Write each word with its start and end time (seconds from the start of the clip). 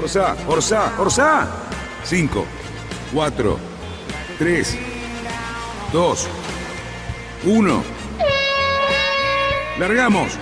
Orsa, 0.00 0.36
Orsa, 0.46 1.00
Orsa. 1.00 1.48
5, 2.04 2.44
4, 3.12 3.58
3, 4.38 4.78
2, 5.92 6.28
1. 7.44 7.82
¡Largamos! 9.80 10.38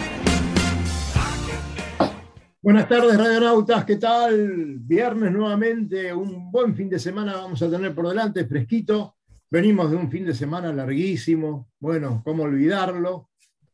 Buenas 2.60 2.86
tardes, 2.86 3.16
radionautas, 3.16 3.84
¿qué 3.86 3.96
tal? 3.96 4.76
Viernes 4.80 5.32
nuevamente, 5.32 6.12
un 6.12 6.50
buen 6.50 6.76
fin 6.76 6.90
de 6.90 6.98
semana 6.98 7.36
vamos 7.36 7.62
a 7.62 7.70
tener 7.70 7.94
por 7.94 8.08
delante, 8.08 8.44
fresquito. 8.44 9.16
Venimos 9.50 9.90
de 9.90 9.96
un 9.96 10.10
fin 10.10 10.26
de 10.26 10.34
semana 10.34 10.70
larguísimo, 10.70 11.70
bueno, 11.80 12.20
cómo 12.24 12.42
olvidarlo, 12.42 13.30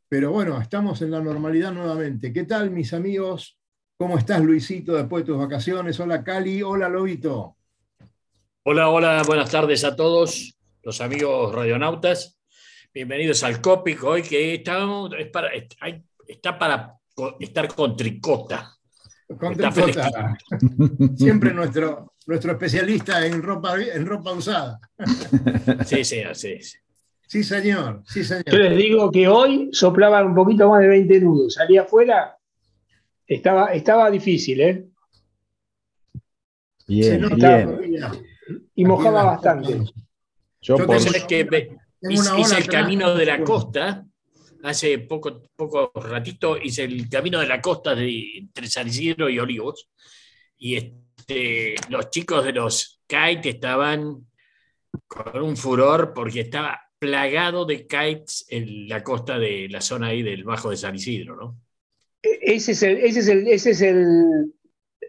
pero 0.08 0.30
bueno, 0.30 0.60
estamos 0.60 1.02
en 1.02 1.10
la 1.10 1.20
normalidad 1.20 1.72
nuevamente. 1.72 2.32
¿Qué 2.32 2.44
tal, 2.44 2.70
mis 2.70 2.94
amigos? 2.94 3.58
¿Cómo 4.02 4.18
estás, 4.18 4.42
Luisito, 4.42 4.96
después 4.96 5.22
de 5.22 5.26
tus 5.28 5.38
vacaciones? 5.38 6.00
Hola, 6.00 6.24
Cali, 6.24 6.60
hola, 6.60 6.88
Lobito. 6.88 7.54
Hola, 8.64 8.88
hola, 8.88 9.22
buenas 9.24 9.48
tardes 9.48 9.84
a 9.84 9.94
todos 9.94 10.58
los 10.82 11.00
amigos 11.00 11.54
radionautas. 11.54 12.36
Bienvenidos 12.92 13.44
al 13.44 13.60
Cópico, 13.60 14.08
hoy 14.08 14.22
que 14.22 14.54
está, 14.54 14.84
para, 15.32 15.50
está 16.26 16.58
para 16.58 16.98
estar 17.38 17.72
con 17.72 17.96
tricota. 17.96 18.76
Con 19.38 19.56
tricota. 19.56 20.36
Siempre 21.16 21.54
nuestro, 21.54 22.14
nuestro 22.26 22.50
especialista 22.50 23.24
en 23.24 23.40
ropa, 23.40 23.80
en 23.80 24.04
ropa 24.04 24.32
usada. 24.32 24.80
Sí, 25.86 26.02
sí, 26.02 26.22
así 26.22 26.58
Sí, 27.28 27.44
señor, 27.44 28.02
sí, 28.08 28.24
señor. 28.24 28.46
Yo 28.46 28.58
les 28.58 28.76
digo 28.76 29.12
que 29.12 29.28
hoy 29.28 29.70
soplaban 29.72 30.26
un 30.26 30.34
poquito 30.34 30.68
más 30.68 30.80
de 30.80 30.88
20 30.88 31.20
nudos. 31.20 31.54
Salía 31.54 31.82
afuera, 31.82 32.36
estaba, 33.34 33.72
estaba 33.72 34.10
difícil, 34.10 34.60
¿eh? 34.60 34.86
Bien, 36.86 37.28
bien. 37.36 37.78
Y 38.74 38.84
mojaba 38.84 39.24
bastante. 39.24 39.78
Yo, 40.60 40.78
Yo 40.78 40.86
que 41.26 41.76
hice 42.10 42.58
el 42.58 42.66
camino 42.66 43.14
de 43.14 43.26
la 43.26 43.42
costa 43.42 44.04
hace 44.62 44.98
poco, 45.00 45.42
poco 45.56 45.90
ratito 45.94 46.56
hice 46.56 46.84
el 46.84 47.08
camino 47.08 47.40
de 47.40 47.46
la 47.46 47.60
costa 47.60 47.94
de, 47.94 48.38
entre 48.38 48.68
San 48.68 48.88
Isidro 48.88 49.28
y 49.28 49.38
Olivos. 49.38 49.88
Y 50.56 50.76
este, 50.76 51.74
los 51.88 52.10
chicos 52.10 52.44
de 52.44 52.52
los 52.52 53.00
kites 53.06 53.54
estaban 53.54 54.26
con 55.06 55.42
un 55.42 55.56
furor 55.56 56.12
porque 56.14 56.40
estaba 56.40 56.80
plagado 56.98 57.64
de 57.64 57.86
kites 57.86 58.46
en 58.48 58.88
la 58.88 59.02
costa 59.02 59.38
de 59.38 59.68
la 59.68 59.80
zona 59.80 60.08
ahí 60.08 60.22
del 60.22 60.44
Bajo 60.44 60.70
de 60.70 60.76
San 60.76 60.94
Isidro, 60.94 61.36
¿no? 61.36 61.58
Ese 62.22 62.72
es 62.72 62.82
el, 62.82 62.98
ese 62.98 63.20
es 63.20 63.28
el, 63.28 63.48
ese 63.48 63.70
es 63.70 63.80
el, 63.82 64.54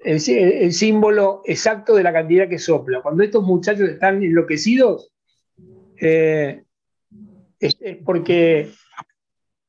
el, 0.04 0.74
símbolo 0.74 1.42
exacto 1.46 1.96
de 1.96 2.04
la 2.04 2.12
cantidad 2.12 2.50
que 2.50 2.58
sopla. 2.58 3.02
Cuando 3.02 3.24
estos 3.24 3.44
muchachos 3.44 3.88
están 3.88 4.24
enloquecidos, 4.24 5.12
eh, 6.02 6.64
es, 7.60 7.76
porque 8.04 8.72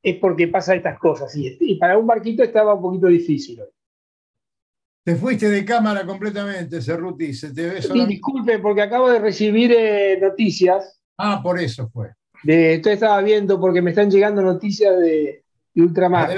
es 0.03 0.16
porque 0.16 0.49
pasa 0.49 0.75
estas 0.75 0.99
cosas. 0.99 1.34
Y, 1.37 1.77
para 1.77 1.99
un 1.99 2.06
barquito 2.06 2.43
estaba 2.43 2.75
un 2.75 2.83
poquito 2.83 3.06
difícil 3.06 3.60
Te 5.03 5.16
fuiste 5.16 5.49
de 5.49 5.65
cámara 5.65 6.04
completamente, 6.04 6.81
Cerruti. 6.81 7.33
Se 7.34 7.53
te 7.53 7.69
ve 7.69 8.06
Disculpe, 8.06 8.59
porque 8.59 8.83
acabo 8.83 9.10
de 9.10 9.19
recibir 9.19 9.72
eh, 9.72 10.19
noticias. 10.21 11.00
Ah, 11.19 11.41
por 11.43 11.60
eso 11.60 11.88
fue. 11.91 12.10
De, 12.43 12.75
esto 12.75 12.91
estaba 12.91 13.21
viendo 13.22 13.60
porque 13.60 13.81
me 13.81 13.91
están 13.91 14.10
llegando 14.10 14.43
noticias 14.43 14.99
de, 14.99 15.44
Ultramar. 15.76 16.30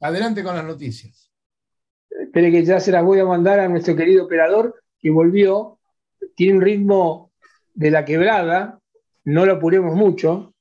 Adelante, 0.00 0.42
con 0.42 0.56
las 0.56 0.64
noticias. 0.64 1.30
Espere 2.10 2.50
que 2.50 2.64
ya 2.64 2.80
se 2.80 2.92
las 2.92 3.04
voy 3.04 3.20
a 3.20 3.24
mandar 3.24 3.60
a 3.60 3.68
nuestro 3.68 3.96
querido 3.96 4.24
operador 4.24 4.82
que 4.98 5.10
volvió. 5.10 5.78
Tiene 6.34 6.54
un 6.54 6.60
ritmo 6.62 7.30
de 7.74 7.90
la 7.90 8.04
quebrada, 8.04 8.78
no 9.24 9.46
lo 9.46 9.54
apuremos 9.54 9.94
mucho. 9.94 10.54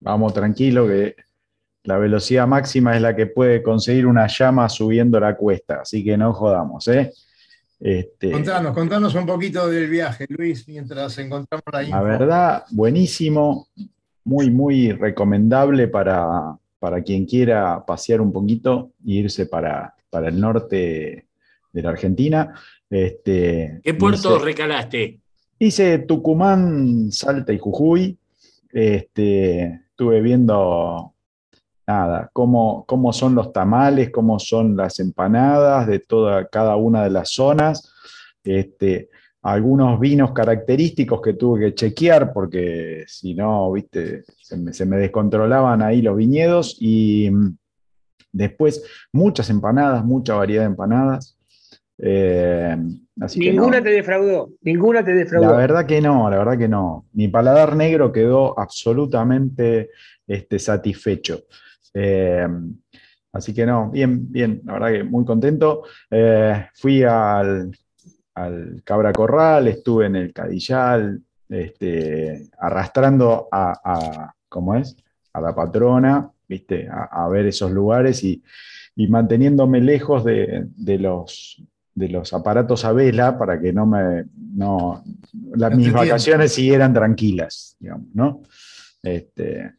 Vamos 0.00 0.34
tranquilo 0.34 0.86
que 0.86 1.16
la 1.84 1.98
velocidad 1.98 2.46
máxima 2.46 2.96
es 2.96 3.02
la 3.02 3.14
que 3.14 3.26
puede 3.26 3.62
conseguir 3.62 4.06
una 4.06 4.26
llama 4.26 4.68
subiendo 4.68 5.18
la 5.20 5.36
cuesta, 5.36 5.80
así 5.82 6.04
que 6.04 6.16
no 6.16 6.32
jodamos, 6.32 6.86
¿eh? 6.88 7.12
Este, 7.78 8.30
contanos, 8.30 8.72
contanos 8.74 9.14
un 9.14 9.26
poquito 9.26 9.68
del 9.68 9.88
viaje, 9.88 10.26
Luis, 10.30 10.66
mientras 10.66 11.18
encontramos 11.18 11.64
la 11.70 11.82
La 11.82 12.02
verdad, 12.02 12.64
buenísimo, 12.70 13.68
muy, 14.26 14.50
muy 14.50 14.90
recomendable 14.90 15.86
para, 15.86 16.58
para 16.80 17.00
quien 17.02 17.24
quiera 17.26 17.84
pasear 17.86 18.20
un 18.20 18.32
poquito 18.32 18.90
e 19.06 19.12
irse 19.12 19.46
para, 19.46 19.94
para 20.10 20.28
el 20.28 20.40
norte 20.40 21.28
de 21.72 21.82
la 21.82 21.90
Argentina. 21.90 22.52
Este, 22.90 23.80
¿Qué 23.84 23.94
puerto 23.94 24.38
recalaste? 24.40 25.20
Hice 25.60 26.00
Tucumán, 26.00 27.12
Salta 27.12 27.52
y 27.52 27.58
Jujuy. 27.58 28.18
Este, 28.72 29.82
estuve 29.90 30.20
viendo 30.20 31.14
nada, 31.86 32.28
cómo, 32.32 32.84
cómo 32.84 33.12
son 33.12 33.36
los 33.36 33.52
tamales, 33.52 34.10
cómo 34.10 34.40
son 34.40 34.76
las 34.76 34.98
empanadas 34.98 35.86
de 35.86 36.00
toda, 36.00 36.48
cada 36.48 36.74
una 36.74 37.04
de 37.04 37.10
las 37.10 37.30
zonas. 37.30 37.94
Este, 38.42 39.08
algunos 39.46 40.00
vinos 40.00 40.32
característicos 40.32 41.22
que 41.22 41.34
tuve 41.34 41.60
que 41.60 41.74
chequear 41.74 42.32
porque 42.32 43.04
si 43.06 43.32
no, 43.32 43.70
viste, 43.70 44.24
se 44.40 44.56
me, 44.56 44.72
se 44.72 44.84
me, 44.86 44.96
descontrolaban 44.96 45.82
ahí 45.82 46.02
los 46.02 46.16
viñedos 46.16 46.76
y 46.80 47.30
mm, 47.30 47.56
después 48.32 48.82
muchas 49.12 49.48
empanadas, 49.48 50.04
mucha 50.04 50.34
variedad 50.34 50.62
de 50.62 50.70
empanadas. 50.70 51.38
Eh, 51.98 52.76
ninguna 53.36 53.80
te 53.80 53.90
defraudó, 53.90 54.50
ninguna 54.62 55.04
te 55.04 55.12
defraudó. 55.14 55.50
La 55.52 55.56
verdad 55.56 55.86
que 55.86 56.00
no, 56.00 56.28
la 56.28 56.38
verdad 56.38 56.58
que 56.58 56.68
no. 56.68 57.06
Mi 57.12 57.28
paladar 57.28 57.76
negro 57.76 58.10
quedó 58.10 58.58
absolutamente 58.58 59.90
este, 60.26 60.58
satisfecho. 60.58 61.44
Eh, 61.94 62.48
así 63.32 63.54
que 63.54 63.64
no, 63.64 63.90
bien, 63.92 64.30
bien, 64.30 64.60
la 64.64 64.72
verdad 64.72 64.92
que 64.92 65.04
muy 65.04 65.24
contento. 65.24 65.84
Eh, 66.10 66.66
fui 66.74 67.04
al, 67.04 67.70
Cabra 68.84 69.12
Corral, 69.12 69.68
estuve 69.68 70.06
en 70.06 70.16
el 70.16 70.32
Cadillal, 70.32 71.22
este, 71.48 72.48
arrastrando 72.58 73.48
a, 73.50 74.34
¿cómo 74.48 74.74
es? 74.74 74.96
A 75.32 75.40
la 75.40 75.54
patrona, 75.54 76.30
¿viste? 76.48 76.88
A, 76.90 77.26
ver 77.28 77.46
esos 77.46 77.70
lugares 77.70 78.22
y, 78.24 78.42
manteniéndome 79.08 79.80
lejos 79.80 80.24
de, 80.24 80.68
los 80.98 81.62
de 81.94 82.08
los 82.10 82.32
aparatos 82.34 82.84
a 82.84 82.92
vela 82.92 83.38
para 83.38 83.58
que 83.58 83.72
no 83.72 83.86
me 83.86 84.24
no, 84.54 85.02
las, 85.54 85.74
mis 85.74 85.92
vacaciones 85.92 86.52
siguieran 86.52 86.92
tranquilas, 86.92 87.76
digamos, 87.78 88.08
¿no? 88.14 88.42
Este, 89.02 89.72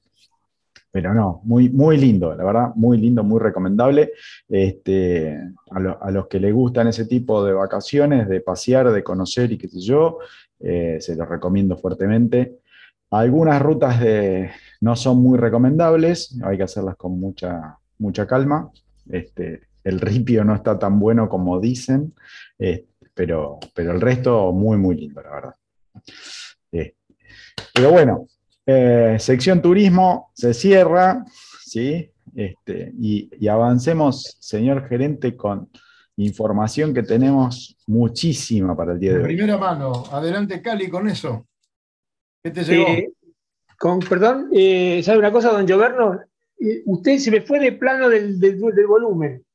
pero 0.97 1.13
no, 1.13 1.41
muy, 1.43 1.69
muy 1.69 1.95
lindo, 1.95 2.33
la 2.35 2.43
verdad, 2.43 2.71
muy 2.73 2.97
lindo, 2.97 3.23
muy 3.23 3.39
recomendable. 3.39 4.13
Este, 4.49 5.39
a, 5.69 6.09
los 6.09 6.25
que 6.25 6.39
les 6.39 6.51
gustan 6.51 6.87
ese 6.87 7.05
tipo 7.05 7.45
de 7.45 7.53
vacaciones, 7.53 8.27
de 8.27 8.41
pasear, 8.41 8.89
de 8.89 9.03
conocer 9.03 9.51
y 9.51 9.59
qué 9.59 9.67
sé 9.67 9.79
yo, 9.79 10.17
eh, 10.59 10.97
se 10.99 11.15
los 11.15 11.29
recomiendo 11.29 11.77
fuertemente. 11.77 12.61
Algunas 13.11 13.61
rutas 13.61 13.99
de, 13.99 14.49
no 14.81 14.95
son 14.95 15.21
muy 15.21 15.37
recomendables, 15.37 16.35
hay 16.43 16.57
que 16.57 16.63
hacerlas 16.63 16.95
con 16.95 17.19
mucha, 17.19 17.77
mucha 17.99 18.25
calma. 18.25 18.71
Este, 19.07 19.67
el 19.83 20.01
ripio 20.01 20.43
no 20.43 20.55
está 20.55 20.79
tan 20.79 20.99
bueno 20.99 21.29
como 21.29 21.59
dicen, 21.59 22.15
eh, 22.57 22.87
pero, 23.13 23.59
pero 23.75 23.91
el 23.91 24.01
resto 24.01 24.51
muy, 24.51 24.77
muy 24.77 24.95
lindo, 24.95 25.21
la 25.21 25.29
verdad. 25.29 25.55
Eh, 26.71 26.95
pero 27.71 27.91
bueno, 27.91 28.25
eh, 28.67 29.15
sección 29.17 29.61
turismo 29.61 30.31
se 30.33 30.53
cierra, 30.53 31.25
¿sí? 31.63 32.11
Este, 32.35 32.91
y, 32.99 33.47
avancemos, 33.47 34.37
señor 34.41 34.87
gerente, 34.89 35.37
con 35.37 35.69
información 36.17 36.93
que 36.93 37.03
tenemos 37.03 37.77
muchísima 37.87 38.75
para 38.75 38.91
el 38.91 38.99
día 38.99 39.13
de, 39.13 39.19
hoy. 39.19 39.23
Primera 39.23 39.57
mano, 39.57 40.03
adelante 40.11 40.61
Cali 40.61 40.89
con 40.89 41.07
eso. 41.07 41.47
¿Qué 42.43 42.51
te 42.51 42.63
llegó? 42.63 42.85
con, 43.79 43.99
perdón, 43.99 44.49
¿sabe 45.01 45.17
una 45.17 45.31
cosa, 45.31 45.51
don 45.51 45.65
Gioverno? 45.65 46.19
usted 46.85 47.19
se 47.19 47.31
me 47.31 47.41
fue 47.41 47.59
de 47.59 47.71
plano 47.71 48.09
del 48.09 48.59
volumen. 48.87 49.45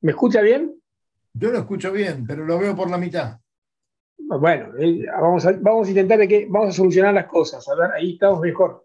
¿Me 0.00 0.12
escucha 0.12 0.40
bien? 0.40 0.80
Yo 1.34 1.50
lo 1.50 1.58
escucho 1.58 1.92
bien, 1.92 2.24
pero 2.26 2.46
lo 2.46 2.58
veo 2.58 2.74
por 2.74 2.88
la 2.88 2.96
mitad. 2.96 3.38
Bueno, 4.18 4.72
eh, 4.78 5.06
vamos, 5.06 5.46
a, 5.46 5.52
vamos 5.52 5.86
a 5.86 5.90
intentar 5.90 6.18
de 6.18 6.28
que 6.28 6.46
vamos 6.48 6.70
a 6.70 6.72
solucionar 6.72 7.14
las 7.14 7.26
cosas. 7.26 7.66
A 7.68 7.74
ver, 7.74 7.92
ahí 7.92 8.14
estamos 8.14 8.40
mejor. 8.40 8.84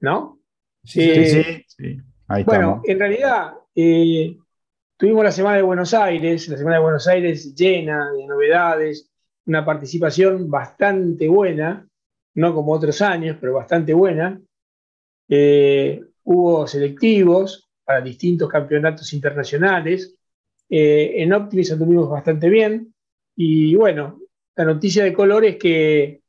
¿No? 0.00 0.40
Sí, 0.84 1.26
sí, 1.26 1.64
sí. 1.66 2.00
Ahí 2.28 2.44
bueno, 2.44 2.80
en 2.84 2.98
realidad 2.98 3.54
eh, 3.74 4.36
tuvimos 4.96 5.24
la 5.24 5.32
Semana 5.32 5.56
de 5.56 5.62
Buenos 5.62 5.92
Aires, 5.94 6.48
la 6.48 6.56
Semana 6.56 6.76
de 6.76 6.82
Buenos 6.82 7.06
Aires 7.06 7.54
llena 7.54 8.12
de 8.12 8.26
novedades, 8.26 9.10
una 9.46 9.64
participación 9.64 10.48
bastante 10.50 11.28
buena, 11.28 11.86
no 12.34 12.54
como 12.54 12.72
otros 12.72 13.02
años, 13.02 13.36
pero 13.40 13.54
bastante 13.54 13.92
buena. 13.92 14.40
Eh, 15.28 16.00
hubo 16.24 16.66
selectivos 16.66 17.68
para 17.84 18.00
distintos 18.00 18.48
campeonatos 18.48 19.12
internacionales. 19.12 20.16
en 20.68 21.32
Optimis 21.32 21.72
anduvimos 21.72 22.08
bastante 22.08 22.48
bien. 22.48 22.94
Y 23.36 23.74
bueno, 23.74 24.20
la 24.56 24.64
noticia 24.64 25.04
de 25.04 25.12
color 25.12 25.44
es 25.44 25.56
que 25.56 26.20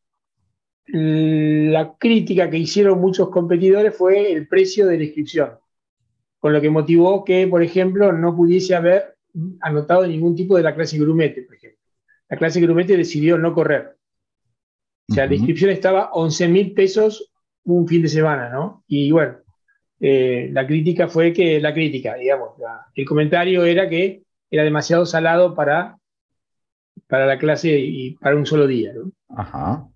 la 0.87 1.95
crítica 1.97 2.49
que 2.49 2.57
hicieron 2.57 2.99
muchos 2.99 3.29
competidores 3.29 3.95
fue 3.95 4.31
el 4.31 4.47
precio 4.47 4.87
de 4.87 4.97
la 4.97 5.03
inscripción, 5.03 5.51
con 6.39 6.53
lo 6.53 6.61
que 6.61 6.69
motivó 6.69 7.23
que, 7.23 7.47
por 7.47 7.63
ejemplo, 7.63 8.11
no 8.11 8.35
pudiese 8.35 8.75
haber 8.75 9.15
anotado 9.61 10.05
ningún 10.05 10.35
tipo 10.35 10.57
de 10.57 10.63
la 10.63 10.75
clase 10.75 10.97
grumete, 10.97 11.43
por 11.43 11.55
ejemplo. 11.55 11.79
La 12.29 12.37
clase 12.37 12.61
grumete 12.61 12.97
decidió 12.97 13.37
no 13.37 13.53
correr. 13.53 13.97
O 15.09 15.13
sea, 15.13 15.25
la 15.27 15.35
inscripción 15.35 15.71
estaba 15.71 16.11
11 16.13 16.47
mil 16.47 16.73
pesos 16.73 17.31
un 17.63 17.87
fin 17.87 18.01
de 18.01 18.07
semana, 18.07 18.49
¿no? 18.49 18.83
Y 18.87 19.11
bueno, 19.11 19.37
eh, 19.99 20.49
la 20.51 20.65
crítica 20.65 21.07
fue 21.07 21.31
que, 21.31 21.59
la 21.59 21.73
crítica, 21.73 22.15
digamos, 22.15 22.51
el 22.95 23.05
comentario 23.05 23.63
era 23.65 23.87
que 23.87 24.23
era 24.49 24.63
demasiado 24.63 25.05
salado 25.05 25.53
para 25.53 25.97
para 27.07 27.25
la 27.25 27.37
clase 27.37 27.77
y 27.77 28.11
para 28.15 28.35
un 28.35 28.45
solo 28.45 28.67
día, 28.67 28.93
¿no? 28.93 29.11
Ajá. 29.35 29.87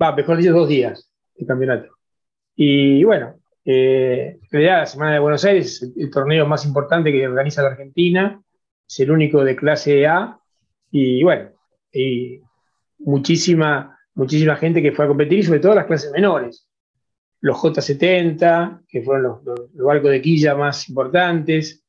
Va, 0.00 0.14
mejor 0.14 0.38
dicho, 0.38 0.52
dos 0.52 0.68
días 0.68 1.10
de 1.36 1.46
campeonato. 1.46 1.88
Y 2.56 3.04
bueno, 3.04 3.34
eh, 3.64 4.38
en 4.42 4.48
realidad 4.50 4.80
la 4.80 4.86
Semana 4.86 5.12
de 5.14 5.18
Buenos 5.18 5.44
Aires 5.44 5.82
es 5.82 5.92
el, 5.96 6.10
torneo 6.10 6.46
más 6.46 6.64
importante 6.66 7.10
que 7.10 7.26
organiza 7.26 7.62
la 7.62 7.70
Argentina, 7.70 8.40
es 8.86 9.00
el 9.00 9.10
único 9.10 9.44
de 9.44 9.56
clase 9.56 10.06
A, 10.06 10.38
y 10.90 11.22
bueno, 11.22 11.50
y 11.92 12.40
muchísima, 12.98 13.98
muchísima 14.14 14.56
gente 14.56 14.82
que 14.82 14.92
fue 14.92 15.06
a 15.06 15.08
competir, 15.08 15.40
y 15.40 15.42
sobre 15.42 15.60
todo 15.60 15.74
las 15.74 15.86
clases 15.86 16.12
menores. 16.12 16.68
Los 17.40 17.58
J70, 17.58 18.84
que 18.88 19.02
fueron 19.02 19.40
los, 19.44 19.72
barcos 19.74 20.10
de 20.10 20.22
quilla 20.22 20.54
más 20.54 20.88
importantes, 20.88 21.84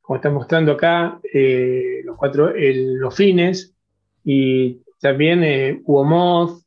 como 0.00 0.16
están 0.16 0.34
mostrando 0.34 0.72
acá, 0.72 1.20
eh, 1.32 2.00
los, 2.04 2.16
cuatro, 2.16 2.52
los 2.56 3.14
fines, 3.14 3.76
y 4.24 4.82
también 5.00 5.42
eh, 5.44 5.80
hubo 5.84 6.04
Moth, 6.04 6.62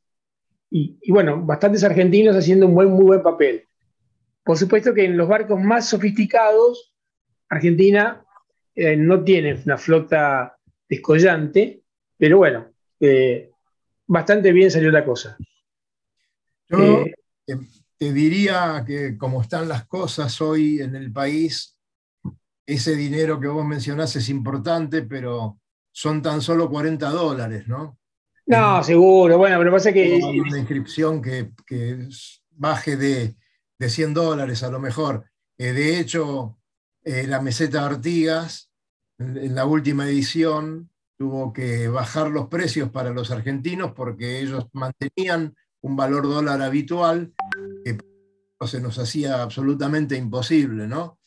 y, 0.74 1.12
bueno, 1.12 1.42
bastantes 1.42 1.84
argentinos 1.84 2.36
haciendo 2.36 2.66
un 2.66 2.74
buen, 2.74 2.90
muy 2.90 3.04
buen 3.04 3.22
papel. 3.22 3.68
Por 4.44 4.58
supuesto 4.58 4.94
que 4.94 5.04
en 5.04 5.18
los 5.18 5.28
barcos 5.28 5.60
más 5.60 5.90
sofisticados, 5.90 6.96
Argentina 7.50 8.24
eh, 8.74 8.96
no 8.96 9.22
tiene 9.24 9.62
una 9.66 9.78
flota 9.78 10.58
descollante, 10.88 11.84
pero 12.18 12.38
bueno, 12.38 12.72
eh, 13.02 13.52
bastante 14.08 14.54
bien 14.54 14.72
salió 14.72 14.92
la 14.92 15.04
cosa. 15.04 15.38
Yo 16.70 17.04
te 17.98 18.14
diría 18.14 18.84
que 18.88 19.18
como 19.18 19.42
están 19.42 19.68
las 19.68 19.86
cosas 19.86 20.40
hoy 20.42 20.80
en 20.80 20.96
el 20.96 21.12
país, 21.12 21.78
ese 22.66 22.96
dinero 22.96 23.40
que 23.40 23.48
vos 23.48 23.66
mencionás 23.66 24.16
es 24.16 24.30
importante, 24.30 25.04
pero 25.04 25.61
son 25.92 26.22
tan 26.22 26.42
solo 26.42 26.70
40 26.70 27.10
dólares, 27.10 27.68
¿no? 27.68 27.98
No, 28.46 28.84
seguro. 28.84 29.38
Bueno, 29.38 29.58
pero 29.58 29.72
pasa 29.72 29.94
que. 29.94 30.20
Una 30.22 30.58
inscripción 30.58 31.22
que, 31.22 31.52
baje 32.50 32.98
de, 32.98 33.36
100 33.80 34.14
dólares 34.14 34.64
a 34.64 34.70
lo 34.70 34.80
mejor. 34.80 35.26
Eh, 35.58 35.74
de 35.74 36.00
hecho, 36.00 36.58
eh, 37.04 37.26
la 37.28 37.42
meseta 37.42 37.86
Artigas, 37.86 38.72
en 39.18 39.56
la 39.56 39.66
última 39.66 40.08
edición, 40.08 40.90
tuvo 41.18 41.54
que 41.54 41.88
bajar 41.88 42.30
los 42.30 42.48
precios 42.48 42.90
para 42.90 43.12
los 43.12 43.32
argentinos 43.32 43.92
porque 43.94 44.40
ellos 44.40 44.68
mantenían 44.74 45.56
un 45.82 45.96
valor 45.96 46.24
dólar 46.24 46.62
habitual 46.62 47.34
que 47.84 47.98
se 48.68 48.82
nos 48.82 48.98
hacía 48.98 49.42
absolutamente 49.42 50.16
imposible, 50.16 50.88
¿no? 50.88 51.20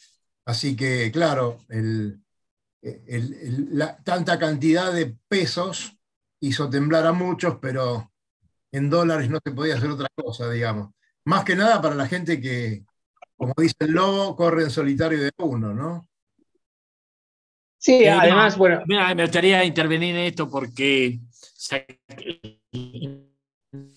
Así 0.44 0.76
que, 0.76 1.10
claro, 1.12 1.58
el, 1.68 2.23
la, 3.70 3.96
tanta 4.02 4.38
cantidad 4.38 4.92
de 4.92 5.16
pesos 5.28 5.96
hizo 6.40 6.68
temblar 6.68 7.06
a 7.06 7.12
muchos, 7.12 7.56
pero 7.60 8.12
en 8.72 8.90
dólares 8.90 9.30
no 9.30 9.38
se 9.44 9.52
podía 9.52 9.76
hacer 9.76 9.90
otra 9.90 10.08
cosa, 10.14 10.50
digamos. 10.50 10.90
Más 11.24 11.44
que 11.44 11.56
nada 11.56 11.80
para 11.80 11.94
la 11.94 12.06
gente 12.06 12.40
que, 12.40 12.84
como 13.36 13.54
dice 13.56 13.76
el 13.80 13.92
lobo, 13.92 14.36
corre 14.36 14.64
en 14.64 14.70
solitario 14.70 15.22
de 15.22 15.30
uno, 15.38 15.72
¿no? 15.72 16.08
Sí, 17.78 18.06
además, 18.06 18.56
bueno. 18.56 18.82
me 18.86 19.22
gustaría 19.22 19.64
intervenir 19.64 20.14
en 20.14 20.22
esto 20.22 20.48
porque 20.48 21.20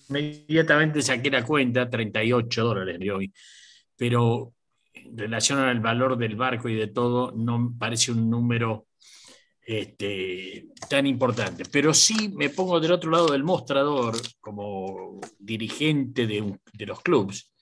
inmediatamente 0.08 1.02
saqué 1.02 1.30
la 1.30 1.44
cuenta, 1.44 1.88
38 1.88 2.64
dólares 2.64 2.98
de 2.98 3.10
hoy, 3.10 3.32
pero 3.96 4.54
en 5.10 5.16
relación 5.16 5.58
al 5.58 5.80
valor 5.80 6.16
del 6.16 6.36
barco 6.36 6.68
y 6.68 6.74
de 6.74 6.88
todo, 6.88 7.32
no 7.32 7.74
parece 7.78 8.12
un 8.12 8.28
número 8.28 8.86
este, 9.60 10.68
tan 10.88 11.06
importante. 11.06 11.64
Pero 11.70 11.92
sí 11.92 12.30
me 12.30 12.50
pongo 12.50 12.80
del 12.80 12.92
otro 12.92 13.10
lado 13.10 13.28
del 13.28 13.44
mostrador 13.44 14.16
como 14.40 15.20
dirigente 15.38 16.26
de, 16.26 16.58
los 16.86 17.00
clubes 17.02 17.52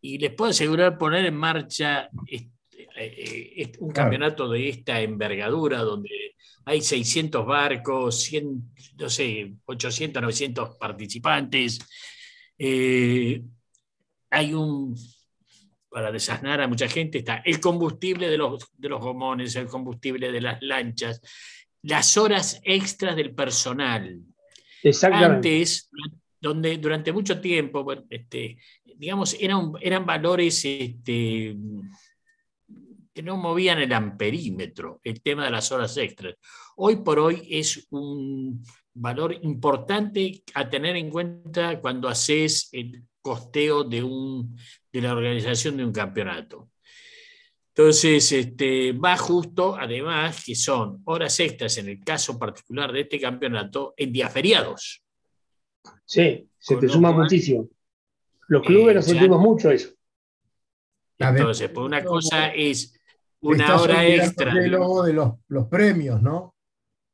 y 0.00 0.18
les 0.18 0.32
puedo 0.32 0.50
asegurar 0.50 0.96
poner 0.96 1.26
en 1.26 1.36
marcha 1.36 2.08
este, 2.26 2.50
eh, 2.96 3.72
un 3.80 3.90
campeonato 3.90 4.48
de 4.48 4.68
esta 4.68 5.00
envergadura 5.00 5.78
donde 5.80 6.34
hay 6.64 6.80
600 6.80 7.44
barcos, 7.44 8.22
100, 8.22 8.72
no 8.98 9.10
sé, 9.10 9.52
800, 9.64 10.22
900 10.22 10.76
participantes. 10.76 11.80
Eh, 12.56 13.42
hay 14.30 14.54
un 14.54 14.96
para 15.92 16.10
desasnar 16.10 16.60
a 16.60 16.68
mucha 16.68 16.88
gente, 16.88 17.18
está 17.18 17.42
el 17.44 17.60
combustible 17.60 18.28
de 18.28 18.38
los, 18.38 18.66
de 18.76 18.88
los 18.88 19.00
gomones, 19.00 19.54
el 19.56 19.66
combustible 19.66 20.32
de 20.32 20.40
las 20.40 20.62
lanchas, 20.62 21.20
las 21.82 22.16
horas 22.16 22.60
extras 22.64 23.14
del 23.14 23.34
personal. 23.34 24.20
Antes, 25.12 25.90
donde 26.40 26.78
durante 26.78 27.12
mucho 27.12 27.40
tiempo, 27.40 27.86
este, 28.10 28.58
digamos, 28.96 29.36
eran, 29.38 29.72
eran 29.80 30.04
valores 30.04 30.64
este, 30.64 31.56
que 33.14 33.22
no 33.22 33.36
movían 33.36 33.78
el 33.78 33.92
amperímetro, 33.92 35.00
el 35.04 35.20
tema 35.22 35.44
de 35.44 35.50
las 35.50 35.70
horas 35.70 35.96
extras. 35.96 36.34
Hoy 36.76 36.96
por 36.96 37.18
hoy 37.18 37.46
es 37.50 37.86
un 37.90 38.64
valor 38.94 39.38
importante 39.42 40.42
a 40.54 40.68
tener 40.68 40.96
en 40.96 41.10
cuenta 41.10 41.80
cuando 41.80 42.08
haces 42.08 42.68
el 42.72 43.04
costeo 43.20 43.84
de, 43.84 44.02
un, 44.02 44.56
de 44.92 45.00
la 45.00 45.12
organización 45.12 45.76
de 45.76 45.84
un 45.84 45.92
campeonato. 45.92 46.70
Entonces, 47.74 48.30
este, 48.32 48.92
va 48.92 49.16
justo, 49.16 49.74
además, 49.76 50.44
que 50.44 50.54
son 50.54 51.00
horas 51.04 51.40
extras 51.40 51.78
en 51.78 51.88
el 51.88 52.04
caso 52.04 52.38
particular 52.38 52.92
de 52.92 53.00
este 53.00 53.18
campeonato 53.18 53.94
en 53.96 54.12
días 54.12 54.30
feriados. 54.30 55.02
Sí, 56.04 56.46
se 56.58 56.76
te 56.76 56.88
suma 56.88 57.12
muchísimo. 57.12 57.68
Los 58.48 58.62
clubes 58.62 58.94
nos 58.96 59.06
sentimos 59.06 59.40
mucho 59.40 59.70
eso. 59.70 59.88
Entonces, 61.18 61.70
por 61.70 61.84
una 61.84 62.04
cosa 62.04 62.48
es 62.48 63.00
una 63.40 63.80
hora 63.80 64.06
extra. 64.06 64.52
de 64.54 64.68
los, 64.68 65.34
los 65.48 65.66
premios, 65.68 66.20
¿no? 66.20 66.54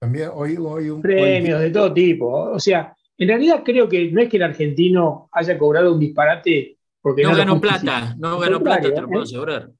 También 0.00 0.30
hoy, 0.32 0.56
hoy 0.56 0.90
un. 0.90 1.00
Premios 1.00 1.60
de 1.60 1.70
todo 1.70 1.92
tipo. 1.92 2.28
O 2.28 2.58
sea, 2.58 2.96
en 3.16 3.28
realidad 3.28 3.62
creo 3.64 3.88
que 3.88 4.10
no 4.10 4.20
es 4.20 4.28
que 4.28 4.36
el 4.36 4.42
argentino 4.44 5.28
haya 5.32 5.56
cobrado 5.56 5.92
un 5.92 6.00
disparate 6.00 6.77
porque 7.08 7.22
no, 7.22 7.34
ganó 7.34 7.58
plata, 7.58 8.14
no 8.18 8.38
ganó 8.38 8.62
plata, 8.62 8.92
te 8.92 9.00
lo 9.00 9.08
puedo 9.08 9.22
asegurar. 9.22 9.70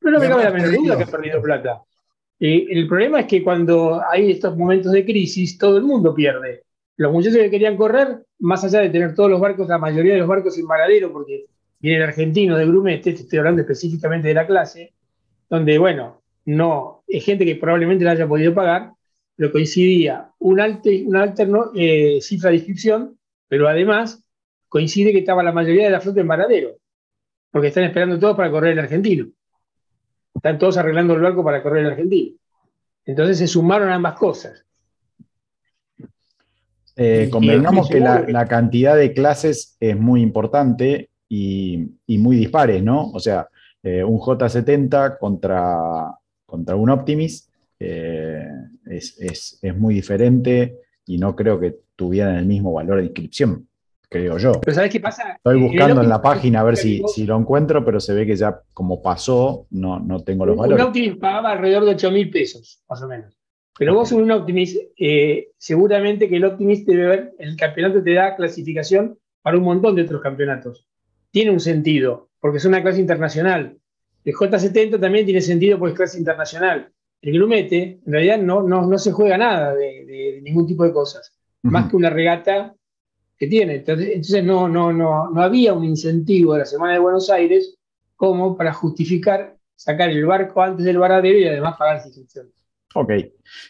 No, 0.00 0.10
no 0.12 0.20
me 0.20 0.28
cabe 0.28 0.44
la 0.44 0.50
menor 0.52 0.72
duda 0.72 0.96
que 0.96 1.02
ha 1.02 1.06
perdido 1.06 1.42
plata. 1.42 1.82
el 2.38 2.86
problema 2.86 3.20
es 3.20 3.26
que 3.26 3.42
cuando 3.42 4.00
hay 4.08 4.30
estos 4.30 4.56
momentos 4.56 4.92
de 4.92 5.04
crisis, 5.04 5.58
todo 5.58 5.78
el 5.78 5.82
mundo 5.82 6.14
pierde. 6.14 6.62
Los 6.96 7.10
muchachos 7.10 7.38
que 7.38 7.50
querían 7.50 7.76
correr, 7.76 8.24
más 8.38 8.62
allá 8.62 8.82
de 8.82 8.90
tener 8.90 9.16
todos 9.16 9.30
los 9.30 9.40
barcos, 9.40 9.66
la 9.66 9.78
mayoría 9.78 10.12
de 10.12 10.20
los 10.20 10.28
barcos 10.28 10.56
en 10.56 10.68
varadero, 10.68 11.12
porque 11.12 11.46
viene 11.80 11.96
el 11.96 12.04
argentino 12.04 12.56
de 12.56 12.66
Grumete, 12.66 13.10
estoy 13.10 13.40
hablando 13.40 13.62
específicamente 13.62 14.28
de 14.28 14.34
la 14.34 14.46
clase, 14.46 14.92
donde, 15.50 15.76
bueno, 15.76 16.22
no, 16.44 17.02
es 17.08 17.24
gente 17.24 17.44
que 17.44 17.56
probablemente 17.56 18.04
la 18.04 18.12
haya 18.12 18.28
podido 18.28 18.54
pagar, 18.54 18.92
pero 19.34 19.50
coincidía 19.50 20.30
un 20.38 20.60
una 20.60 21.22
alta 21.22 21.46
eh, 21.74 22.20
cifra 22.20 22.50
de 22.50 22.56
inscripción, 22.56 23.18
pero 23.48 23.66
además 23.66 24.23
coincide 24.68 25.12
que 25.12 25.18
estaba 25.18 25.42
la 25.42 25.52
mayoría 25.52 25.84
de 25.84 25.90
la 25.90 26.00
flota 26.00 26.20
en 26.20 26.28
Varadero, 26.28 26.76
porque 27.50 27.68
están 27.68 27.84
esperando 27.84 28.18
todos 28.18 28.36
para 28.36 28.50
correr 28.50 28.72
el 28.72 28.80
argentino. 28.80 29.28
Están 30.34 30.58
todos 30.58 30.76
arreglando 30.76 31.14
el 31.14 31.20
barco 31.20 31.44
para 31.44 31.62
correr 31.62 31.84
el 31.84 31.92
argentino. 31.92 32.36
Entonces 33.04 33.38
se 33.38 33.46
sumaron 33.46 33.90
ambas 33.90 34.14
cosas. 34.14 34.64
Eh, 36.96 37.28
convengamos 37.30 37.88
que 37.88 37.98
la, 37.98 38.46
cantidad 38.46 38.96
de 38.96 39.12
clases 39.12 39.76
es 39.80 39.98
muy 39.98 40.22
importante 40.22 41.10
y, 41.28 41.90
muy 42.06 42.36
dispares, 42.36 42.82
¿no? 42.82 43.10
O 43.10 43.18
sea, 43.18 43.48
eh, 43.82 44.04
un 44.04 44.18
J70 44.18 45.18
contra, 45.18 46.14
contra 46.46 46.76
un 46.76 46.90
Optimis 46.90 47.50
eh, 47.80 48.46
es, 48.86 49.58
muy 49.76 49.94
diferente 49.94 50.76
y 51.06 51.18
no 51.18 51.34
creo 51.34 51.58
que 51.58 51.76
tuvieran 51.96 52.36
el 52.36 52.46
mismo 52.46 52.72
valor 52.72 52.98
de 52.98 53.06
inscripción, 53.06 53.68
creo 54.14 54.38
yo. 54.38 54.60
Pero 54.60 54.74
¿sabes 54.74 54.90
qué 54.90 55.00
pasa? 55.00 55.34
Estoy 55.36 55.60
buscando 55.60 56.02
en, 56.02 56.08
la 56.08 56.22
página 56.22 56.60
a 56.60 56.64
ver 56.64 56.76
si, 56.76 57.02
si, 57.12 57.26
lo 57.26 57.36
encuentro, 57.36 57.84
pero 57.84 58.00
se 58.00 58.14
ve 58.14 58.26
que 58.26 58.36
ya 58.36 58.60
como 58.72 59.02
pasó, 59.02 59.66
no, 59.70 59.98
no 59.98 60.20
tengo 60.20 60.46
los 60.46 60.56
valores. 60.56 60.82
Un 60.82 60.88
Optimis 60.88 61.16
pagaba 61.16 61.52
alrededor 61.52 61.84
de 61.84 61.90
8 61.90 62.10
mil 62.10 62.30
pesos, 62.30 62.82
más 62.88 63.02
o 63.02 63.08
menos. 63.08 63.36
Pero 63.76 63.94
vos 63.94 64.12
un 64.12 64.30
Optimist, 64.30 64.76
eh, 64.96 65.48
seguramente 65.58 66.28
que 66.28 66.36
el 66.36 66.44
Optimist 66.44 66.86
debe 66.86 67.06
ver, 67.06 67.32
el 67.38 67.56
campeonato 67.56 68.02
te 68.02 68.14
da 68.14 68.36
clasificación 68.36 69.18
para 69.42 69.58
un 69.58 69.64
montón 69.64 69.96
de 69.96 70.02
otros 70.02 70.22
campeonatos. 70.22 70.86
Tiene 71.32 71.50
un 71.50 71.60
sentido, 71.60 72.30
porque 72.38 72.58
es 72.58 72.64
una 72.64 72.82
clase 72.82 73.00
internacional. 73.00 73.76
El 74.24 74.34
J70 74.34 75.00
también 75.00 75.24
tiene 75.24 75.40
sentido 75.40 75.78
porque 75.78 75.92
es 75.92 75.98
clase 75.98 76.18
internacional. 76.18 76.92
El 77.20 77.34
Grumete, 77.34 78.00
en 78.06 78.12
realidad, 78.12 78.38
no, 78.38 78.62
no, 78.62 78.96
se 78.98 79.10
juega 79.10 79.36
nada 79.36 79.74
de, 79.74 80.40
ningún 80.42 80.66
tipo 80.66 80.84
de 80.84 80.92
cosas, 80.92 81.32
más 81.62 81.90
que 81.90 81.96
una 81.96 82.10
regata 82.10 82.74
que 83.36 83.46
tiene. 83.46 83.76
Entonces, 83.76 84.44
no, 84.44 84.68
no, 84.68 84.92
no, 84.92 85.30
no 85.30 85.42
había 85.42 85.72
un 85.72 85.84
incentivo 85.84 86.54
de 86.54 86.60
la 86.60 86.66
Semana 86.66 86.92
de 86.94 86.98
Buenos 86.98 87.30
Aires 87.30 87.76
como 88.16 88.56
para 88.56 88.72
justificar 88.72 89.56
sacar 89.76 90.10
el 90.10 90.24
barco 90.24 90.62
antes 90.62 90.84
del 90.84 90.98
varadero 90.98 91.38
y 91.38 91.46
además 91.46 91.76
pagar 91.76 91.96
las 91.96 92.06
inscripciones. 92.06 92.52
Ok. 92.94 93.12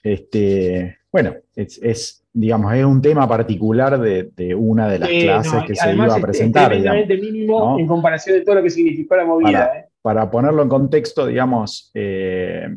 Este, 0.03 0.99
bueno, 1.11 1.35
es, 1.57 2.25
digamos, 2.33 2.75
es 2.75 2.85
un 2.85 3.01
tema 3.01 3.27
particular 3.27 3.99
de, 3.99 4.55
una 4.55 4.89
de 4.89 4.99
las 4.99 5.09
clases 5.09 5.65
que 5.67 5.75
se 5.75 5.95
iba 5.95 6.15
a 6.15 6.21
presentar. 6.21 6.73
Es 6.73 7.21
mínimo 7.21 7.79
en 7.79 7.87
comparación 7.87 8.39
de 8.39 8.45
todo 8.45 8.57
lo 8.57 8.63
que 8.63 8.71
significó 8.71 9.17
la 9.17 9.25
movilidad. 9.25 9.71
Para, 10.03 10.25
¿eh? 10.25 10.29
ponerlo 10.31 10.63
en 10.63 10.69
contexto, 10.69 11.27
digamos, 11.27 11.91
eh, 11.95 12.69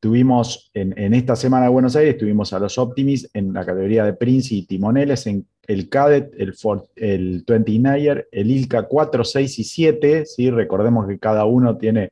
tuvimos 0.00 0.70
en, 0.74 1.14
esta 1.14 1.36
semana 1.36 1.64
de 1.64 1.70
Buenos 1.70 1.96
Aires, 1.96 2.16
tuvimos 2.16 2.52
a 2.52 2.58
los 2.58 2.78
Optimis 2.78 3.28
en 3.34 3.52
la 3.52 3.64
categoría 3.64 4.04
de 4.04 4.12
Prince 4.12 4.54
y 4.54 4.66
Timoneles, 4.66 5.26
en 5.26 5.46
el 5.66 5.88
Cadet, 5.88 6.32
el, 6.38 6.54
Ford, 6.54 6.84
el 6.96 7.44
29er, 7.44 8.26
el 8.30 8.50
Ilka 8.50 8.84
4, 8.84 9.24
6 9.24 9.58
y 9.58 9.64
7. 9.64 10.26
¿sí? 10.26 10.50
Recordemos 10.50 11.06
que 11.06 11.18
cada 11.18 11.44
uno 11.44 11.76
tiene 11.76 12.10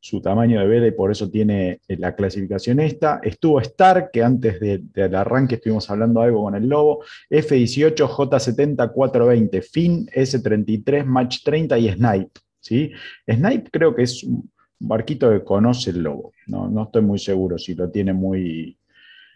su 0.00 0.20
tamaño 0.20 0.60
de 0.60 0.66
vela 0.66 0.86
y 0.86 0.92
por 0.92 1.10
eso 1.10 1.28
tiene 1.28 1.80
eh, 1.88 1.96
la 1.98 2.14
clasificación 2.14 2.80
esta. 2.80 3.20
Estuvo 3.22 3.60
Star, 3.60 4.10
que 4.12 4.22
antes 4.22 4.60
del 4.60 5.14
arranque 5.14 5.56
estuvimos 5.56 5.90
hablando 5.90 6.20
algo 6.20 6.44
con 6.44 6.54
el 6.54 6.68
Lobo, 6.68 7.04
F18, 7.30 7.96
J70, 7.96 8.92
420, 8.92 9.62
Fin, 9.62 10.06
S33, 10.06 11.04
Match 11.04 11.42
30 11.44 11.78
y 11.78 11.92
Snipe. 11.92 12.40
¿sí? 12.60 12.92
Snipe 13.28 13.70
creo 13.70 13.94
que 13.94 14.02
es 14.02 14.22
un 14.22 14.50
barquito 14.78 15.30
que 15.30 15.42
conoce 15.42 15.90
el 15.90 16.02
Lobo, 16.02 16.32
no, 16.46 16.68
no 16.68 16.84
estoy 16.84 17.02
muy 17.02 17.18
seguro 17.18 17.58
si 17.58 17.74
lo 17.74 17.90
tiene 17.90 18.12
muy... 18.12 18.78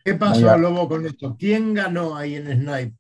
¿Qué 0.05 0.15
pasó, 0.15 0.57
Lobo, 0.57 0.89
con 0.89 1.07
esto? 1.07 1.37
¿Quién 1.39 1.75
ganó 1.75 2.17
ahí 2.17 2.35
en 2.35 2.47
Snipe? 2.47 2.95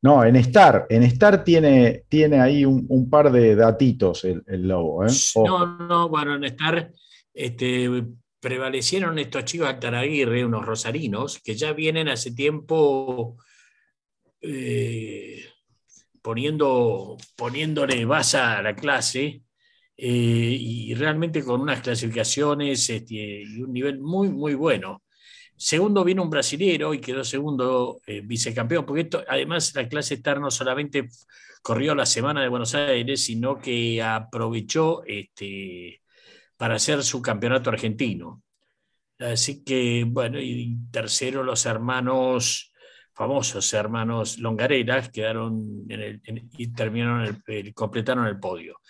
No, 0.00 0.24
en 0.24 0.36
Star, 0.36 0.86
en 0.88 1.02
Star 1.02 1.42
tiene, 1.42 2.04
tiene 2.08 2.40
ahí 2.40 2.64
un, 2.64 3.10
par 3.10 3.32
de 3.32 3.56
datitos 3.56 4.24
el, 4.24 4.44
lobo. 4.46 5.04
¿eh? 5.04 5.10
No, 5.44 5.78
no, 5.78 6.08
bueno, 6.08 6.36
en 6.36 6.44
Star 6.44 6.92
este, 7.34 8.04
prevalecieron 8.40 9.18
estos 9.18 9.44
chicos 9.44 9.68
Altaraguirre, 9.68 10.44
unos 10.44 10.64
rosarinos, 10.64 11.40
que 11.40 11.56
ya 11.56 11.72
vienen 11.72 12.08
hace 12.08 12.32
tiempo 12.32 13.36
eh, 14.40 15.44
poniendo, 16.22 17.16
poniéndole 17.36 18.04
base 18.04 18.38
a 18.38 18.62
la 18.62 18.76
clase 18.76 19.42
eh, 19.96 20.56
y 20.60 20.94
realmente 20.94 21.42
con 21.42 21.60
unas 21.60 21.80
clasificaciones 21.80 22.88
este, 22.88 23.42
y 23.42 23.60
un 23.60 23.72
nivel 23.72 23.98
muy, 23.98 24.28
muy 24.28 24.54
bueno. 24.54 25.02
Segundo 25.58 26.04
vino 26.04 26.22
un 26.22 26.30
brasilero 26.30 26.94
y 26.94 27.00
quedó 27.00 27.24
segundo 27.24 28.00
eh, 28.06 28.20
vicecampeón, 28.20 28.86
porque 28.86 29.08
además 29.26 29.74
la 29.74 29.88
clase 29.88 30.14
Star 30.14 30.40
no 30.40 30.52
solamente 30.52 31.08
corrió 31.62 31.96
la 31.96 32.06
semana 32.06 32.40
de 32.40 32.48
Buenos 32.48 32.76
Aires, 32.76 33.24
sino 33.24 33.58
que 33.58 34.00
aprovechó 34.00 35.02
este, 35.04 36.00
para 36.56 36.76
hacer 36.76 37.02
su 37.02 37.20
campeonato 37.20 37.70
argentino. 37.70 38.40
Así 39.18 39.64
que, 39.64 40.04
bueno, 40.06 40.38
y 40.38 40.78
tercero 40.92 41.42
los 41.42 41.66
hermanos, 41.66 42.72
famosos 43.12 43.72
hermanos 43.74 44.38
Longareras, 44.38 45.10
quedaron 45.10 45.86
en 45.88 46.00
el, 46.00 46.22
y 46.56 46.72
terminaron 46.72 47.42
el, 47.48 47.74
completaron 47.74 48.28
el 48.28 48.38
podio. 48.38 48.80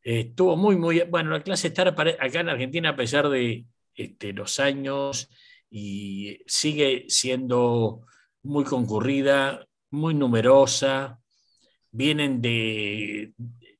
estuvo 0.00 0.56
muy, 0.56 0.76
muy, 0.76 1.00
bueno, 1.10 1.30
la 1.30 1.42
clase 1.42 1.66
Star 1.66 1.88
acá 1.88 2.40
en 2.40 2.48
Argentina, 2.48 2.90
a 2.90 2.96
pesar 2.96 3.28
de 3.28 3.66
este, 3.96 4.32
los 4.32 4.60
años 4.60 5.28
y 5.74 6.38
sigue 6.46 7.06
siendo 7.08 8.02
muy 8.42 8.62
concurrida, 8.62 9.66
muy 9.90 10.12
numerosa. 10.12 11.18
Vienen 11.90 12.42
de, 12.42 13.32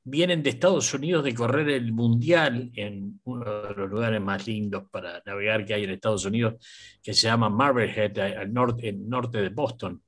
vienen 0.02 0.42
de 0.42 0.50
Estados 0.50 0.94
Unidos 0.94 1.22
de 1.22 1.34
correr 1.34 1.68
el 1.68 1.92
Mundial 1.92 2.70
en 2.74 3.20
uno 3.24 3.62
de 3.62 3.74
los 3.74 3.90
lugares 3.90 4.22
más 4.22 4.46
lindos 4.46 4.84
para 4.90 5.22
navegar 5.26 5.66
que 5.66 5.74
hay 5.74 5.84
en 5.84 5.90
Estados 5.90 6.24
Unidos, 6.24 6.54
que 7.02 7.12
se 7.12 7.26
llama 7.26 7.50
Marblehead, 7.50 8.18
al 8.18 8.52
norte, 8.54 8.88
el 8.88 9.06
norte 9.06 9.42
de 9.42 9.50
Boston. 9.50 10.02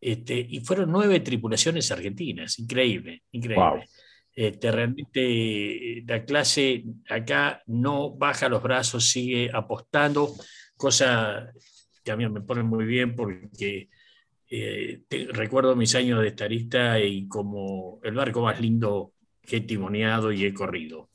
Este, 0.00 0.34
y 0.36 0.60
fueron 0.60 0.90
nueve 0.90 1.20
tripulaciones 1.20 1.92
argentinas, 1.92 2.58
increíble, 2.58 3.22
increíble. 3.30 3.86
Este, 4.32 4.72
realmente 4.72 6.02
la 6.06 6.24
clase 6.24 6.84
acá 7.08 7.62
no 7.66 8.10
baja 8.10 8.48
los 8.48 8.62
brazos, 8.62 9.10
sigue 9.10 9.48
apostando 9.52 10.34
cosa 10.80 11.52
que 12.02 12.10
a 12.10 12.16
mí 12.16 12.26
me 12.28 12.40
pone 12.40 12.62
muy 12.62 12.86
bien 12.86 13.14
porque 13.14 13.90
eh, 14.48 15.02
recuerdo 15.32 15.76
mis 15.76 15.94
años 15.94 16.22
de 16.22 16.28
estarista 16.28 16.98
y 16.98 17.28
como 17.28 18.00
el 18.02 18.14
barco 18.14 18.40
más 18.40 18.58
lindo 18.60 19.12
que 19.42 19.58
he 19.58 19.60
timoneado 19.60 20.32
y 20.32 20.46
he 20.46 20.54
corrido. 20.54 21.10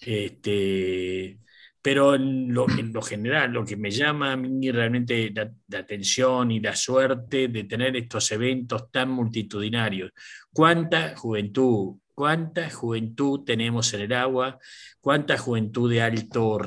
Este, 0.00 1.38
pero 1.82 2.14
en 2.14 2.52
lo, 2.52 2.66
general, 3.02 3.52
lo 3.52 3.64
que 3.64 3.76
me 3.76 3.90
llama 3.90 4.32
a 4.32 4.36
mí 4.36 4.70
realmente 4.70 5.30
la, 5.30 5.52
la, 5.68 5.78
atención 5.78 6.50
y 6.50 6.60
la 6.60 6.74
suerte 6.74 7.48
de 7.48 7.64
tener 7.64 7.96
estos 7.96 8.32
eventos 8.32 8.90
tan 8.90 9.10
multitudinarios. 9.10 10.10
¿Cuánta 10.52 11.14
juventud, 11.16 11.98
cuánta 12.14 12.70
juventud 12.70 13.44
tenemos 13.44 13.92
en 13.94 14.00
el 14.00 14.12
agua? 14.14 14.58
¿Cuánta 15.00 15.36
juventud 15.36 15.90
de 15.90 16.02
alto 16.02 16.58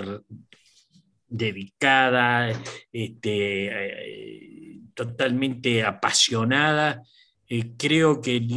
dedicada, 1.29 2.51
este, 2.91 3.67
eh, 3.67 4.79
totalmente 4.93 5.83
apasionada. 5.83 7.03
Eh, 7.47 7.71
creo 7.77 8.21
que 8.21 8.37
el 8.37 8.47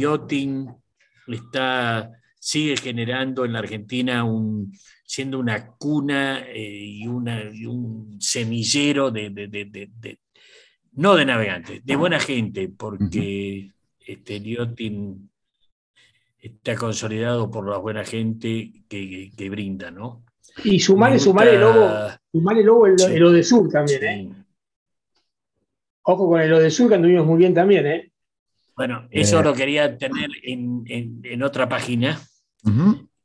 está, 1.27 2.11
sigue 2.39 2.75
generando 2.77 3.45
en 3.45 3.53
la 3.53 3.59
Argentina 3.59 4.23
un, 4.23 4.73
siendo 5.05 5.39
una 5.39 5.67
cuna 5.77 6.43
eh, 6.47 6.99
y, 6.99 7.07
un 7.07 8.17
semillero 8.19 9.11
de, 9.11 9.29
no 10.93 11.15
de 11.15 11.25
navegantes, 11.25 11.85
de 11.85 11.95
buena 11.95 12.19
gente, 12.19 12.69
porque 12.69 13.71
este, 13.99 14.35
el 14.35 15.29
está 16.39 16.75
consolidado 16.75 17.49
por 17.49 17.69
la 17.69 17.77
buena 17.77 18.03
gente 18.03 18.83
que 18.89 19.49
brinda, 19.49 19.91
¿no? 19.91 20.25
Y 20.63 20.79
sumar 20.79 21.13
el 21.13 21.59
lobo, 21.59 22.09
sumar 22.31 22.57
el 22.57 22.65
lobo 22.65 22.87
el, 22.87 23.43
Sur 23.43 23.69
también, 23.69 24.03
¿eh? 24.03 24.29
Ojo 26.03 26.27
con 26.27 26.41
el 26.41 26.71
Sur 26.71 26.89
que 26.89 26.95
anduvimos 26.95 27.25
muy 27.25 27.37
bien 27.37 27.53
también, 27.53 27.87
¿eh? 27.87 28.11
Bueno, 28.75 29.07
eso 29.11 29.39
eh. 29.39 29.43
lo 29.43 29.53
quería 29.53 29.97
tener 29.97 30.29
en, 30.43 31.43
otra 31.43 31.69
página. 31.69 32.19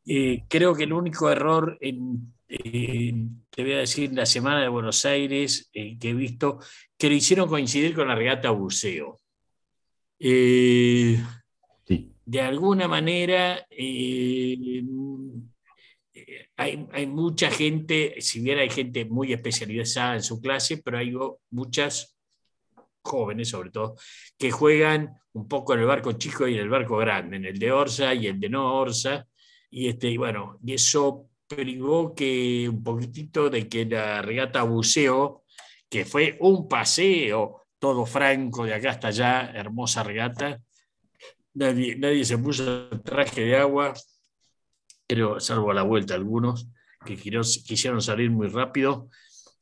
Eh, 0.07 0.45
creo 0.49 0.75
que 0.75 0.85
el 0.85 0.93
único 0.93 1.31
error 1.31 1.77
en, 1.81 2.33
te 2.49 3.63
voy 3.63 3.73
a 3.73 3.79
decir, 3.79 4.13
la 4.15 4.27
semana 4.27 4.63
de 4.63 4.69
Buenos 4.69 5.05
Aires 5.05 5.69
que 5.73 5.99
he 6.01 6.15
visto, 6.15 6.61
que 6.97 7.09
lo 7.09 7.15
hicieron 7.15 7.49
coincidir 7.49 7.95
con 7.95 8.09
la 8.09 8.15
regata 8.15 8.51
buceo. 8.51 9.19
De 10.19 11.23
alguna 12.43 12.89
manera, 12.89 13.67
hay, 16.59 17.07
mucha 17.07 17.51
gente, 17.51 18.17
si 18.19 18.41
bien 18.41 18.59
hay 18.59 18.69
gente 18.69 19.05
muy 19.05 19.33
especializada 19.33 20.17
en 20.17 20.23
su 20.25 20.41
clase, 20.41 20.79
pero 20.79 20.99
hay 20.99 21.15
muchas 21.51 22.19
jóvenes 23.01 23.51
sobre 23.51 23.71
todo, 23.71 23.95
que 24.37 24.51
juegan 24.51 25.17
un 25.33 25.47
poco 25.47 25.75
en 25.75 25.81
el 25.81 25.87
barco 25.87 26.13
chico 26.13 26.49
y 26.49 26.55
en 26.55 26.61
el 26.61 26.69
barco 26.69 26.97
grande, 26.97 27.37
en 27.37 27.45
el 27.45 27.59
de 27.61 27.71
Orsa 27.71 28.13
y 28.13 28.27
el 28.27 28.41
de 28.41 28.49
no 28.49 28.75
Orsa, 28.75 29.25
y, 29.71 29.89
este, 29.89 30.19
bueno, 30.19 30.59
y 30.65 30.75
eso 30.75 31.29
privó 31.47 32.13
que 32.13 32.69
un 32.69 32.83
poquitito 32.83 33.49
de 33.49 33.69
que 33.69 33.85
la 33.85 34.21
regata 34.21 34.65
buceo, 34.65 35.45
que 35.89 36.05
fue 36.05 36.37
un 36.41 36.69
paseo 36.69 37.67
todo 37.79 38.05
franco 38.05 38.65
de 38.65 38.75
acá 38.75 38.91
hasta 38.91 39.09
allá, 39.09 39.53
hermosa 39.55 40.03
regata. 40.03 40.61
Nadie, 41.55 41.97
nadie 41.97 42.25
se 42.25 42.37
puso 42.37 42.89
traje 43.05 43.43
de 43.43 43.57
agua, 43.57 43.95
creo, 45.09 45.41
salvo 45.41 45.71
a 45.71 45.75
la 45.75 45.83
vuelta 45.83 46.15
algunos 46.15 46.69
que 47.05 47.17
quisieron 47.17 48.03
salir 48.03 48.31
muy 48.31 48.49
rápido. 48.49 49.09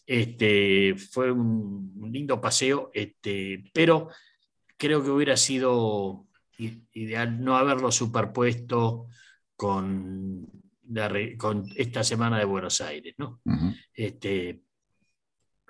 Este, 0.07 0.95
fue 0.97 1.31
un 1.31 2.11
lindo 2.13 2.41
paseo, 2.41 2.91
este, 2.93 3.65
pero 3.73 4.09
creo 4.77 5.03
que 5.03 5.11
hubiera 5.11 5.37
sido 5.37 6.27
ideal 6.59 7.43
no 7.43 7.57
haberlo 7.57 7.93
superpuesto 7.93 9.09
con, 9.57 10.49
con 11.39 11.65
esta 11.77 12.03
semana 12.05 12.39
de 12.39 12.45
Buenos 12.45 12.81
Aires. 12.81 13.15
¿no? 13.19 13.41
este, 13.93 14.63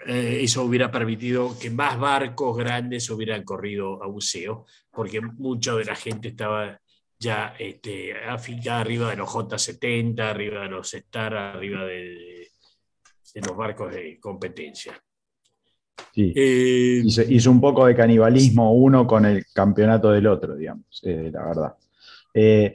eh, 0.06 0.40
eso 0.42 0.62
hubiera 0.62 0.90
permitido 0.90 1.58
que 1.58 1.70
más 1.70 1.98
barcos 1.98 2.56
grandes 2.56 3.08
hubieran 3.10 3.42
corrido 3.44 4.02
a 4.02 4.06
buceo, 4.06 4.66
porque 4.90 5.20
mucha 5.20 5.74
de 5.74 5.84
la 5.84 5.96
gente 5.96 6.28
estaba 6.28 6.80
ya 7.18 7.54
este, 7.58 8.14
arriba 8.68 9.10
de 9.10 9.16
los 9.16 9.28
J70, 9.28 10.20
arriba 10.20 10.62
de 10.62 10.68
los 10.68 10.92
Star, 10.94 11.34
arriba 11.34 11.84
de, 11.84 12.48
de 13.34 13.40
los 13.46 13.56
barcos 13.56 13.94
de 13.94 14.18
competencia. 14.20 14.94
Sí. 16.12 16.32
Eh, 16.34 17.02
hizo, 17.04 17.50
un 17.50 17.60
poco 17.60 17.86
de 17.86 17.94
canibalismo 17.94 18.72
uno 18.72 19.06
con 19.06 19.24
el 19.24 19.44
campeonato 19.52 20.10
del 20.10 20.26
otro, 20.26 20.56
digamos, 20.56 21.02
eh, 21.04 21.30
la 21.32 21.46
verdad. 21.46 21.74
Eh, 22.32 22.74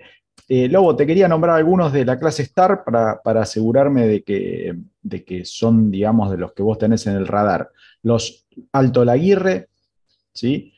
Lobo, 0.70 0.96
te 0.96 1.08
quería 1.08 1.28
nombrar 1.28 1.56
algunos 1.56 1.94
de 1.94 2.04
la 2.04 2.20
clase 2.20 2.44
Star 2.44 2.84
para, 2.84 3.22
asegurarme 3.42 4.06
de 4.06 4.24
que, 4.24 4.76
de 5.02 5.24
que, 5.24 5.46
son, 5.46 5.90
digamos, 5.90 6.30
de 6.30 6.38
los 6.38 6.54
que 6.54 6.62
vos 6.62 6.78
tenés 6.78 7.08
en 7.08 7.16
el 7.16 7.26
radar. 7.26 7.70
Los 8.04 8.48
Alto 8.74 9.06
Laguirre, 9.06 9.70
¿sí? 10.34 10.74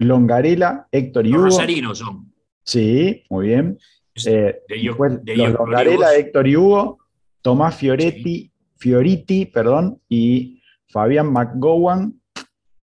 Longarela, 0.00 0.88
Héctor 0.90 1.26
y 1.26 1.30
Hugo. 1.30 1.44
Los 1.44 1.54
rosarinos 1.54 1.98
son. 1.98 2.32
Sí, 2.64 3.24
muy 3.28 3.48
bien. 3.48 3.78
los 4.14 5.52
Longarela, 5.52 6.14
Héctor 6.14 6.48
y 6.48 6.56
Hugo, 6.56 6.98
Tomás 7.42 7.76
Fioretti, 7.76 8.50
Fioriti, 8.76 9.46
perdón, 9.46 10.00
y 10.08 10.62
Fabián 10.88 11.32
McGowan, 11.32 12.20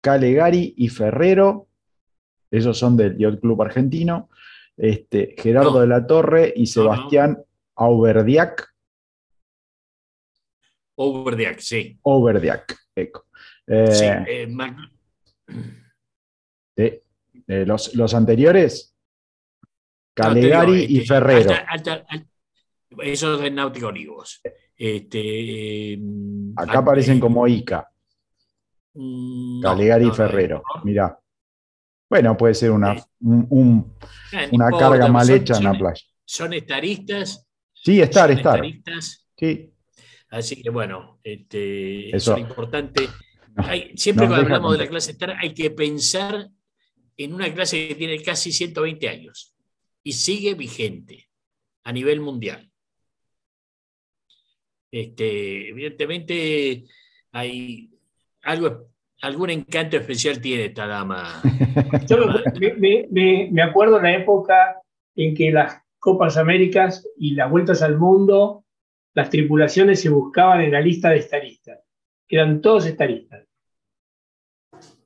Calegari 0.01 0.75
y 0.77 0.89
Ferrero, 0.89 1.69
esos 2.51 2.79
son 2.79 2.97
del 2.97 3.17
Yacht 3.19 3.41
Club 3.41 3.61
Argentino, 3.63 4.31
este, 4.77 5.35
Gerardo 5.39 5.81
de 5.81 5.87
la 5.87 6.07
Torre 6.07 6.53
y 6.57 6.67
Sebastián 6.67 7.39
Auberdiac. 7.77 8.69
Auberdiac, 10.97 11.59
sí. 11.61 11.99
Auberdiac, 12.05 12.77
eco. 12.95 13.27
Eh, 13.67 13.93
sí, 13.93 14.05
eh, 14.05 14.49
eh, 16.77 17.03
los, 17.67 18.15
anteriores, 18.15 18.95
Calegari 20.15 20.85
y 20.89 21.01
Ferrero. 21.01 21.53
esos 23.03 23.41
de 23.41 23.51
Náutico 23.51 23.89
Olivos. 23.89 24.41
Este, 24.77 25.99
Acá 26.57 26.79
aparecen 26.79 27.21
como 27.21 27.47
ICA. 27.47 27.89
Mm, 28.95 29.63
Calegari 29.63 30.09
y 30.09 30.11
Ferrero, 30.11 30.63
mirá. 30.85 31.19
Bueno, 32.11 32.37
puede 32.37 32.55
ser 32.55 32.71
una, 32.71 32.95
una 33.21 34.71
carga 34.79 35.09
mal 35.09 35.29
hecha 35.31 35.57
en 35.57 35.65
la 35.65 35.73
playa. 35.73 36.03
¿Son 36.25 36.53
estaristas? 36.53 37.47
Sí, 37.73 38.01
estar, 38.01 38.31
estar. 38.31 38.61
Sí. 39.37 39.73
Así 40.29 40.63
que 40.63 40.71
bueno, 40.71 41.21
este, 41.23 42.15
eso 42.15 42.35
es 42.35 42.41
importante. 42.41 43.09
siempre 43.97 44.27
cuando 44.27 44.45
hablamos 44.45 44.73
de 44.73 44.85
la 44.85 44.91
clase 44.91 45.13
estar, 45.13 45.31
hay 45.31 45.53
que 45.53 45.71
pensar 45.71 46.49
en 47.17 47.35
una 47.35 47.53
clase 47.53 47.89
que 47.89 47.95
tiene 47.95 48.23
casi 48.23 48.53
120 48.53 49.09
años 49.09 49.55
y 50.03 50.13
sigue 50.13 50.55
vigente 50.55 51.29
a 51.85 51.93
nivel 51.93 52.21
mundial. 52.21 52.71
Este, 54.91 55.71
evidentemente 55.71 56.85
hay 57.33 57.91
algo, 58.43 58.89
algún 59.23 59.51
encanto 59.51 59.97
especial 59.97 60.41
tiene 60.41 60.67
esta 60.67 60.87
dama. 60.87 61.41
Yo 62.09 62.19
me, 62.79 63.63
acuerdo 63.63 63.97
en 63.97 64.03
la 64.03 64.17
época 64.17 64.81
en 65.17 65.35
que 65.35 65.51
las 65.51 65.81
Copas 65.99 66.37
Américas 66.37 67.09
y 67.17 67.35
las 67.35 67.51
vueltas 67.51 67.81
al 67.81 67.97
mundo, 67.97 68.65
las 69.15 69.31
tripulaciones 69.31 70.01
se 70.01 70.09
buscaban 70.09 70.61
en 70.61 70.73
la 70.73 70.81
lista 70.81 71.11
de 71.11 71.19
estaristas. 71.19 71.79
Eran 72.29 72.61
todos 72.61 72.87
estaristas. 72.87 73.47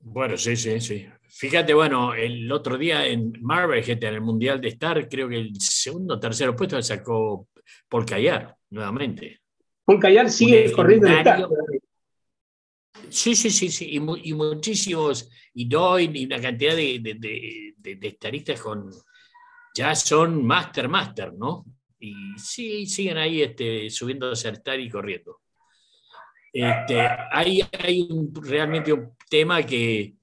Bueno, 0.00 0.36
sí, 0.36 0.56
sí, 0.56 0.80
sí. 0.80 1.06
Fíjate, 1.38 1.74
bueno, 1.74 2.14
el 2.14 2.50
otro 2.50 2.78
día 2.78 3.06
en 3.06 3.30
Marvel, 3.42 3.84
en 3.86 4.02
el 4.04 4.22
Mundial 4.22 4.58
de 4.58 4.68
Star, 4.68 5.06
creo 5.06 5.28
que 5.28 5.36
el 5.36 5.60
segundo 5.60 6.14
o 6.14 6.18
tercero 6.18 6.56
puesto 6.56 6.80
sacó 6.80 7.48
Paul 7.90 8.06
Callar, 8.06 8.56
nuevamente. 8.70 9.42
Paul 9.84 10.00
Callar 10.00 10.30
sigue 10.30 10.72
corriendo 10.72 11.08
en 11.08 11.18
Star. 11.18 11.46
Sí, 13.10 13.36
sí, 13.36 13.50
sí, 13.50 13.68
sí, 13.68 13.86
y, 13.90 14.00
muchísimos, 14.32 15.28
y 15.52 15.68
Doyle, 15.68 16.18
y 16.18 16.24
una 16.24 16.40
cantidad 16.40 16.74
de, 16.74 17.00
de, 17.78 17.98
estaristas 18.08 18.58
con, 18.58 18.90
ya 19.74 19.94
son 19.94 20.42
master, 20.42 20.88
master, 20.88 21.34
¿no? 21.34 21.66
Y 22.00 22.14
sí, 22.38 22.86
siguen 22.86 23.18
ahí 23.18 23.42
este, 23.42 23.90
subiendo 23.90 24.30
a 24.30 24.32
Star 24.32 24.80
y 24.80 24.88
corriendo. 24.88 25.40
Este, 26.50 26.98
hay, 27.30 27.60
hay 27.78 28.08
realmente 28.40 28.90
un 28.90 29.14
tema 29.28 29.62
que 29.62 30.16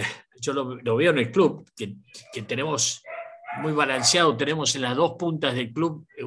yo 0.40 0.52
lo, 0.52 0.96
veo 0.96 1.10
en 1.10 1.18
el 1.18 1.30
club, 1.30 1.68
que, 1.76 1.96
que, 2.32 2.42
tenemos 2.42 3.02
muy 3.62 3.72
balanceado, 3.72 4.36
tenemos 4.36 4.74
en 4.76 4.82
las 4.82 4.96
dos 4.96 5.16
puntas 5.18 5.54
del 5.54 5.72
club 5.72 6.06
eh, 6.16 6.24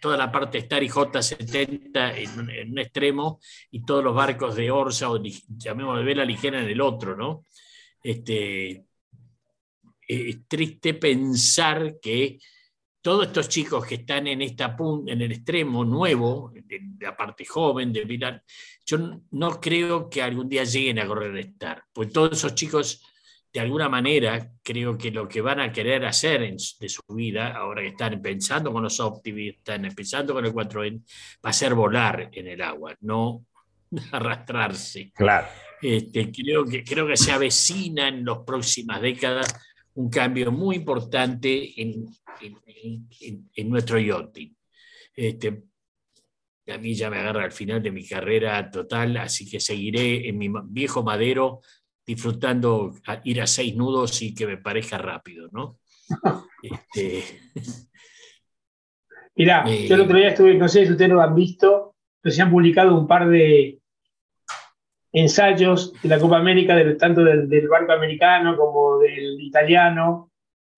toda 0.00 0.16
la 0.16 0.30
parte 0.30 0.58
Star 0.58 0.82
y 0.82 0.88
J70 0.88 2.14
en, 2.16 2.70
un 2.70 2.78
extremo 2.78 3.40
y 3.70 3.84
todos 3.84 4.04
los 4.04 4.14
barcos 4.14 4.54
de 4.54 4.70
Orsa 4.70 5.10
o 5.10 5.20
llamémoslo 5.22 6.00
de 6.00 6.04
vela 6.04 6.24
ligera 6.24 6.60
en 6.60 6.68
el 6.68 6.80
otro, 6.80 7.16
¿no? 7.16 7.44
Este, 8.02 8.84
es 10.06 10.48
triste 10.48 10.94
pensar 10.94 11.96
que 12.00 12.38
todos 13.08 13.28
estos 13.28 13.48
chicos 13.48 13.86
que 13.86 13.94
están 13.94 14.26
en 14.26 14.42
esta 14.42 14.76
en 15.06 15.22
el 15.22 15.32
extremo 15.32 15.82
nuevo, 15.82 16.52
de, 16.52 16.78
la 17.00 17.16
parte 17.16 17.46
joven, 17.46 17.90
de 17.90 18.04
mirar, 18.04 18.42
yo 18.84 18.98
no 19.30 19.58
creo 19.58 20.10
que 20.10 20.20
algún 20.20 20.46
día 20.46 20.64
lleguen 20.64 20.98
a 20.98 21.06
correr 21.06 21.34
Star, 21.38 21.84
pues 21.90 22.12
todos 22.12 22.32
esos 22.32 22.54
chicos 22.54 23.02
de 23.50 23.60
alguna 23.60 23.88
manera 23.88 24.50
creo 24.62 24.98
que 24.98 25.10
lo 25.10 25.26
que 25.26 25.40
van 25.40 25.58
a 25.58 25.72
querer 25.72 26.04
hacer 26.04 26.54
de 26.54 26.88
su 26.90 27.00
vida, 27.08 27.56
ahora 27.56 27.80
que 27.80 27.88
están 27.88 28.20
pensando 28.20 28.70
con 28.74 28.82
los 28.82 29.00
optimistas, 29.00 29.60
están 29.60 29.86
empezando 29.86 30.34
con 30.34 30.44
el 30.44 30.52
4N, 30.52 31.02
va 31.42 31.48
a 31.48 31.52
ser 31.54 31.72
volar 31.72 32.28
en 32.30 32.46
el 32.46 32.60
agua, 32.60 32.94
no 33.00 33.46
arrastrarse. 34.12 35.12
Claro. 35.14 35.46
Este, 35.80 36.30
creo, 36.30 36.66
que, 36.66 36.84
creo 36.84 37.06
que 37.06 37.16
se 37.16 37.32
avecina 37.32 38.08
en 38.08 38.22
las 38.22 38.40
próximas 38.40 39.00
décadas 39.00 39.58
un 39.98 40.10
cambio 40.10 40.52
muy 40.52 40.76
importante 40.76 41.82
en, 41.82 42.06
en, 43.56 43.68
nuestro 43.68 43.98
yachting. 43.98 44.56
Este, 45.12 45.64
a 46.68 46.78
mí 46.78 46.94
ya 46.94 47.10
me 47.10 47.18
agarra 47.18 47.42
al 47.42 47.50
final 47.50 47.82
de 47.82 47.90
mi 47.90 48.06
carrera 48.06 48.70
total, 48.70 49.16
así 49.16 49.50
que 49.50 49.58
seguiré 49.58 50.28
en 50.28 50.38
mi 50.38 50.50
viejo 50.66 51.02
madero 51.02 51.62
disfrutando 52.06 52.94
ir 53.24 53.42
a 53.42 53.46
seis 53.48 53.74
nudos 53.74 54.22
y 54.22 54.34
que 54.36 54.46
me 54.46 54.58
parezca 54.58 54.98
rápido, 54.98 55.48
¿no? 55.50 55.80
este, 56.62 57.24
Mirá, 59.34 59.64
yo 59.88 59.96
el 59.96 60.02
otro 60.02 60.16
día 60.16 60.28
estuve, 60.28 60.54
no 60.54 60.68
sé 60.68 60.86
si 60.86 60.92
ustedes 60.92 61.10
lo 61.10 61.20
han 61.20 61.34
visto, 61.34 61.96
pero 62.20 62.32
se 62.32 62.40
han 62.40 62.52
publicado 62.52 62.96
un 62.96 63.08
par 63.08 63.28
de 63.28 63.80
ensayos 65.18 65.92
de 66.02 66.08
la 66.08 66.18
Copa 66.18 66.38
América, 66.38 66.76
tanto 66.98 67.24
del, 67.24 67.68
barco 67.68 67.92
americano 67.92 68.56
como 68.56 68.98
del 68.98 69.40
italiano 69.40 70.30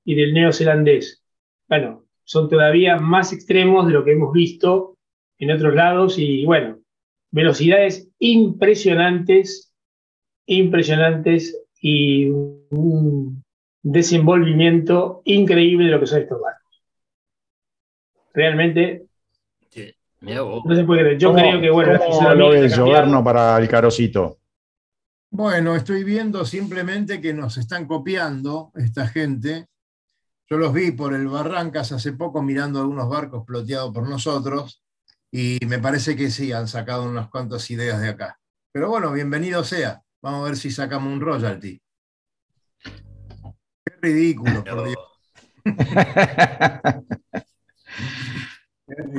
y 0.04 0.14
del 0.14 0.34
neozelandés. 0.34 1.22
Bueno, 1.68 2.04
son 2.24 2.48
todavía 2.48 2.96
más 2.96 3.32
extremos 3.32 3.86
de 3.86 3.92
lo 3.92 4.04
que 4.04 4.12
hemos 4.12 4.32
visto 4.32 4.96
en 5.38 5.50
otros 5.50 5.74
lados 5.74 6.18
y 6.18 6.44
bueno, 6.44 6.78
velocidades 7.30 8.08
impresionantes 8.18 9.70
impresionantes 10.50 11.62
y 11.80 12.28
un 12.28 13.44
desenvolvimiento 13.82 15.22
increíble 15.24 15.86
de 15.86 15.90
lo 15.92 16.00
que 16.00 16.06
son 16.06 16.22
estos 16.22 16.40
barcos. 16.40 16.82
Realmente 18.34 19.06
no 20.20 20.76
se 20.76 20.84
puede 20.84 21.00
creer. 21.00 21.18
Yo 21.18 21.34
creo 21.34 21.60
que, 21.60 21.70
bueno, 21.70 21.98
¿cómo 21.98 22.34
lo 22.34 22.50
ves, 22.50 22.78
Gobierno, 22.78 23.24
para 23.24 23.58
el 23.58 23.68
carocito? 23.68 24.38
Bueno, 25.30 25.74
estoy 25.76 26.04
viendo 26.04 26.44
simplemente 26.44 27.20
que 27.20 27.32
nos 27.32 27.56
están 27.56 27.86
copiando 27.86 28.72
esta 28.74 29.06
gente 29.06 29.68
Yo 30.48 30.58
los 30.58 30.72
vi 30.72 30.90
por 30.90 31.14
el 31.14 31.28
Barrancas 31.28 31.92
hace 31.92 32.12
poco 32.14 32.42
mirando 32.42 32.80
algunos 32.80 33.08
barcos 33.08 33.44
ploteados 33.46 33.94
por 33.94 34.08
nosotros 34.08 34.82
y 35.30 35.58
me 35.68 35.78
parece 35.78 36.16
que 36.16 36.28
sí, 36.28 36.50
han 36.50 36.66
sacado 36.66 37.04
unas 37.04 37.28
cuantas 37.28 37.70
ideas 37.70 38.00
de 38.00 38.08
acá. 38.08 38.40
Pero 38.72 38.88
bueno, 38.88 39.12
bienvenido 39.12 39.62
sea. 39.62 40.02
Vamos 40.20 40.40
a 40.40 40.44
ver 40.46 40.56
si 40.56 40.72
sacamos 40.72 41.12
un 41.12 41.20
royalty. 41.20 41.80
Qué 42.82 43.94
ridículo, 44.02 44.64
por 44.64 44.88
Dios. 44.88 44.98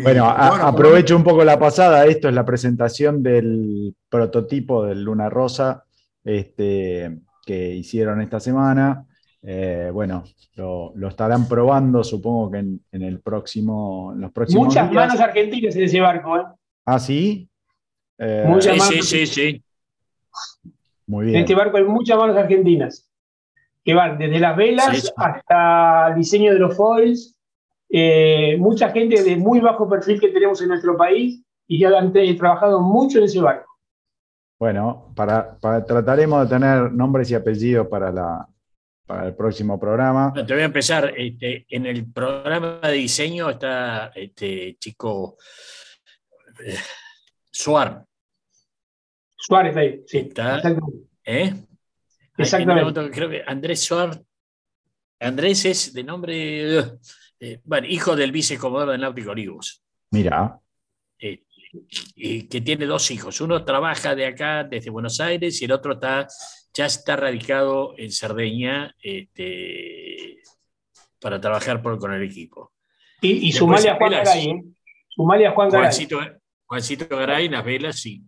bueno, 0.03 0.25
aprovecho 0.27 1.15
un 1.15 1.23
poco 1.23 1.43
la 1.43 1.59
pasada. 1.59 2.05
Esto 2.05 2.27
es 2.27 2.33
la 2.33 2.45
presentación 2.45 3.21
del 3.23 3.95
prototipo 4.09 4.85
del 4.85 5.03
Luna 5.03 5.29
Rosa 5.29 5.83
este, 6.23 7.19
que 7.45 7.75
hicieron 7.75 8.21
esta 8.21 8.39
semana. 8.39 9.05
Eh, 9.43 9.89
bueno, 9.91 10.23
lo, 10.55 10.93
estarán 11.07 11.47
probando, 11.47 12.03
supongo 12.03 12.51
que 12.51 12.59
en, 12.59 12.81
el 12.91 13.21
próximo, 13.21 14.13
los 14.15 14.31
próximos 14.31 14.67
Muchas 14.67 14.91
manos 14.91 15.19
argentinas 15.19 15.75
en 15.75 15.83
ese 15.83 15.99
barco, 15.99 16.37
¿eh? 16.37 16.43
¿Ah, 16.85 16.99
sí? 16.99 17.49
Eh, 18.19 18.45
sí, 18.59 19.01
sí, 19.01 19.25
sí, 19.25 19.63
Muy 21.07 21.25
bien. 21.25 21.37
En 21.37 21.41
este 21.41 21.55
barco 21.55 21.77
hay 21.77 21.85
muchas 21.85 22.17
manos 22.17 22.37
argentinas, 22.37 23.09
que 23.83 23.95
van 23.95 24.19
desde 24.19 24.39
las 24.39 24.55
velas 24.55 25.11
hasta 25.17 26.09
el 26.09 26.15
diseño 26.15 26.53
de 26.53 26.59
los 26.59 26.77
foils. 26.77 27.35
Eh, 27.93 28.55
mucha 28.57 28.89
gente 28.91 29.21
de 29.21 29.35
muy 29.35 29.59
bajo 29.59 29.89
perfil 29.89 30.19
que 30.19 30.29
tenemos 30.29 30.61
en 30.61 30.69
nuestro 30.69 30.95
país 30.95 31.43
y 31.67 31.79
ya 31.79 31.89
han 31.97 32.13
trabajado 32.13 32.79
mucho 32.81 33.17
en 33.17 33.25
ese 33.25 33.41
barco. 33.41 33.69
Bueno, 34.57 35.11
para, 35.15 35.57
trataremos 35.59 36.47
de 36.47 36.55
tener 36.55 36.91
nombres 36.91 37.31
y 37.31 37.35
apellidos 37.35 37.87
para 37.87 38.11
la, 38.11 38.47
para 39.07 39.27
el 39.27 39.35
próximo 39.35 39.79
programa. 39.79 40.31
Te 40.33 40.53
voy 40.53 40.61
a 40.61 40.65
empezar. 40.65 41.13
Este, 41.17 41.65
en 41.67 41.85
el 41.85 42.11
programa 42.11 42.79
de 42.83 42.93
diseño 42.93 43.49
está 43.49 44.11
este 44.15 44.77
chico 44.79 45.37
eh, 46.63 46.75
Suar. 47.49 48.05
Suárez 49.35 49.75
ahí, 49.75 50.03
sí. 50.05 50.19
Está, 50.19 50.61
¿eh? 51.25 51.53
Exactamente. 52.37 53.11
creo 53.11 53.29
que 53.29 53.43
Andrés 53.45 53.83
Suárez. 53.83 54.21
Andrés 55.19 55.65
es 55.65 55.93
de 55.93 56.03
nombre. 56.03 56.83
Eh, 57.43 57.59
bueno, 57.63 57.87
hijo 57.87 58.15
del 58.15 58.31
vicecomodoro 58.31 58.91
de 58.91 58.99
Náutico 58.99 59.31
Olivos. 59.31 59.83
Mira. 60.11 60.59
Eh, 61.17 61.43
y 62.15 62.47
que 62.47 62.61
tiene 62.61 62.85
dos 62.85 63.09
hijos. 63.09 63.41
Uno 63.41 63.65
trabaja 63.65 64.13
de 64.13 64.27
acá, 64.27 64.63
desde 64.63 64.91
Buenos 64.91 65.19
Aires, 65.19 65.59
y 65.59 65.65
el 65.65 65.71
otro 65.71 65.93
está 65.93 66.27
ya 66.73 66.85
está 66.85 67.15
radicado 67.15 67.95
en 67.97 68.11
Cerdeña 68.11 68.95
este, 69.01 70.37
para 71.19 71.41
trabajar 71.41 71.81
con 71.81 72.13
el 72.13 72.23
equipo. 72.23 72.73
Y, 73.21 73.49
y 73.49 73.51
sumale 73.51 73.89
a 73.89 73.95
Juan 73.95 74.11
Garay, 74.11 74.49
¿eh? 74.49 74.63
Sumale 75.09 75.47
a 75.47 75.51
Juan 75.51 75.69
Garay. 75.69 75.85
Juancito, 75.85 76.19
Juancito 76.65 77.17
Garay, 77.17 77.49
las 77.49 77.65
velas, 77.65 77.99
sí. 77.99 78.23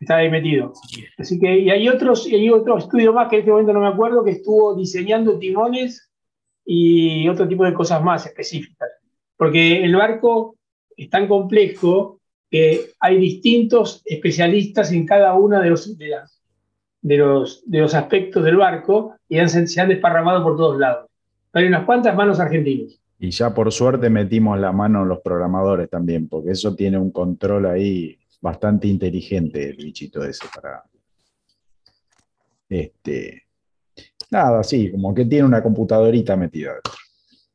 Está 0.00 0.18
ahí 0.18 0.30
metido. 0.30 0.72
Así 1.18 1.38
que, 1.38 1.58
y 1.58 1.70
hay 1.70 1.88
otros, 1.88 2.26
y 2.28 2.36
hay 2.36 2.50
otro 2.50 2.78
estudio 2.78 3.12
más 3.12 3.28
que 3.28 3.36
en 3.36 3.40
este 3.40 3.50
momento 3.50 3.72
no 3.72 3.80
me 3.80 3.88
acuerdo, 3.88 4.24
que 4.24 4.30
estuvo 4.30 4.76
diseñando 4.76 5.36
timones 5.36 6.10
y 6.66 7.28
otro 7.28 7.46
tipo 7.46 7.64
de 7.64 7.72
cosas 7.72 8.02
más 8.02 8.26
específicas. 8.26 8.90
Porque 9.36 9.84
el 9.84 9.94
barco 9.94 10.56
es 10.96 11.08
tan 11.08 11.28
complejo 11.28 12.20
que 12.50 12.90
hay 13.00 13.18
distintos 13.18 14.02
especialistas 14.04 14.92
en 14.92 15.06
cada 15.06 15.34
una 15.34 15.60
de, 15.60 15.70
los, 15.70 15.96
de 15.96 16.08
las 16.08 16.42
los, 17.02 17.62
de 17.70 17.80
los 17.80 17.94
aspectos 17.94 18.44
del 18.44 18.56
barco 18.56 19.14
y 19.28 19.38
se 19.48 19.80
han 19.80 19.88
desparramado 19.88 20.42
por 20.42 20.56
todos 20.56 20.78
lados. 20.78 21.08
hay 21.52 21.66
unas 21.66 21.84
cuantas 21.84 22.16
manos 22.16 22.40
argentinas. 22.40 23.00
Y 23.18 23.30
ya 23.30 23.54
por 23.54 23.72
suerte 23.72 24.10
metimos 24.10 24.58
la 24.58 24.72
mano 24.72 25.02
en 25.02 25.08
los 25.08 25.20
programadores 25.20 25.88
también, 25.88 26.28
porque 26.28 26.50
eso 26.50 26.74
tiene 26.74 26.98
un 26.98 27.10
control 27.10 27.66
ahí 27.66 28.18
bastante 28.40 28.88
inteligente, 28.88 29.70
el 29.70 29.76
bichito 29.76 30.22
ese 30.22 30.46
para. 30.54 30.82
Este. 32.68 33.45
Nada, 34.30 34.62
sí, 34.62 34.90
como 34.90 35.14
que 35.14 35.24
tiene 35.24 35.44
una 35.44 35.62
computadorita 35.62 36.36
metida 36.36 36.72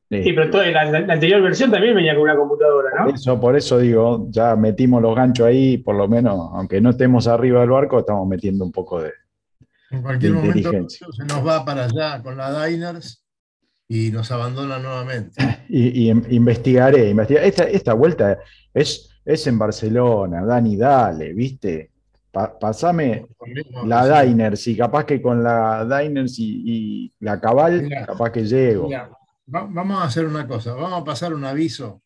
Sí, 0.10 0.34
pero 0.34 0.50
la, 0.72 0.92
la, 0.92 1.14
anterior 1.14 1.42
versión 1.42 1.72
también 1.72 1.96
venía 1.96 2.14
con 2.14 2.24
una 2.24 2.36
computadora, 2.36 2.90
¿no? 3.00 3.16
Eso, 3.16 3.40
por 3.40 3.56
eso 3.56 3.80
digo, 3.80 4.28
ya 4.30 4.58
metimos 4.58 5.02
los 5.02 5.16
ganchos 5.16 5.48
ahí, 5.48 5.78
por 5.78 5.96
lo 5.96 6.10
menos, 6.10 6.50
aunque 6.54 6.82
no 6.82 6.90
estemos 6.90 7.28
arriba 7.28 7.62
del 7.62 7.70
barco, 7.70 8.00
estamos 8.00 8.28
metiendo 8.28 8.66
un 8.66 8.74
poco 8.74 9.02
de, 9.02 9.14
en 9.92 10.02
cualquier 10.02 10.34
momento 10.34 10.88
se 10.90 11.26
nos 11.26 11.46
va 11.46 11.66
para 11.66 11.86
allá 11.86 12.22
con 12.24 12.38
la 12.38 12.66
Diners 12.66 13.26
y 13.88 14.10
nos 14.12 14.32
abandona 14.32 14.80
nuevamente. 14.80 15.34
Y, 15.74 16.10
investigaré, 16.10 17.10
investigaré. 17.10 17.48
Esta, 17.48 17.94
vuelta 17.94 18.40
es, 18.74 19.10
es 19.24 19.48
en 19.48 19.58
Barcelona, 19.58 20.44
Dani, 20.44 20.76
dale, 20.76 21.32
¿viste? 21.32 21.92
Pasame 22.32 23.28
la 23.86 24.24
Diners 24.24 24.68
y 24.68 24.78
capaz 24.78 25.06
que 25.06 25.22
con 25.22 25.44
la 25.44 25.86
Diners 25.86 26.36
y, 26.40 27.12
la 27.20 27.40
Cabal, 27.40 27.90
capaz 28.06 28.32
que 28.32 28.46
llego. 28.46 28.90
vamos 29.46 30.02
a 30.02 30.06
hacer 30.06 30.26
una 30.26 30.48
cosa, 30.48 30.74
vamos 30.74 31.02
a 31.02 31.04
pasar 31.04 31.34
un 31.34 31.46
aviso, 31.46 32.02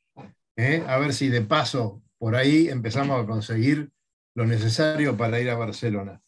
¿eh? 0.56 0.84
a 0.88 0.98
ver 0.98 1.14
si 1.14 1.30
de 1.30 1.42
paso 1.42 2.02
por 2.18 2.36
ahí 2.36 2.70
empezamos 2.70 3.22
a 3.22 3.28
conseguir 3.28 3.92
lo 4.36 4.46
necesario 4.46 5.16
para 5.16 5.40
ir 5.40 5.50
a 5.50 5.56
Barcelona. 5.56 6.22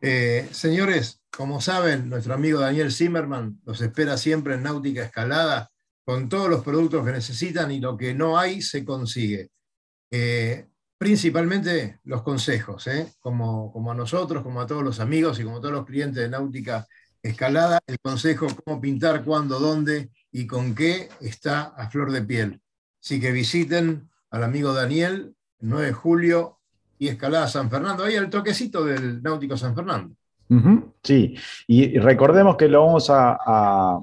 Eh, 0.00 0.48
señores, 0.50 1.22
como 1.30 1.60
saben, 1.60 2.08
nuestro 2.08 2.34
amigo 2.34 2.60
Daniel 2.60 2.90
Zimmerman 2.90 3.60
los 3.64 3.80
espera 3.80 4.16
siempre 4.16 4.54
en 4.54 4.62
Náutica 4.62 5.04
Escalada 5.04 5.70
con 6.04 6.28
todos 6.28 6.48
los 6.48 6.64
productos 6.64 7.04
que 7.04 7.12
necesitan 7.12 7.70
y 7.70 7.80
lo 7.80 7.96
que 7.96 8.14
no 8.14 8.38
hay 8.38 8.62
se 8.62 8.84
consigue. 8.84 9.50
Eh, 10.10 10.66
principalmente 11.00 11.98
los 12.04 12.20
consejos, 12.20 12.86
¿eh? 12.86 13.06
como, 13.20 13.72
como 13.72 13.90
a 13.90 13.94
nosotros, 13.94 14.42
como 14.42 14.60
a 14.60 14.66
todos 14.66 14.82
los 14.82 15.00
amigos 15.00 15.40
y 15.40 15.44
como 15.44 15.56
a 15.56 15.60
todos 15.62 15.72
los 15.72 15.86
clientes 15.86 16.22
de 16.22 16.28
Náutica 16.28 16.86
Escalada, 17.22 17.80
el 17.86 17.98
consejo 18.00 18.48
cómo 18.62 18.82
pintar, 18.82 19.24
cuándo, 19.24 19.58
dónde 19.58 20.10
y 20.30 20.46
con 20.46 20.74
qué 20.74 21.08
está 21.22 21.72
a 21.74 21.88
flor 21.88 22.12
de 22.12 22.20
piel. 22.20 22.60
Así 23.02 23.18
que 23.18 23.32
visiten 23.32 24.10
al 24.30 24.44
amigo 24.44 24.74
Daniel, 24.74 25.34
el 25.60 25.68
9 25.70 25.86
de 25.86 25.92
julio, 25.94 26.58
y 26.98 27.08
Escalada 27.08 27.48
San 27.48 27.70
Fernando, 27.70 28.04
ahí 28.04 28.16
el 28.16 28.28
toquecito 28.28 28.84
del 28.84 29.22
Náutico 29.22 29.56
San 29.56 29.74
Fernando. 29.74 30.14
sí, 31.02 31.34
y 31.66 31.98
recordemos 31.98 32.58
que 32.58 32.68
lo 32.68 32.84
vamos 32.84 33.08
a, 33.08 33.98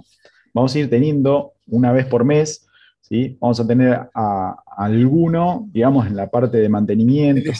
vamos 0.51 0.73
a 0.73 0.79
ir 0.79 0.89
teniendo 0.89 1.53
una 1.67 1.91
vez 1.91 2.07
por 2.07 2.25
mes, 2.25 2.66
¿sí? 3.08 3.38
vamos 3.39 3.60
a 3.60 3.67
tener 3.67 4.10
a, 4.13 4.56
alguno, 4.78 5.67
digamos, 5.72 6.08
en 6.08 6.15
la 6.15 6.28
parte 6.28 6.58
de 6.58 6.70
mantenimiento. 6.70 7.52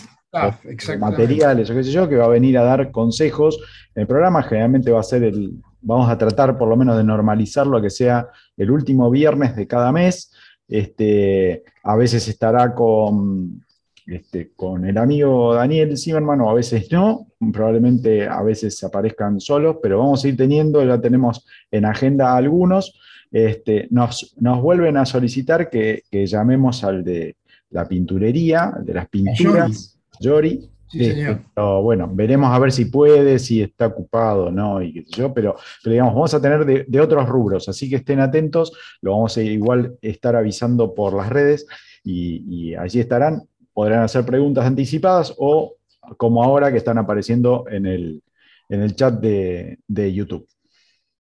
materiales 1.00 1.70
o 1.70 1.74
qué 1.74 1.84
sé 1.84 1.92
yo, 1.92 2.08
que 2.08 2.18
va 2.18 2.26
a 2.26 2.30
venir 2.30 2.58
a 2.58 2.64
dar 2.64 2.92
consejos. 2.92 3.60
El 3.96 4.06
programa 4.06 4.44
generalmente 4.44 4.92
va 4.92 5.00
a 5.00 5.04
ser 5.04 5.24
el, 5.24 5.54
vamos 5.82 6.10
a 6.10 6.18
tratar 6.18 6.58
por 6.58 6.68
lo 6.68 6.76
menos 6.76 6.98
de 6.98 7.04
normalizar 7.04 7.66
lo 7.66 7.82
que 7.82 7.90
sea 7.90 8.28
el 8.56 8.70
último 8.70 9.10
viernes 9.10 9.56
de 9.56 9.68
cada 9.68 9.92
mes. 9.92 10.32
Este, 10.68 11.64
a 11.84 11.96
veces 11.96 12.28
estará 12.28 12.76
con, 12.76 13.66
este, 14.06 14.52
con 14.56 14.86
el 14.86 14.98
amigo 14.98 15.56
Daniel 15.56 15.98
Zimmerman, 15.98 16.42
o 16.42 16.50
a 16.50 16.54
veces 16.54 16.92
no, 16.92 17.28
probablemente 17.54 18.28
a 18.28 18.42
veces 18.44 18.84
aparezcan 18.84 19.40
solos, 19.40 19.78
pero 19.82 20.00
vamos 20.00 20.24
a 20.24 20.28
ir 20.28 20.38
teniendo, 20.38 20.84
ya 20.84 21.00
tenemos 21.00 21.46
en 21.72 21.86
agenda 21.86 22.36
algunos. 22.36 23.00
Este, 23.32 23.88
nos, 23.92 24.36
nos 24.40 24.62
vuelven 24.62 24.98
a 24.98 25.06
solicitar 25.06 25.70
que, 25.70 26.04
llamemos 26.12 26.84
al 26.84 27.04
de 27.04 27.36
la 27.70 27.88
pinturería, 27.88 28.74
de 28.82 28.94
las 28.94 29.08
pinturas, 29.10 30.00
Yori. 30.20 30.70
Este, 30.94 31.38
pero 31.54 31.82
bueno, 31.82 32.10
veremos 32.10 32.50
a 32.50 32.60
ver 32.60 32.72
si 32.72 32.86
puede, 32.86 33.40
si 33.40 33.62
está 33.62 33.88
ocupado 33.88 34.50
no, 34.50 34.82
y 34.82 35.06
yo, 35.10 35.34
pero, 35.34 35.58
digamos, 35.84 36.14
vamos 36.14 36.34
a 36.34 36.42
tener 36.42 36.66
de, 36.88 37.02
otros 37.02 37.28
rubros, 37.28 37.68
así 37.68 37.90
que 37.90 37.98
estén 37.98 38.22
atentos, 38.22 38.72
lo 39.02 39.12
vamos 39.12 39.36
a 39.36 39.42
igual 39.42 39.98
estar 40.02 40.38
avisando 40.38 40.96
por 40.96 41.14
las 41.14 41.28
redes 41.28 41.68
y 42.06 42.74
allí 42.76 43.02
estarán 43.02 43.44
podrán 43.78 44.02
hacer 44.02 44.26
preguntas 44.26 44.66
anticipadas 44.66 45.36
o 45.38 45.76
como 46.18 46.44
ahora 46.44 46.72
que 46.72 46.80
están 46.80 46.98
apareciendo 46.98 47.66
en 47.70 47.86
el, 47.86 48.96
chat 48.96 49.20
de, 49.20 49.78
YouTube. 50.12 50.48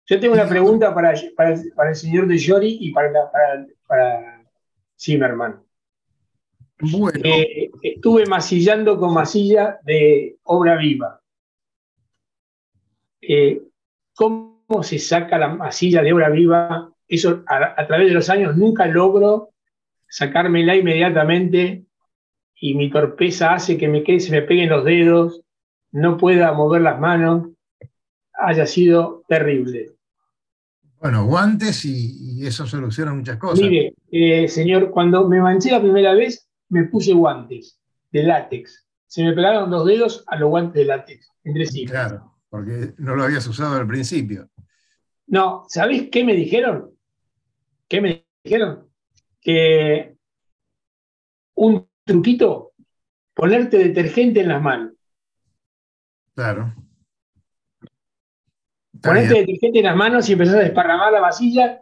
Yo 0.07 0.21
tengo 0.21 0.35
una 0.35 0.49
pregunta 0.49 0.95
para, 0.95 1.13
el 1.13 1.95
señor 1.95 2.27
de 2.27 2.39
Yori 2.39 2.79
y 2.81 2.93
para, 2.93 3.13
para, 3.87 4.45
Zimmerman. 4.99 5.63
Bueno. 6.79 7.21
Eh, 7.25 7.71
estuve 7.83 8.27
masillando 8.27 8.99
con 8.99 9.15
masilla 9.15 9.79
de 9.83 10.37
obra 10.45 10.77
viva. 10.77 11.21
Eh, 13.21 13.63
¿Cómo 14.15 14.83
se 14.83 14.99
saca 14.99 15.39
la 15.39 15.49
masilla 15.49 16.03
de 16.03 16.13
obra 16.13 16.29
viva? 16.29 16.93
Eso 17.09 17.45
a, 17.47 17.81
a, 17.81 17.87
través 17.87 18.09
de 18.09 18.15
los 18.15 18.29
años 18.31 18.57
nunca 18.57 18.87
logro 18.87 19.51
sacármela 20.09 20.77
inmediatamente 20.77 21.85
y 22.55 22.75
mi 22.75 22.91
torpeza 22.91 23.55
hace 23.55 23.77
que 23.77 23.89
me 23.89 24.03
quede, 24.03 24.21
se 24.21 24.33
me 24.33 24.43
peguen 24.43 24.71
los 24.71 24.85
dedos, 24.85 25.43
no 25.93 26.17
pueda 26.17 26.53
mover 26.53 26.83
las 26.83 26.99
manos, 26.99 27.49
haya 28.33 28.67
sido 28.67 29.25
terrible. 29.29 29.96
Bueno, 31.01 31.27
guantes 31.27 31.85
y, 31.85 32.47
eso 32.47 32.67
soluciona 32.67 33.13
muchas 33.13 33.39
cosas. 33.39 33.61
Mire, 33.61 33.95
eh, 34.11 34.49
señor, 34.49 34.91
cuando 34.91 35.29
me 35.29 35.41
manché 35.41 35.71
la 35.71 35.81
primera 35.81 36.15
vez, 36.15 36.49
me 36.69 36.85
puse 36.85 37.13
guantes 37.13 37.79
de 38.11 38.23
látex. 38.23 38.87
Se 39.07 39.23
me 39.23 39.33
pegaron 39.33 39.71
dos 39.71 39.87
dedos 39.87 40.25
a 40.27 40.37
los 40.37 40.49
guantes 40.49 40.75
de 40.75 40.85
látex, 40.85 41.31
entre 41.45 41.67
sí. 41.67 41.87
Claro, 41.87 42.35
porque 42.49 42.95
no 42.99 43.15
lo 43.15 43.25
habías 43.25 43.47
usado 43.47 43.77
al 43.77 43.87
principio. 43.87 44.49
No, 45.27 45.65
¿sabéis 45.69 46.09
qué 46.11 46.25
me 46.25 46.35
dijeron? 46.35 46.91
¿Qué 47.89 48.01
me 48.01 48.27
dijeron? 48.43 48.89
Que 49.41 50.17
un 51.55 51.89
truquito, 52.05 52.73
ponerte 53.35 53.79
detergente 53.79 54.41
en 54.41 54.49
las 54.49 54.63
manos. 54.63 54.93
Claro. 56.35 56.75
Ponerte 59.07 59.35
detergente 59.35 59.79
en 59.79 59.85
las 59.85 59.97
manos 59.97 60.29
y 60.29 60.33
empezás 60.33 60.57
a 60.57 60.61
desparramar 60.61 61.13
la 61.13 61.21
masilla, 61.21 61.81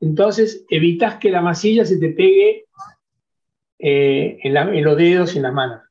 entonces 0.00 0.64
evitas 0.68 1.16
que 1.16 1.30
la 1.30 1.40
masilla 1.40 1.84
se 1.84 1.98
te 1.98 2.10
pegue 2.10 2.66
eh, 3.78 4.38
en, 4.42 4.84
los 4.84 4.96
dedos 4.96 5.34
y 5.34 5.38
en 5.38 5.42
las 5.42 5.52
manos. 5.52 5.82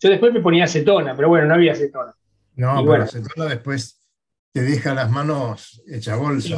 Yo 0.00 0.08
después 0.08 0.32
me 0.32 0.40
ponía 0.40 0.64
acetona, 0.64 1.14
pero 1.14 1.28
bueno, 1.28 1.46
no 1.46 1.54
había 1.54 1.72
acetona. 1.72 2.14
No, 2.56 2.74
pero 2.76 2.84
bueno, 2.84 3.04
acetona 3.04 3.48
después 3.48 4.00
te 4.52 4.62
deja 4.62 4.94
las 4.94 5.10
manos 5.10 5.82
hechas 5.86 6.18
bolsa. 6.18 6.56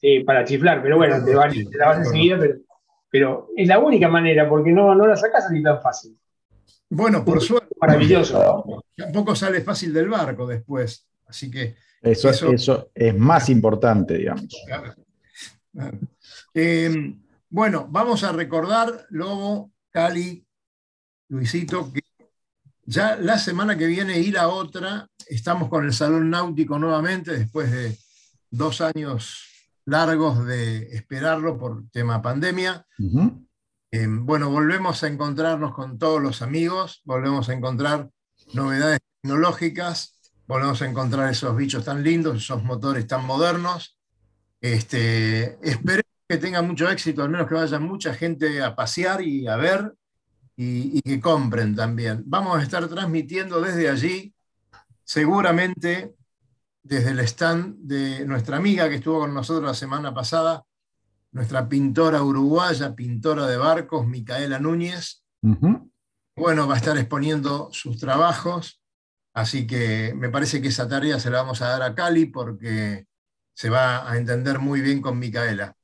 Sí, 0.00 0.20
para 0.20 0.44
chiflar, 0.44 0.82
pero 0.82 0.96
bueno, 0.96 1.22
te, 1.24 1.34
van, 1.34 1.52
te 1.52 1.76
la 1.76 1.88
vas 1.88 1.98
enseguida, 1.98 2.38
pero, 2.38 2.54
pero, 3.10 3.48
es 3.54 3.68
la 3.68 3.78
única 3.78 4.08
manera, 4.08 4.48
porque 4.48 4.72
no, 4.72 4.94
no 4.94 5.06
la 5.06 5.14
sacas 5.14 5.50
ni 5.50 5.62
tan 5.62 5.80
fácil. 5.82 6.16
Bueno, 6.88 7.24
por 7.24 7.40
suerte. 7.40 7.68
Maravilloso. 7.80 8.82
Tampoco 8.96 9.34
sale 9.34 9.60
fácil 9.60 9.92
del 9.92 10.08
barco 10.08 10.46
después, 10.46 11.06
así 11.26 11.50
que 11.50 11.76
eso, 12.02 12.30
eso, 12.30 12.90
es 12.94 13.16
más 13.16 13.48
importante, 13.48 14.18
digamos. 14.18 14.48
Eh, 16.54 17.14
bueno, 17.48 17.86
vamos 17.90 18.24
a 18.24 18.32
recordar, 18.32 19.06
Lobo, 19.10 19.72
Cali, 19.90 20.44
Luisito, 21.28 21.92
que 21.92 22.00
ya 22.84 23.16
la 23.16 23.38
semana 23.38 23.76
que 23.78 23.86
viene 23.86 24.18
y 24.18 24.30
la 24.30 24.48
otra 24.48 25.08
estamos 25.28 25.68
con 25.68 25.84
el 25.84 25.92
Salón 25.92 26.30
Náutico 26.30 26.78
nuevamente, 26.78 27.36
después 27.36 27.70
de 27.70 27.96
dos 28.50 28.80
años 28.80 29.46
largos 29.84 30.44
de 30.44 30.94
esperarlo 30.94 31.58
por 31.58 31.88
tema 31.90 32.20
pandemia. 32.20 32.84
Eh, 33.92 34.06
bueno, 34.08 34.50
volvemos 34.50 35.02
a 35.02 35.08
encontrarnos 35.08 35.74
con 35.74 35.98
todos 35.98 36.20
los 36.20 36.42
amigos, 36.42 37.00
volvemos 37.04 37.48
a 37.48 37.54
encontrar 37.54 38.08
novedades 38.54 39.00
tecnológicas 39.20 40.19
volvemos 40.50 40.82
a 40.82 40.88
encontrar 40.88 41.30
esos 41.30 41.54
bichos 41.54 41.84
tan 41.84 42.02
lindos, 42.02 42.36
esos 42.36 42.64
motores 42.64 43.06
tan 43.06 43.24
modernos. 43.24 43.96
Este, 44.60 45.56
esperemos 45.62 46.10
que 46.28 46.38
tengan 46.38 46.66
mucho 46.66 46.90
éxito, 46.90 47.22
al 47.22 47.30
menos 47.30 47.46
que 47.46 47.54
vaya 47.54 47.78
mucha 47.78 48.14
gente 48.14 48.60
a 48.60 48.74
pasear 48.74 49.22
y 49.22 49.46
a 49.46 49.54
ver 49.54 49.94
y, 50.56 51.00
que 51.02 51.20
compren 51.20 51.76
también. 51.76 52.24
Vamos 52.26 52.58
a 52.58 52.62
estar 52.64 52.88
transmitiendo 52.88 53.60
desde 53.60 53.88
allí, 53.88 54.34
seguramente 55.04 56.16
desde 56.82 57.12
el 57.12 57.20
stand 57.20 57.76
de 57.82 58.24
nuestra 58.26 58.56
amiga 58.56 58.88
que 58.88 58.96
estuvo 58.96 59.20
con 59.20 59.32
nosotros 59.32 59.64
la 59.64 59.74
semana 59.74 60.12
pasada, 60.12 60.64
nuestra 61.30 61.68
pintora 61.68 62.24
uruguaya, 62.24 62.96
pintora 62.96 63.46
de 63.46 63.56
barcos, 63.56 64.04
Micaela 64.04 64.58
Núñez. 64.58 65.22
Bueno, 66.34 66.66
va 66.66 66.74
a 66.74 66.78
estar 66.78 66.98
exponiendo 66.98 67.68
sus 67.70 67.98
trabajos 67.98 68.79
Así 69.32 69.66
que 69.66 70.12
me 70.16 70.28
parece 70.28 70.60
que 70.60 70.68
esa 70.68 70.88
tarea 70.88 71.20
se 71.20 71.30
la 71.30 71.42
vamos 71.42 71.62
a 71.62 71.68
dar 71.68 71.82
a 71.82 71.94
Cali 71.94 72.26
porque 72.26 73.06
se 73.54 73.70
va 73.70 74.10
a 74.10 74.16
entender 74.16 74.58
muy 74.58 74.80
bien 74.80 75.00
con 75.00 75.18
Micaela. 75.18 75.76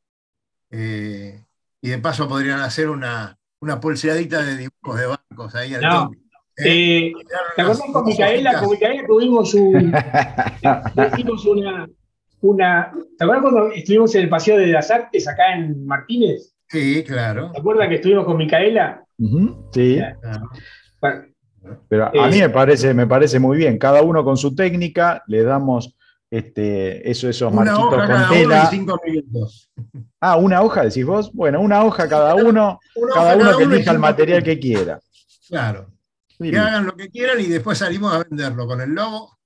Eh, 0.70 1.44
y 1.80 1.88
de 1.88 1.98
paso 1.98 2.28
podrían 2.28 2.60
hacer 2.60 2.88
una, 2.90 3.38
una 3.60 3.80
pulseadita 3.80 4.42
de 4.42 4.56
dibujos 4.56 4.98
de 4.98 5.06
bancos 5.06 5.54
ahí 5.54 5.74
al 5.74 5.82
no. 5.82 6.10
Eh, 6.58 7.12
¿Te 7.54 7.62
acuerdas 7.62 7.84
con 7.92 8.04
Micaela? 8.04 8.60
Con 8.60 8.70
Micaela 8.70 9.06
tuvimos, 9.06 9.54
un, 9.54 9.92
tuvimos 11.12 11.44
una, 11.44 11.88
una. 12.40 12.92
¿Te 13.18 13.24
acuerdas 13.24 13.42
cuando 13.42 13.70
estuvimos 13.72 14.14
en 14.14 14.22
el 14.22 14.28
Paseo 14.30 14.56
de 14.56 14.68
las 14.68 14.90
Artes 14.90 15.28
acá 15.28 15.54
en 15.54 15.86
Martínez? 15.86 16.54
Sí, 16.68 17.04
claro. 17.04 17.52
¿Te 17.52 17.60
acuerdas 17.60 17.88
que 17.88 17.96
estuvimos 17.96 18.24
con 18.24 18.38
Micaela? 18.38 19.04
sí. 19.72 20.00
Pero 21.88 22.06
a 22.06 22.28
mí 22.28 22.38
me 22.38 22.50
parece, 22.50 22.94
me 22.94 23.06
parece 23.06 23.38
muy 23.38 23.56
bien. 23.56 23.78
Cada 23.78 24.02
uno 24.02 24.24
con 24.24 24.36
su 24.36 24.54
técnica, 24.54 25.22
le 25.26 25.42
damos 25.42 25.96
este, 26.30 27.08
eso, 27.08 27.28
esos 27.28 27.52
una 27.52 27.78
hoja 27.78 28.06
con 28.06 28.28
tela. 28.36 28.66
cinco 28.70 29.00
minutos. 29.04 29.70
Ah, 30.20 30.36
una 30.36 30.62
hoja, 30.62 30.84
decís 30.84 31.04
vos. 31.04 31.32
Bueno, 31.32 31.60
una 31.60 31.84
hoja 31.84 32.08
cada 32.08 32.34
uno, 32.34 32.80
cada 33.14 33.36
uno 33.36 33.56
que 33.56 33.64
elija 33.64 33.92
el 33.92 33.98
material 33.98 34.42
que 34.42 34.58
quiera. 34.58 35.00
Claro. 35.48 35.92
Que 36.38 36.58
hagan 36.58 36.86
lo 36.86 36.94
que 36.94 37.08
quieran 37.08 37.40
y 37.40 37.44
después 37.46 37.78
salimos 37.78 38.12
a 38.12 38.24
venderlo 38.24 38.66
con 38.66 38.80
el 38.80 38.90
logo. 38.90 39.38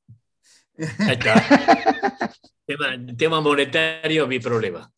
Ahí 0.99 1.13
está. 1.13 1.35
tema, 3.17 3.41
monetario, 3.41 4.27
mi 4.27 4.39
problema. 4.39 4.91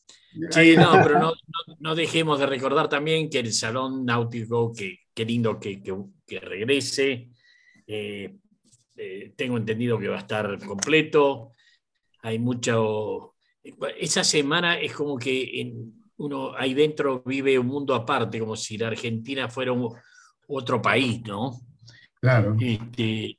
Sí, 0.51 0.77
no, 0.77 0.93
pero 1.03 1.35
no, 1.79 1.95
dejemos 1.95 2.39
de 2.39 2.47
recordar 2.47 2.89
también 2.89 3.29
que 3.29 3.41
el 3.41 3.53
Salón 3.53 4.07
Náutico, 4.07 4.73
que, 4.73 5.01
qué 5.14 5.25
lindo 5.25 5.59
que, 5.59 5.83
que 6.27 6.40
regrese. 6.40 7.31
Eh, 7.87 8.37
eh, 8.96 9.33
tengo 9.37 9.57
entendido 9.57 9.98
que 9.98 10.09
va 10.09 10.16
a 10.16 10.20
estar 10.20 10.59
completo. 10.64 11.53
Hay 12.22 12.38
mucho. 12.38 13.35
Esa 13.98 14.25
semana 14.25 14.79
es 14.79 14.92
como 14.92 15.16
que 15.18 15.72
uno 16.16 16.53
ahí 16.57 16.75
dentro 16.75 17.22
vive 17.25 17.59
un 17.59 17.66
mundo 17.66 17.94
aparte, 17.94 18.38
como 18.38 18.57
si 18.57 18.77
la 18.77 18.88
Argentina 18.88 19.48
fuera 19.48 19.72
otro 20.48 20.83
país, 20.83 21.22
¿no? 21.22 21.61
Claro. 22.20 22.57
Este, 22.61 23.38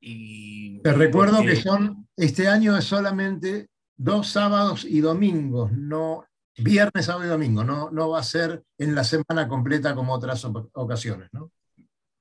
Te 0.00 0.92
recuerdo 0.92 1.42
que 1.42 1.56
son, 1.56 2.08
este 2.16 2.48
año 2.48 2.76
es 2.76 2.84
solamente 2.84 3.68
dos 3.96 4.28
sábados 4.28 4.84
y 4.84 5.00
domingos, 5.00 5.72
no 5.72 6.24
viernes, 6.56 7.06
sábado 7.06 7.26
y 7.26 7.28
domingo, 7.28 7.64
no, 7.64 7.90
no 7.90 8.10
va 8.10 8.20
a 8.20 8.24
ser 8.24 8.62
en 8.78 8.94
la 8.94 9.04
semana 9.04 9.48
completa 9.48 9.94
como 9.94 10.12
otras 10.12 10.44
ocasiones, 10.72 11.28
¿no? 11.32 11.50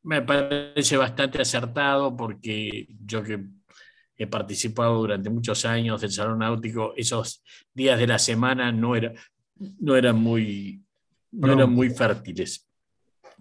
Me 0.03 0.21
parece 0.21 0.97
bastante 0.97 1.41
acertado 1.41 2.15
porque 2.15 2.87
yo 3.05 3.23
que 3.23 3.45
he 4.17 4.27
participado 4.27 4.97
durante 4.97 5.29
muchos 5.29 5.65
años 5.65 6.01
del 6.01 6.11
Salón 6.11 6.39
Náutico, 6.39 6.93
esos 6.95 7.43
días 7.73 7.97
de 7.97 8.07
la 8.07 8.19
semana 8.19 8.71
no, 8.71 8.95
era, 8.95 9.13
no 9.79 9.95
eran, 9.95 10.17
muy, 10.17 10.83
no 11.31 11.53
eran 11.53 11.71
muy 11.71 11.89
fértiles. 11.89 12.67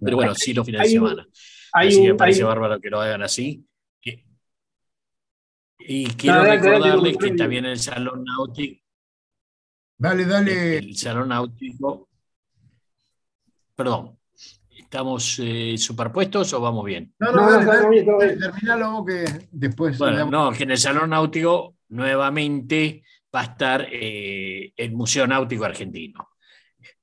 Pero 0.00 0.16
bueno, 0.16 0.34
sí 0.34 0.54
los 0.54 0.64
fines 0.64 0.82
de 0.82 0.88
semana. 0.88 1.26
así 1.72 2.00
que 2.00 2.08
me 2.08 2.14
parece 2.14 2.44
bárbaro 2.44 2.80
que 2.80 2.90
lo 2.90 3.00
hagan 3.00 3.22
así. 3.22 3.64
Y 5.84 6.06
quiero 6.14 6.44
recordarles 6.44 7.16
que 7.16 7.32
también 7.32 7.64
el 7.64 7.78
Salón 7.78 8.24
Náutico. 8.24 8.81
Dale, 10.02 10.24
dale. 10.24 10.78
El 10.78 10.96
Salón 10.96 11.28
Náutico. 11.28 12.08
Perdón. 13.76 14.18
¿Estamos 14.76 15.38
eh, 15.38 15.78
superpuestos 15.78 16.52
o 16.54 16.60
vamos 16.60 16.84
bien? 16.84 17.14
No, 17.20 17.30
no, 17.30 17.62
no, 17.62 17.88
bien, 17.88 18.04
terminalo 18.36 19.04
que 19.04 19.46
después. 19.52 19.96
Bueno, 19.98 20.28
no, 20.28 20.50
que 20.50 20.64
en 20.64 20.72
el 20.72 20.78
Salón 20.78 21.10
Náutico 21.10 21.76
nuevamente 21.90 23.04
va 23.32 23.42
a 23.42 23.44
estar 23.44 23.86
eh, 23.92 24.72
el 24.76 24.90
Museo 24.90 25.24
Náutico 25.24 25.64
Argentino, 25.64 26.30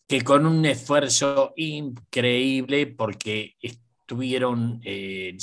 que 0.05 0.21
con 0.21 0.45
un 0.45 0.65
esfuerzo 0.65 1.53
increíble, 1.55 2.87
porque 2.87 3.55
estuvieron, 3.61 4.81
eh, 4.83 5.37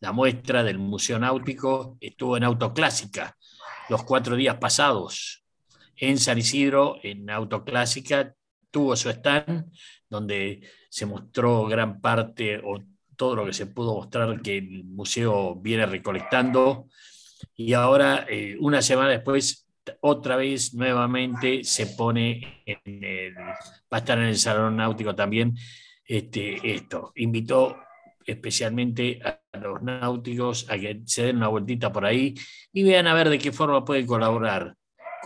la 0.00 0.10
muestra 0.10 0.64
del 0.64 0.78
Museo 0.80 1.20
Náutico 1.20 1.96
estuvo 2.00 2.36
en 2.36 2.42
Autoclásica 2.42 3.36
los 3.88 4.02
cuatro 4.02 4.34
días 4.34 4.56
pasados. 4.56 5.45
En 5.96 6.18
San 6.18 6.38
Isidro, 6.38 6.98
en 7.02 7.28
Autoclásica, 7.30 8.34
tuvo 8.70 8.94
su 8.96 9.08
stand 9.10 9.70
donde 10.08 10.60
se 10.88 11.06
mostró 11.06 11.66
gran 11.66 12.00
parte 12.00 12.58
o 12.58 12.82
todo 13.16 13.36
lo 13.36 13.46
que 13.46 13.52
se 13.52 13.66
pudo 13.66 13.94
mostrar 13.94 14.40
que 14.42 14.58
el 14.58 14.84
museo 14.84 15.54
viene 15.56 15.86
recolectando. 15.86 16.88
Y 17.54 17.72
ahora, 17.72 18.26
eh, 18.28 18.56
una 18.60 18.82
semana 18.82 19.10
después, 19.10 19.66
otra 20.00 20.36
vez 20.36 20.74
nuevamente 20.74 21.64
se 21.64 21.86
pone 21.86 22.62
en 22.66 23.04
el, 23.04 23.34
va 23.36 23.56
a 23.90 23.98
estar 23.98 24.18
en 24.18 24.24
el 24.24 24.36
Salón 24.36 24.76
Náutico 24.76 25.14
también 25.14 25.56
este, 26.04 26.74
esto. 26.74 27.12
Invitó 27.16 27.76
especialmente 28.24 29.20
a 29.22 29.40
los 29.58 29.82
náuticos 29.82 30.68
a 30.68 30.76
que 30.78 31.00
se 31.06 31.24
den 31.24 31.36
una 31.36 31.48
vueltita 31.48 31.92
por 31.92 32.04
ahí 32.04 32.34
y 32.72 32.82
vean 32.82 33.06
a 33.06 33.14
ver 33.14 33.28
de 33.30 33.38
qué 33.38 33.52
forma 33.52 33.84
pueden 33.84 34.06
colaborar, 34.06 34.74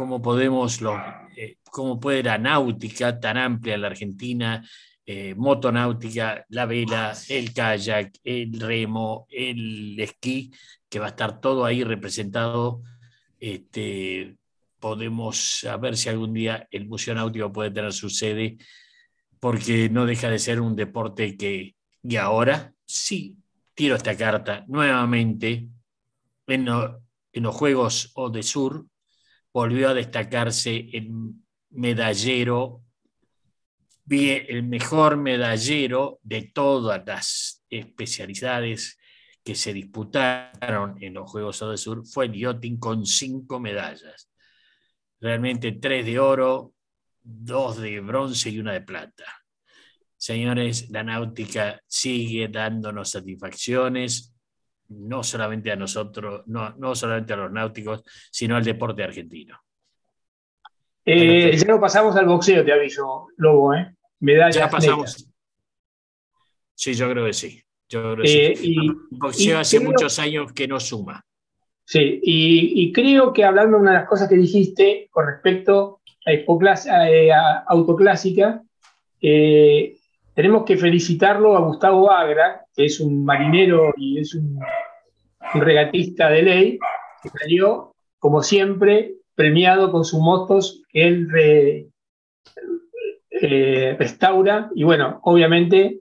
cómo 0.00 0.22
podemos, 0.22 0.80
los, 0.80 0.98
eh, 1.36 1.58
cómo 1.70 2.00
puede 2.00 2.22
la 2.22 2.38
náutica 2.38 3.20
tan 3.20 3.36
amplia 3.36 3.74
en 3.74 3.82
la 3.82 3.88
Argentina 3.88 4.66
eh, 5.04 5.34
motonáutica, 5.36 6.46
la 6.48 6.64
vela, 6.64 7.12
el 7.28 7.52
kayak, 7.52 8.10
el 8.24 8.58
remo, 8.58 9.26
el 9.28 10.00
esquí, 10.00 10.52
que 10.88 11.00
va 11.00 11.04
a 11.04 11.08
estar 11.10 11.38
todo 11.38 11.66
ahí 11.66 11.84
representado. 11.84 12.80
Este, 13.38 14.36
podemos 14.78 15.60
saber 15.60 15.98
si 15.98 16.08
algún 16.08 16.32
día 16.32 16.66
el 16.70 16.88
Museo 16.88 17.14
Náutico 17.14 17.52
puede 17.52 17.70
tener 17.70 17.92
su 17.92 18.08
sede, 18.08 18.56
porque 19.38 19.90
no 19.90 20.06
deja 20.06 20.30
de 20.30 20.38
ser 20.38 20.62
un 20.62 20.76
deporte 20.76 21.36
que, 21.36 21.74
y 22.02 22.16
ahora 22.16 22.72
sí, 22.86 23.36
tiro 23.74 23.96
esta 23.96 24.16
carta 24.16 24.64
nuevamente, 24.66 25.68
en, 26.46 26.68
en 26.68 27.42
los 27.42 27.54
Juegos 27.54 28.12
O 28.14 28.30
de 28.30 28.42
Sur, 28.42 28.86
volvió 29.52 29.90
a 29.90 29.94
destacarse 29.94 30.88
el 30.92 31.10
medallero, 31.70 32.82
el 34.08 34.64
mejor 34.64 35.16
medallero 35.16 36.18
de 36.22 36.50
todas 36.52 37.02
las 37.06 37.64
especialidades 37.70 38.98
que 39.44 39.54
se 39.54 39.72
disputaron 39.72 40.96
en 41.02 41.14
los 41.14 41.30
Juegos 41.30 41.62
O 41.62 41.70
de 41.70 41.76
Sur 41.76 42.04
fue 42.04 42.26
el 42.26 42.78
con 42.78 43.06
cinco 43.06 43.60
medallas 43.60 44.30
realmente 45.20 45.72
tres 45.72 46.06
de 46.06 46.18
oro, 46.18 46.74
dos 47.22 47.78
de 47.78 48.00
bronce 48.00 48.50
y 48.50 48.58
una 48.58 48.72
de 48.72 48.80
plata. 48.80 49.24
Señores, 50.16 50.90
la 50.90 51.02
náutica 51.02 51.80
sigue 51.86 52.48
dándonos 52.48 53.10
satisfacciones, 53.10 54.29
no 54.90 55.22
solamente 55.22 55.70
a 55.70 55.76
nosotros, 55.76 56.42
no, 56.46 56.74
no 56.76 56.94
solamente 56.94 57.32
a 57.32 57.36
los 57.36 57.52
náuticos, 57.52 58.02
sino 58.30 58.56
al 58.56 58.64
deporte 58.64 59.02
argentino. 59.02 59.58
Eh, 61.04 61.56
ya 61.56 61.66
no 61.66 61.80
pasamos 61.80 62.14
al 62.16 62.26
boxeo, 62.26 62.64
te 62.64 62.72
aviso, 62.72 63.28
Lobo, 63.36 63.74
¿eh? 63.74 63.94
Medallas 64.20 64.56
ya 64.56 64.70
pasamos. 64.70 65.26
Sí, 66.74 66.94
yo 66.94 67.10
creo 67.10 67.26
que 67.26 67.32
sí. 67.32 67.62
Yo 67.88 68.02
creo 68.02 68.16
que 68.16 68.28
sí. 68.28 68.38
Eh, 68.38 68.92
boxeo 69.10 69.58
hace 69.58 69.80
muchos 69.80 70.18
años 70.18 70.52
que 70.52 70.68
no 70.68 70.78
suma. 70.78 71.24
Sí, 71.84 72.20
y, 72.22 72.92
creo 72.92 73.32
que 73.32 73.44
hablando 73.44 73.76
de 73.76 73.82
una 73.82 73.90
de 73.90 73.98
las 73.98 74.08
cosas 74.08 74.28
que 74.28 74.36
dijiste 74.36 75.08
con 75.10 75.26
respecto 75.26 76.00
a, 76.24 77.10
eh, 77.10 77.32
autoclásica, 77.66 78.62
eh, 79.20 79.96
tenemos 80.40 80.64
que 80.64 80.78
felicitarlo 80.78 81.54
a 81.54 81.60
Gustavo 81.60 82.10
Agra, 82.10 82.64
que 82.74 82.86
es 82.86 82.98
un 82.98 83.26
marinero 83.26 83.92
y 83.98 84.20
es 84.20 84.34
un, 84.34 84.58
regatista 85.52 86.30
de 86.30 86.42
ley, 86.42 86.78
que 87.22 87.28
salió, 87.28 87.94
como 88.18 88.42
siempre, 88.42 89.16
premiado 89.34 89.92
con 89.92 90.02
sus 90.02 90.18
motos 90.18 90.82
que 90.88 91.06
él 91.06 91.28
eh, 93.30 93.96
restaura. 93.98 94.70
Y 94.74 94.82
bueno, 94.84 95.20
obviamente 95.24 96.00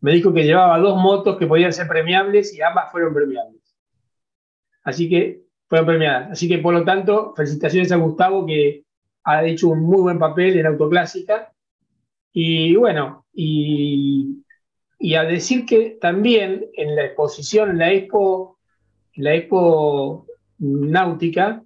me 0.00 0.12
dijo 0.12 0.34
que 0.34 0.42
llevaba 0.42 0.80
dos 0.80 1.00
motos 1.00 1.36
que 1.36 1.46
podían 1.46 1.72
ser 1.72 1.86
premiables 1.86 2.52
y 2.54 2.62
ambas 2.62 2.90
fueron 2.90 3.14
premiables. 3.14 3.62
Así 4.82 5.08
que 5.08 5.42
fueron 5.68 5.86
premiadas. 5.86 6.32
Así 6.32 6.48
que, 6.48 6.58
por 6.58 6.74
lo 6.74 6.82
tanto, 6.82 7.34
felicitaciones 7.36 7.92
a 7.92 7.96
Gustavo, 7.96 8.44
que 8.46 8.82
ha 9.22 9.44
hecho 9.44 9.68
un 9.68 9.84
muy 9.84 10.02
buen 10.02 10.18
papel 10.18 10.58
en 10.58 10.66
Autoclásica. 10.66 11.52
Y 12.38 12.76
bueno, 12.76 13.24
y, 13.32 14.42
a 15.16 15.24
decir 15.24 15.64
que 15.64 15.96
también 15.98 16.66
en 16.74 16.94
la 16.94 17.06
exposición, 17.06 17.70
en 17.70 17.78
la 17.78 17.90
expo, 17.94 18.58
la 19.14 19.34
expo 19.34 20.26
náutica, 20.58 21.62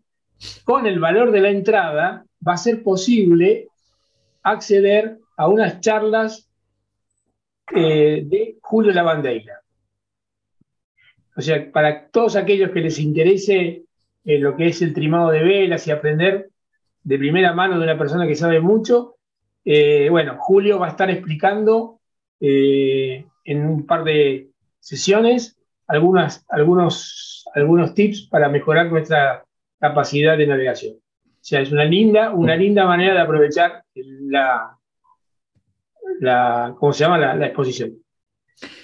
con 0.62 0.86
el 0.86 1.00
valor 1.00 1.32
de 1.32 1.40
la 1.40 1.50
entrada, 1.50 2.24
va 2.46 2.52
a 2.52 2.56
ser 2.56 2.84
posible 2.84 3.66
acceder 4.44 5.18
a 5.36 5.48
unas 5.48 5.80
charlas 5.80 6.48
eh, 7.74 8.22
de 8.24 8.58
Julio 8.62 8.92
Lavandeira. 8.92 9.62
O 11.36 11.40
sea, 11.40 11.68
para 11.72 12.06
todos 12.10 12.36
aquellos 12.36 12.70
que 12.70 12.80
les 12.80 13.00
interese 13.00 13.86
eh, 14.24 14.38
lo 14.38 14.54
que 14.56 14.68
es 14.68 14.80
el 14.82 14.94
trimado 14.94 15.30
de 15.30 15.42
velas 15.42 15.84
y 15.88 15.90
aprender 15.90 16.50
de 17.02 17.18
primera 17.18 17.54
mano 17.54 17.76
de 17.76 17.82
una 17.82 17.98
persona 17.98 18.28
que 18.28 18.36
sabe 18.36 18.60
mucho, 18.60 19.16
eh, 19.64 20.08
bueno, 20.10 20.36
Julio 20.38 20.78
va 20.78 20.86
a 20.86 20.90
estar 20.90 21.10
explicando 21.10 22.00
eh, 22.40 23.26
en 23.44 23.66
un 23.66 23.86
par 23.86 24.04
de 24.04 24.50
sesiones 24.78 25.58
algunas, 25.86 26.44
algunos, 26.48 27.44
algunos 27.54 27.94
tips 27.94 28.28
para 28.30 28.48
mejorar 28.48 28.90
nuestra 28.90 29.44
capacidad 29.78 30.38
de 30.38 30.46
navegación. 30.46 30.94
O 30.96 31.42
sea, 31.42 31.60
es 31.60 31.72
una 31.72 31.84
linda, 31.84 32.32
una 32.32 32.54
linda 32.54 32.84
manera 32.86 33.14
de 33.14 33.20
aprovechar 33.20 33.82
la, 33.94 34.76
la 36.20 36.74
¿cómo 36.78 36.92
se 36.92 37.04
llama? 37.04 37.18
La, 37.18 37.46
exposición. 37.46 37.94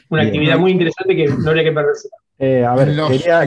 Una 0.09 0.23
actividad 0.23 0.59
muy 0.59 0.73
interesante 0.73 1.15
que 1.15 1.27
no 1.27 1.49
habría 1.49 1.65
que 1.65 1.73
perderse. 1.73 2.09
Eh, 2.39 2.65
a 2.65 2.75
ver, 2.75 2.89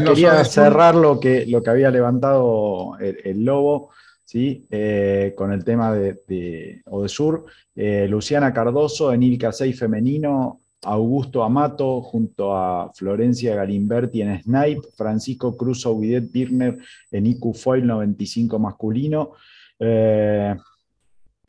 quería, 0.04 0.44
cerrar 0.46 0.96
lo 0.96 1.20
que, 1.20 1.46
lo 1.46 1.62
que 1.62 1.70
había 1.70 1.92
levantado 1.92 2.98
el, 3.00 3.44
Lobo, 3.44 3.92
¿sí? 4.30 4.68
Eh, 4.70 5.34
con 5.36 5.52
el 5.52 5.64
tema 5.64 5.92
de, 5.92 6.22
de 6.28 6.84
Odesur. 6.86 7.46
Eh, 7.76 8.06
Luciana 8.08 8.54
Cardoso 8.54 9.12
en 9.12 9.24
Ilka 9.24 9.52
6 9.52 9.80
femenino, 9.80 10.60
Augusto 10.84 11.44
Amato 11.44 12.04
junto 12.04 12.56
a 12.56 12.92
Florencia 12.94 13.56
Galimberti 13.56 14.22
en 14.22 14.40
Snipe, 14.40 14.88
Francisco 14.96 15.58
Cruz 15.58 15.84
Aubidet 15.88 16.32
Birner 16.32 16.78
en 17.10 17.26
IQ 17.26 17.56
Foil 17.56 17.88
95 17.88 18.60
masculino. 18.60 19.32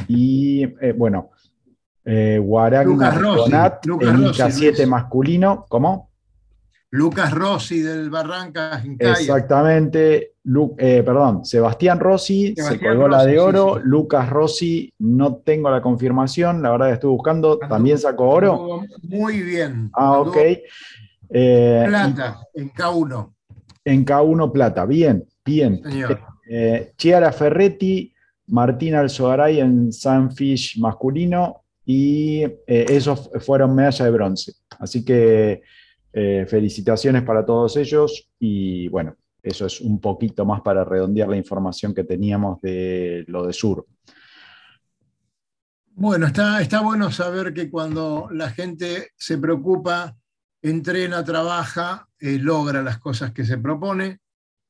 y 0.08 0.64
bueno, 0.96 1.32
Guaragna 2.02 3.10
Donat 3.10 3.86
en 3.86 4.26
IK 4.26 4.50
7 4.50 4.86
masculino. 4.86 5.66
¿Cómo? 5.68 6.09
Lucas 6.92 7.32
Rossi 7.32 7.80
del 7.80 8.10
Barrancas 8.10 8.84
Exactamente. 8.98 10.32
Eh, 10.78 11.02
perdón, 11.04 11.44
Sebastián 11.44 12.00
Rossi 12.00 12.54
se 12.56 12.80
colgó 12.80 13.06
la 13.08 13.24
de 13.24 13.38
oro. 13.38 13.78
Lucas 13.78 14.28
Rossi, 14.28 14.92
no 14.98 15.36
tengo 15.36 15.70
la 15.70 15.80
confirmación, 15.80 16.62
la 16.62 16.72
verdad 16.72 16.88
que 16.88 16.94
estuve 16.94 17.12
buscando. 17.12 17.58
¿También 17.58 17.98
sacó 17.98 18.30
oro? 18.30 18.82
Muy 19.02 19.42
bien. 19.42 19.90
Ah, 19.92 20.18
ok. 20.18 20.36
Eh, 21.28 21.84
plata, 21.86 22.40
en 22.54 22.72
K1. 22.72 23.32
En 23.84 24.04
K1 24.04 24.52
plata, 24.52 24.84
bien, 24.84 25.24
bien. 25.44 25.80
Eh, 26.48 26.92
Chiara 26.96 27.30
Ferretti, 27.30 28.12
Martín 28.48 28.96
Alzogaray 28.96 29.60
en 29.60 29.92
Sunfish 29.92 30.80
masculino 30.80 31.62
y 31.86 32.42
esos 32.66 33.30
fueron 33.40 33.76
medallas 33.76 34.04
de 34.04 34.10
bronce. 34.10 34.52
Así 34.78 35.04
que 35.04 35.62
eh, 36.12 36.46
felicitaciones 36.48 37.22
para 37.22 37.44
todos 37.44 37.76
ellos 37.76 38.28
y 38.38 38.88
bueno, 38.88 39.16
eso 39.42 39.66
es 39.66 39.80
un 39.80 40.00
poquito 40.00 40.44
más 40.44 40.60
para 40.60 40.84
redondear 40.84 41.28
la 41.28 41.36
información 41.36 41.94
que 41.94 42.04
teníamos 42.04 42.60
de 42.60 43.24
lo 43.28 43.46
de 43.46 43.52
Sur. 43.52 43.86
Bueno, 45.92 46.26
está, 46.26 46.60
está 46.60 46.80
bueno 46.80 47.10
saber 47.10 47.52
que 47.52 47.70
cuando 47.70 48.28
la 48.32 48.50
gente 48.50 49.10
se 49.16 49.38
preocupa, 49.38 50.16
entrena, 50.62 51.24
trabaja, 51.24 52.08
eh, 52.18 52.38
logra 52.38 52.82
las 52.82 52.98
cosas 52.98 53.32
que 53.32 53.44
se 53.44 53.58
propone. 53.58 54.18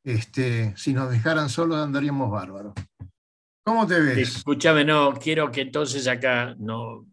Este, 0.03 0.75
si 0.77 0.95
nos 0.95 1.11
dejaran 1.11 1.49
solos 1.49 1.79
andaríamos 1.79 2.31
bárbaros. 2.31 2.73
¿Cómo 3.63 3.87
te 3.87 4.01
ves? 4.01 4.37
Escúchame, 4.37 4.85
no, 4.85 5.13
quiero 5.15 5.51
que 5.51 5.61
entonces 5.61 6.09
acá 6.09 6.55
no 6.59 7.07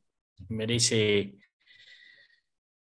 merece 0.50 1.36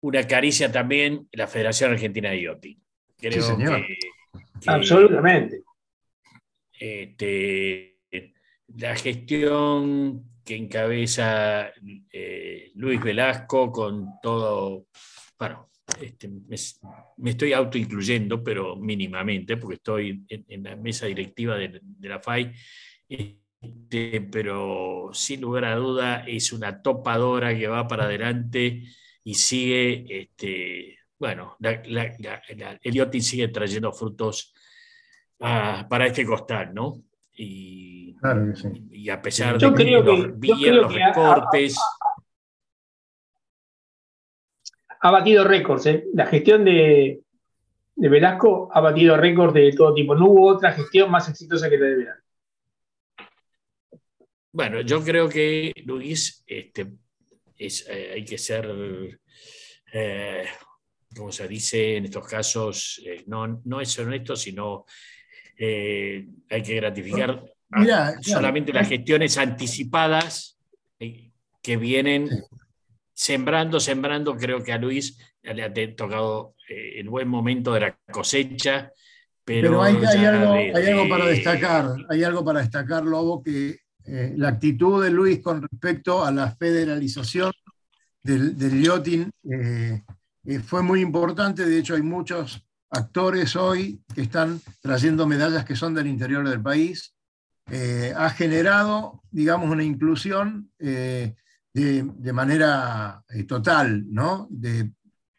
una 0.05 0.27
caricia 0.27 0.71
también 0.71 1.27
la 1.31 1.47
Federación 1.47 1.91
Argentina 1.91 2.29
de 2.29 2.43
Yachting. 2.43 2.79
sí, 3.19 3.41
señor. 3.41 3.83
Absolutamente. 4.67 5.63
Este, 6.79 7.97
la 8.75 8.95
gestión 8.95 10.23
que 10.43 10.55
encabeza 10.57 11.71
eh, 12.11 12.71
Luis 12.75 13.01
Velasco 13.01 13.71
con 13.71 14.19
todo, 14.21 14.85
bueno, 15.39 15.71
este, 15.99 16.29
me, 16.29 17.32
estoy 17.32 17.53
autoincluyendo, 17.53 18.43
pero 18.43 18.75
mínimamente, 18.75 19.57
porque 19.57 19.77
estoy 19.77 20.23
en, 20.30 20.63
la 20.63 20.75
mesa 20.75 21.07
directiva 21.07 21.55
de, 21.55 21.82
la 22.01 22.19
FAI, 22.19 22.51
este, 23.09 24.21
pero 24.21 25.09
sin 25.13 25.41
lugar 25.41 25.65
a 25.65 25.75
duda 25.75 26.25
es 26.27 26.53
una 26.53 26.84
topadora 26.84 27.57
que 27.57 27.67
va 27.67 27.88
para 27.88 28.03
adelante 28.03 28.84
y 29.26 29.34
sigue, 29.34 30.05
este, 30.07 30.99
bueno, 31.17 31.57
el 31.59 32.93
yachting 32.93 33.21
sigue 33.21 33.47
trayendo 33.47 33.91
frutos 33.91 34.53
ah, 35.39 35.88
para 35.89 36.05
este 36.05 36.23
costal, 36.23 36.76
¿no? 36.76 37.01
Y, 37.34 38.15
y 38.91 39.09
a 39.09 39.19
pesar 39.19 39.57
de 39.57 39.73
que 39.73 40.71
los, 40.71 40.93
recortes... 40.93 41.76
Ha, 44.99 45.11
batido 45.11 45.43
récords, 45.43 45.88
¿eh? 45.88 46.05
La 46.13 46.28
gestión 46.28 46.63
de, 46.63 47.21
de 47.95 48.09
Velasco 48.09 48.69
ha 48.71 48.80
batido 48.80 49.17
récords 49.17 49.55
de 49.55 49.73
todo 49.76 49.93
tipo. 49.95 50.15
No 50.15 50.28
hubo 50.28 50.49
otra 50.49 50.71
gestión 50.71 51.09
más 51.09 51.28
exitosa 51.28 51.67
que 51.67 51.80
la 51.80 51.86
de 51.88 51.95
Velasco. 51.95 52.23
Bueno, 54.51 54.82
yo 54.82 55.03
creo 55.03 55.28
que 55.28 55.73
Luis 55.84 56.43
este, 56.45 56.88
eh, 57.58 58.12
hay 58.14 58.26
que 58.26 58.38
ser, 58.38 59.20
eh, 59.93 60.45
como 61.16 61.32
se 61.32 61.47
dice 61.47 61.97
en 61.97 62.06
estos 62.06 62.28
casos, 62.28 63.01
eh, 63.06 63.24
no, 63.28 63.62
no 63.64 63.82
es 63.82 63.97
honesto, 63.99 64.36
sino 64.36 64.86
hay 65.58 66.62
que 66.64 66.76
gratificar 66.76 67.41
solamente 68.22 68.74
las 68.74 68.89
gestiones 68.89 69.38
anticipadas 69.38 70.60
que 70.99 71.78
vienen 71.78 72.28
sembrando, 73.14 73.80
sembrando, 73.80 74.36
creo 74.36 74.62
que 74.62 74.74
a 74.74 74.78
Luis 74.78 75.18
le 75.41 75.64
ha 75.64 75.95
tocado 75.95 76.56
el 76.68 77.08
buen 77.08 77.30
momento 77.30 77.74
de 77.74 77.80
la 77.80 77.97
cosecha. 78.12 78.91
Pero, 79.45 79.82
hay, 79.82 79.95
algo, 79.95 81.08
para 81.08 81.26
destacar, 81.28 81.95
hay 82.10 82.24
algo 82.24 82.43
para 82.43 82.60
destacar, 82.60 83.06
Lobo, 83.06 83.41
que 83.41 83.78
eh, 84.06 84.34
la 84.38 84.49
actitud 84.49 85.03
de 85.03 85.10
Luis 85.12 85.41
con 85.41 85.62
respecto 85.62 86.24
a 86.24 86.32
la 86.32 86.56
federalización 86.56 87.51
del, 88.22 88.58
del 88.58 89.32
fue 90.64 90.84
muy 90.84 91.01
importante, 91.01 91.66
de 91.66 91.80
hecho 91.80 91.95
hay 91.95 92.01
muchos 92.01 92.66
actores 92.89 93.56
hoy 93.56 94.01
que 94.14 94.22
están 94.22 94.62
trayendo 94.82 95.28
medallas 95.28 95.66
que 95.66 95.76
son 95.76 95.93
del 95.93 96.08
interior 96.08 96.47
del 96.47 96.62
país. 96.62 97.14
Eh, 97.68 98.14
ha 98.16 98.30
generado, 98.30 99.24
digamos, 99.32 99.70
una 99.70 99.84
inclusión 99.84 100.72
eh, 100.80 101.36
de, 101.74 102.34
manera 102.34 103.24
eh, 103.30 103.43
total, 103.43 104.06
¿no? 104.08 104.47
De 104.49 104.91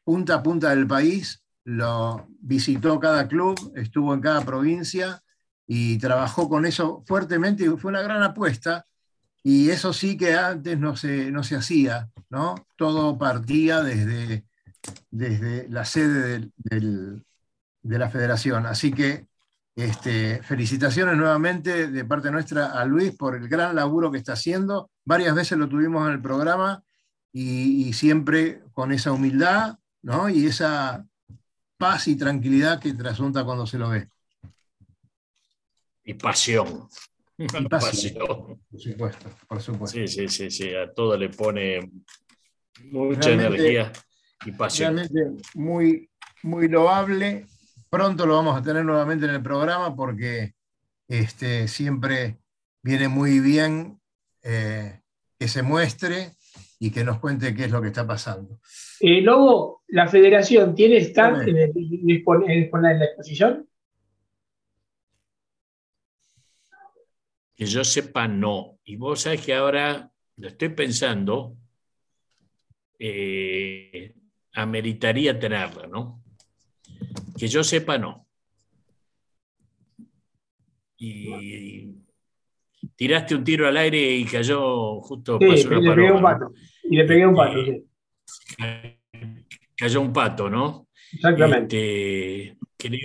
punta 0.05 0.35
a 0.35 0.43
punta 0.43 0.71
del 0.71 0.87
país, 0.87 1.43
lo 1.65 2.29
visitó 2.41 3.01
cada 3.01 3.27
club, 3.27 3.73
estuvo 3.77 4.13
en 4.13 4.21
cada 4.21 4.45
provincia 4.45 5.23
y 5.67 5.99
trabajó 5.99 6.49
con 6.49 6.67
eso 6.67 7.03
fuertemente 7.07 7.65
y 7.65 7.69
fue 7.77 7.91
una 7.91 8.03
gran 8.03 8.23
apuesta. 8.23 8.87
Y 9.43 9.71
eso 9.71 9.93
sí 9.93 10.17
que 10.17 10.35
antes 10.35 10.79
no 10.79 10.97
se, 10.97 11.31
no 11.31 11.45
se 11.45 11.57
hacía, 11.57 12.11
¿no? 12.31 12.57
Todo 12.77 13.17
partía 13.19 13.83
desde, 13.83 14.45
desde 15.11 15.69
la 15.69 15.85
sede 15.85 16.51
del, 16.57 17.25
de 17.83 17.99
la 17.99 18.11
federación. 18.11 18.67
Así 18.67 18.93
que 18.93 19.27
este, 19.77 20.43
felicitaciones 20.43 21.17
nuevamente 21.17 21.89
de 21.89 22.05
parte 22.05 22.31
nuestra 22.31 22.73
a 22.73 22.85
Luis 22.87 23.13
por 23.15 23.37
el 23.37 23.47
gran 23.49 23.77
laburo 23.77 24.11
que 24.11 24.19
está 24.19 24.33
haciendo. 24.33 24.91
Varias 25.05 25.35
veces 25.35 25.59
lo 25.59 25.69
tuvimos 25.69 26.07
en 26.07 26.15
el 26.15 26.23
programa 26.23 26.83
y, 27.33 27.93
siempre 27.93 28.63
con 28.73 28.93
esa 28.93 29.13
humildad 29.13 29.79
¿no? 30.03 30.31
y 30.31 30.47
esa 30.47 31.07
paz 31.77 32.09
y 32.09 32.17
tranquilidad 32.17 32.81
que 32.81 32.95
trasunta 32.95 33.45
cuando 33.45 33.67
se 33.67 33.79
lo 33.79 33.91
ve. 33.91 34.09
Y 36.07 36.15
pasión. 36.15 36.89
Y 37.37 37.47
pasión. 37.69 38.17
Por 38.71 38.81
supuesto, 38.81 39.31
por 39.47 39.61
supuesto. 39.61 39.99
Sí, 39.99 40.09
sí, 40.09 40.29
sí, 40.29 40.51
sí. 40.51 40.75
A 40.75 40.91
todo 40.91 41.19
le 41.19 41.29
pone 41.29 41.91
mucha 42.85 43.33
energía 43.33 43.93
y 44.47 44.53
pasión. 44.53 44.97
Realmente 44.97 45.45
muy, 45.55 46.09
muy 46.43 46.69
loable 46.69 47.47
pronto 47.91 48.27
lo 48.27 48.35
vamos 48.37 48.59
a 48.59 48.63
tener 48.63 48.85
nuevamente 48.85 49.27
en 49.27 49.33
el 49.33 49.43
programa 49.43 49.95
porque 49.95 50.53
este, 51.09 51.69
siempre 51.69 52.37
viene 52.83 53.09
muy 53.09 53.41
bien 53.41 54.01
eh, 54.43 55.01
que 55.39 55.49
se 55.49 55.63
muestre 55.63 56.33
y 56.79 56.91
que 56.91 57.05
nos 57.05 57.19
cuente 57.19 57.55
qué 57.55 57.65
es 57.65 57.71
lo 57.71 57.81
que 57.81 57.89
está 57.89 58.07
pasando. 58.07 58.61
Eh, 59.01 59.23
Lobo, 59.23 59.83
¿la 59.89 60.09
federación 60.09 60.75
tiene 60.75 60.99
stand 60.99 61.49
en, 61.49 61.57
en 61.57 62.99
la 62.99 63.05
exposición? 63.05 63.67
Que 67.57 67.67
yo 67.67 67.85
sepa, 67.85 68.29
no. 68.29 68.79
Y 68.85 68.97
vos 68.97 69.23
sabés 69.23 69.45
que 69.45 69.55
ahora 69.55 70.11
lo 70.37 70.49
estoy 70.49 70.69
pensando, 70.69 71.57
eh, 72.99 74.15
ameritaría 74.53 75.39
tenerla, 75.39 75.87
¿no? 75.87 76.23
Que 77.39 77.49
yo 77.49 77.65
sepa, 77.65 77.99
no. 77.99 78.27
Y 80.99 81.95
tiraste 82.95 83.35
un 83.35 83.45
tiro 83.45 83.67
al 83.67 83.77
aire 83.77 84.17
y 84.17 84.25
cayó 84.25 85.01
justo. 85.01 85.39
Sí, 85.41 85.47
y 85.47 85.65
le 85.65 85.95
pegué 85.95 86.13
un 86.13 86.23
pato. 86.23 86.53
Y 86.85 86.97
le 86.97 87.05
pegué 87.05 87.27
un 87.27 87.35
pato, 87.35 87.65
sí. 87.65 87.85
Cayó 89.77 90.01
un 90.01 90.13
pato, 90.13 90.49
¿no? 90.49 90.89
Exactamente. 91.13 92.57
Este, 92.79 92.99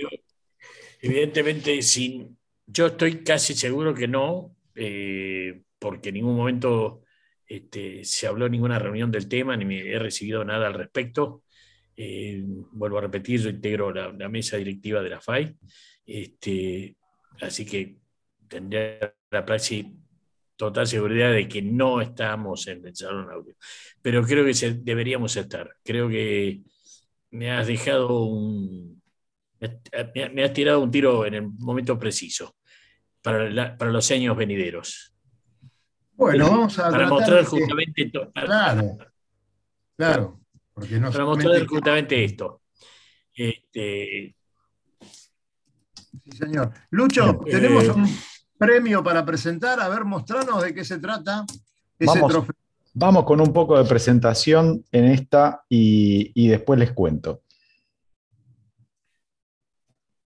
evidentemente, 1.00 1.82
sin, 1.82 2.38
yo 2.72 2.86
estoy 2.86 3.22
casi 3.22 3.54
seguro 3.54 3.94
que 3.94 4.08
no, 4.08 4.56
eh, 4.74 5.62
porque 5.78 6.08
en 6.08 6.14
ningún 6.14 6.36
momento 6.36 7.02
este, 7.46 8.04
se 8.04 8.26
habló 8.26 8.46
en 8.46 8.52
ninguna 8.52 8.78
reunión 8.78 9.10
del 9.10 9.28
tema, 9.28 9.56
ni 9.56 9.64
me 9.64 9.80
he 9.80 9.98
recibido 9.98 10.44
nada 10.44 10.68
al 10.68 10.74
respecto. 10.74 11.42
Eh, 11.96 12.42
vuelvo 12.72 12.98
a 12.98 13.02
repetir, 13.02 13.40
yo 13.40 13.50
integro 13.50 13.92
la, 13.92 14.28
mesa 14.28 14.56
directiva 14.56 15.02
de 15.02 15.10
la 15.10 15.20
FAI, 15.20 15.54
este, 16.06 16.96
así 17.40 17.66
que 17.66 17.98
tendría 18.48 19.14
la 19.30 19.44
praxis 19.44 19.86
total 20.56 20.86
seguridad 20.86 21.32
de 21.32 21.48
que 21.48 21.60
no 21.60 22.00
estamos 22.00 22.66
en 22.68 22.86
el 22.86 22.96
salón 22.96 23.30
audio, 23.30 23.54
pero 24.00 24.24
creo 24.24 24.44
que 24.44 24.54
deberíamos 24.82 25.36
estar. 25.36 25.76
Creo 25.84 26.08
que 26.08 26.62
me 27.30 27.50
has 27.50 27.66
dejado 27.66 28.24
un... 28.24 29.02
Me, 30.34 30.42
has 30.42 30.52
tirado 30.52 30.80
un 30.80 30.90
tiro 30.90 31.24
en 31.24 31.34
el 31.34 31.42
momento 31.42 31.96
preciso 31.96 32.56
para, 33.22 33.76
para 33.76 33.90
los 33.90 34.10
años 34.10 34.36
venideros. 34.36 35.14
Bueno, 36.14 36.50
vamos 36.50 36.78
a... 36.78 36.90
Para 36.90 37.08
mostrar 37.08 37.44
justamente... 37.44 38.10
Claro, 38.34 38.98
claro. 39.96 40.40
Porque 40.74 40.98
no 40.98 41.10
Para 41.10 41.24
mostrar 41.24 41.66
justamente 41.66 42.24
esto. 42.24 42.62
Este... 43.34 44.36
Sí, 46.24 46.36
señor. 46.36 46.72
Lucho, 46.90 47.40
tenemos 47.44 47.88
un 47.88 48.06
premio 48.58 49.02
para 49.02 49.24
presentar. 49.24 49.80
A 49.80 49.88
ver, 49.88 50.04
mostranos 50.04 50.62
de 50.62 50.74
qué 50.74 50.84
se 50.84 50.98
trata 50.98 51.44
ese 51.98 52.18
vamos, 52.18 52.30
trofeo. 52.30 52.54
Vamos 52.94 53.24
con 53.24 53.40
un 53.40 53.52
poco 53.52 53.78
de 53.78 53.88
presentación 53.88 54.84
en 54.92 55.06
esta 55.06 55.64
y, 55.68 56.48
después 56.48 56.78
les 56.78 56.92
cuento. 56.92 57.41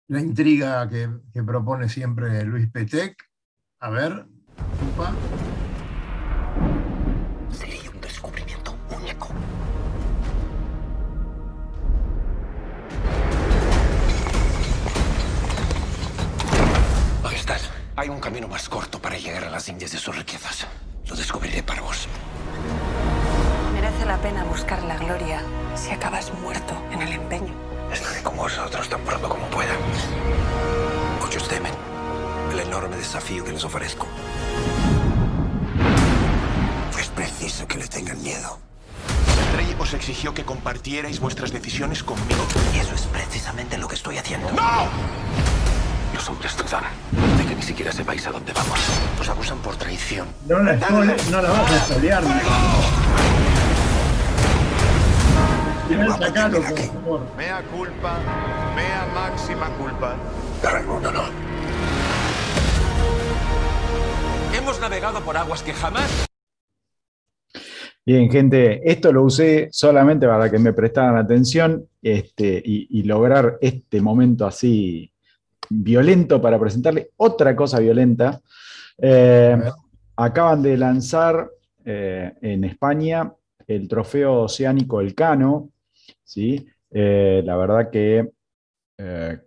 La 0.08 0.20
intriga 0.20 0.88
que, 0.88 1.08
que 1.32 1.42
propone 1.42 1.88
siempre 1.88 2.44
Luis 2.44 2.70
Petec. 2.70 3.16
A 3.80 3.90
ver, 3.90 4.26
opa. 4.92 5.14
Hay 17.98 18.10
un 18.10 18.20
camino 18.20 18.46
más 18.46 18.68
corto 18.68 19.00
para 19.00 19.16
llegar 19.16 19.44
a 19.44 19.50
las 19.50 19.70
Indias 19.70 19.90
de 19.90 19.96
sus 19.96 20.14
riquezas. 20.14 20.66
Lo 21.08 21.16
descubriré 21.16 21.62
para 21.62 21.80
vos. 21.80 22.06
Merece 23.72 24.04
la 24.04 24.18
pena 24.20 24.44
buscar 24.44 24.82
la 24.82 24.98
gloria 24.98 25.40
si 25.74 25.90
acabas 25.92 26.30
muerto 26.34 26.74
en 26.92 27.00
el 27.00 27.14
empeño. 27.14 27.75
Estaré 27.92 28.22
con 28.22 28.36
vosotros 28.36 28.88
tan 28.88 29.00
pronto 29.02 29.28
como 29.28 29.46
pueda. 29.48 29.72
Muchos 31.20 31.48
temen 31.48 31.72
el 32.52 32.60
enorme 32.60 32.96
desafío 32.96 33.44
que 33.44 33.52
les 33.52 33.64
ofrezco. 33.64 34.06
Es 36.98 37.08
preciso 37.08 37.66
que 37.66 37.78
le 37.78 37.86
tengan 37.86 38.22
miedo. 38.22 38.58
El 39.50 39.56
rey 39.58 39.76
os 39.78 39.94
exigió 39.94 40.34
que 40.34 40.44
compartierais 40.44 41.20
vuestras 41.20 41.52
decisiones 41.52 42.02
conmigo. 42.02 42.46
Y 42.74 42.78
eso 42.78 42.94
es 42.94 43.02
precisamente 43.02 43.78
lo 43.78 43.88
que 43.88 43.94
estoy 43.94 44.18
haciendo. 44.18 44.50
¡No! 44.52 44.88
Los 46.14 46.28
hombres 46.28 46.56
dudan 46.56 46.84
de 47.36 47.44
que 47.44 47.54
ni 47.54 47.62
siquiera 47.62 47.92
sepáis 47.92 48.26
a 48.26 48.32
dónde 48.32 48.52
vamos. 48.52 48.80
Os 49.20 49.28
acusan 49.28 49.58
por 49.58 49.76
traición. 49.76 50.26
No 50.48 50.58
la, 50.60 50.74
no, 50.74 51.04
la 51.04 51.50
vas 51.50 51.90
a 51.90 51.94
por 55.86 56.76
favor. 56.76 57.20
Mea 57.36 57.62
culpa, 57.62 58.18
mea 58.74 59.06
máxima 59.14 59.68
culpa. 59.76 60.16
Raimundo, 60.62 61.12
no. 61.12 61.22
Hemos 64.56 64.80
navegado 64.80 65.20
por 65.20 65.36
aguas 65.36 65.62
que 65.62 65.72
jamás 65.72 66.26
Bien, 68.04 68.30
gente, 68.30 68.88
esto 68.88 69.12
lo 69.12 69.24
usé 69.24 69.68
solamente 69.72 70.28
para 70.28 70.48
que 70.48 70.60
me 70.60 70.72
prestaran 70.72 71.16
atención 71.16 71.88
este, 72.00 72.62
y, 72.64 73.00
y, 73.00 73.02
lograr 73.02 73.58
este 73.60 74.00
momento 74.00 74.46
así 74.46 75.12
violento 75.68 76.40
para 76.40 76.56
presentarle 76.56 77.10
otra 77.16 77.56
cosa 77.56 77.80
violenta. 77.80 78.40
Eh, 78.98 79.58
acaban 80.16 80.62
de 80.62 80.76
lanzar 80.76 81.50
eh, 81.84 82.32
en 82.40 82.64
España 82.64 83.32
el 83.66 83.88
trofeo 83.88 84.42
oceánico 84.42 85.00
Elcano. 85.00 85.70
¿Sí? 86.26 86.66
Eh, 86.90 87.42
la 87.46 87.56
verdad 87.56 87.90
que 87.90 88.30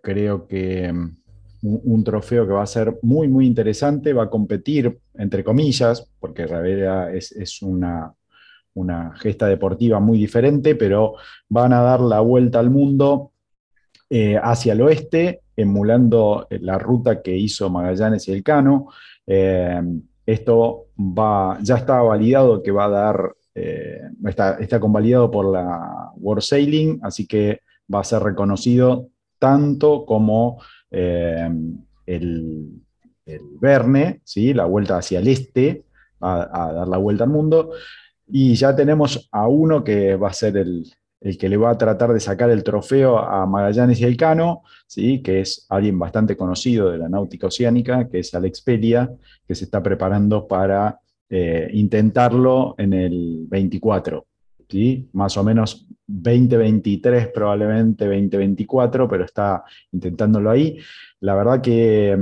creo 0.01 0.47
que 0.47 0.91
mm, 0.91 1.17
un, 1.61 2.03
trofeo 2.03 2.47
que 2.47 2.53
va 2.53 2.63
a 2.63 2.67
ser 2.67 2.97
muy, 3.03 3.27
muy 3.27 3.45
interesante, 3.45 4.13
va 4.13 4.23
a 4.23 4.30
competir, 4.30 4.99
entre 5.15 5.43
comillas, 5.43 6.09
porque 6.19 6.43
en 6.43 7.15
es, 7.15 7.32
es 7.32 7.61
una, 7.61 8.11
una 8.73 9.15
gesta 9.17 9.47
deportiva 9.47 9.99
muy 9.99 10.17
diferente, 10.17 10.75
pero 10.75 11.15
van 11.49 11.73
a 11.73 11.82
dar 11.82 12.01
la 12.01 12.21
vuelta 12.21 12.59
al 12.59 12.71
mundo 12.71 13.34
hacia 14.41 14.73
el 14.73 14.82
oeste 14.82 15.41
emulando 15.61 16.47
la 16.49 16.77
ruta 16.77 17.21
que 17.21 17.36
hizo 17.36 17.69
Magallanes 17.69 18.27
y 18.27 18.32
Elcano. 18.32 18.88
Eh, 19.27 19.82
esto 20.25 20.88
va, 20.97 21.57
ya 21.61 21.75
está 21.75 22.01
validado 22.01 22.63
que 22.63 22.71
va 22.71 22.86
a 22.86 22.89
dar, 22.89 23.36
eh, 23.56 24.02
está, 24.26 24.58
está, 24.60 24.80
convalidado 24.80 25.30
por 25.32 25.52
la 25.52 26.12
World 26.18 26.43
Sailing, 26.43 27.00
así 27.04 27.26
que 27.26 27.62
va 27.93 28.02
a 28.02 28.04
ser 28.04 28.22
reconocido 28.22 29.10
tanto 29.39 30.06
como 30.06 30.62
eh, 30.91 31.50
el, 32.06 32.82
el, 33.26 33.41
Verne, 33.60 34.22
¿sí? 34.24 34.54
la 34.54 34.66
vuelta 34.66 34.97
hacia 34.97 35.20
el 35.20 35.28
este, 35.28 35.84
a, 36.22 36.72
dar 36.74 36.88
la 36.88 36.97
vuelta 36.97 37.24
al 37.24 37.30
mundo, 37.30 37.72
y 38.28 38.54
ya 38.56 38.76
tenemos 38.76 39.28
a 39.32 39.47
uno 39.47 39.84
que 39.84 40.16
va 40.16 40.30
a 40.30 40.34
ser 40.34 40.58
el, 40.58 40.86
el 41.22 41.38
que 41.38 41.50
le 41.50 41.58
va 41.58 41.72
a 41.72 41.78
tratar 41.78 42.14
de 42.14 42.20
sacar 42.20 42.50
el 42.50 42.64
trofeo 42.64 43.18
a 43.18 43.45
Magallanes 43.45 44.00
y 44.00 44.06
Elcano, 44.06 44.62
¿sí? 44.88 45.22
que 45.22 45.41
es 45.41 45.66
alguien 45.70 45.97
bastante 45.97 46.38
conocido 46.38 46.91
de 46.91 46.97
la 46.97 47.10
náutica 47.10 47.47
oceánica, 47.47 48.08
que 48.08 48.20
es 48.20 48.34
Alex 48.34 48.62
Pelia, 48.62 49.10
que 49.47 49.56
se 49.56 49.66
está 49.66 49.82
preparando 49.82 50.47
para 50.47 51.00
eh, 51.30 51.69
intentarlo 51.73 52.75
en 52.77 52.93
el 52.93 53.45
24, 53.47 54.25
¿sí? 54.67 55.09
más 55.13 55.38
o 55.38 55.43
menos 55.43 55.88
2023, 56.07 57.27
probablemente 57.27 58.05
2024, 58.05 59.07
pero 59.07 59.25
está 59.25 59.63
intentándolo 59.91 60.49
ahí. 60.49 60.77
La 61.19 61.36
verdad 61.36 61.61
que, 61.61 62.17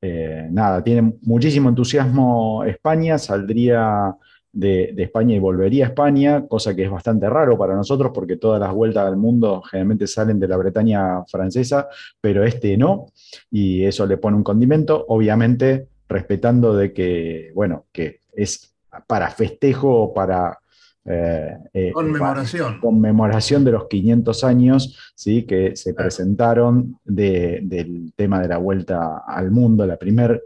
eh, 0.00 0.48
nada, 0.50 0.82
tiene 0.84 1.14
muchísimo 1.22 1.68
entusiasmo 1.68 2.62
España, 2.64 3.18
saldría 3.18 4.14
de, 4.52 4.94
España 4.96 5.34
y 5.34 5.38
volvería 5.38 5.86
a 5.86 5.88
España, 5.88 6.46
cosa 6.46 6.74
que 6.74 6.84
es 6.84 6.90
bastante 6.90 7.28
raro 7.28 7.58
para 7.58 7.74
nosotros 7.74 8.12
porque 8.14 8.36
todas 8.36 8.60
las 8.60 8.72
vueltas 8.72 9.06
al 9.06 9.16
mundo 9.16 9.62
generalmente 9.62 10.06
salen 10.06 10.38
de 10.40 10.48
la 10.48 10.56
Bretaña 10.56 11.24
francesa, 11.24 11.88
pero 12.20 12.44
este 12.44 12.76
no, 12.76 13.06
y 13.50 13.84
eso 13.84 14.06
le 14.06 14.18
pone 14.18 14.36
un 14.36 14.44
condimento, 14.44 15.04
obviamente 15.08 15.88
respetando 16.08 16.76
de 16.76 16.92
que, 16.92 17.52
bueno, 17.54 17.86
que 17.92 18.19
es 18.34 18.74
para 19.06 19.30
festejo, 19.30 20.12
para... 20.14 20.58
Eh, 21.04 21.56
eh, 21.72 21.92
conmemoración. 21.92 22.78
conmemoración 22.78 23.64
de 23.64 23.72
los 23.72 23.88
500 23.88 24.44
años 24.44 25.12
¿sí? 25.14 25.44
que 25.44 25.74
se 25.74 25.94
presentaron 25.94 26.98
del 27.04 28.12
tema 28.14 28.40
de 28.40 28.48
la 28.48 28.58
vuelta 28.58 29.22
al 29.26 29.50
mundo, 29.50 29.86
la 29.86 29.96
primera 29.96 30.38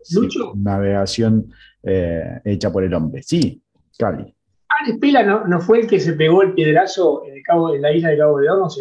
navegación 0.55 1.53
eh, 1.83 2.41
hecha 2.45 2.73
por 2.73 2.85
el 2.85 2.95
hombre. 2.95 3.23
Sí, 3.23 3.61
Cali. 3.99 4.33
Alex 4.69 4.99
Pila 5.01 5.45
no, 5.47 5.61
fue 5.61 5.81
el 5.81 5.87
que 5.89 5.99
se 5.99 6.13
pegó 6.13 6.43
el 6.43 6.53
piedrazo 6.53 7.25
en, 7.27 7.35
el 7.35 7.43
cabo, 7.43 7.75
en 7.75 7.83
la 7.83 7.93
isla 7.93 8.11
de 8.11 8.19
Cabo 8.19 8.39
de 8.39 8.49
Hornos. 8.49 8.79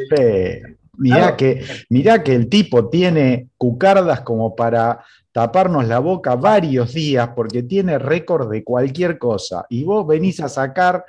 mirá, 0.97 1.35
que, 1.35 1.63
mirá 1.89 2.23
que 2.23 2.35
el 2.35 2.49
tipo 2.49 2.89
tiene 2.89 3.49
cucardas 3.57 4.21
como 4.21 4.55
para 4.55 5.03
taparnos 5.33 5.87
la 5.87 5.99
boca 5.99 6.35
varios 6.35 6.93
días 6.93 7.31
porque 7.35 7.63
tiene 7.63 7.99
récord 7.99 8.49
de 8.49 8.63
cualquier 8.63 9.17
cosa. 9.17 9.65
Y 9.69 9.83
vos 9.83 10.07
venís 10.07 10.39
a 10.39 10.47
sacar 10.47 11.03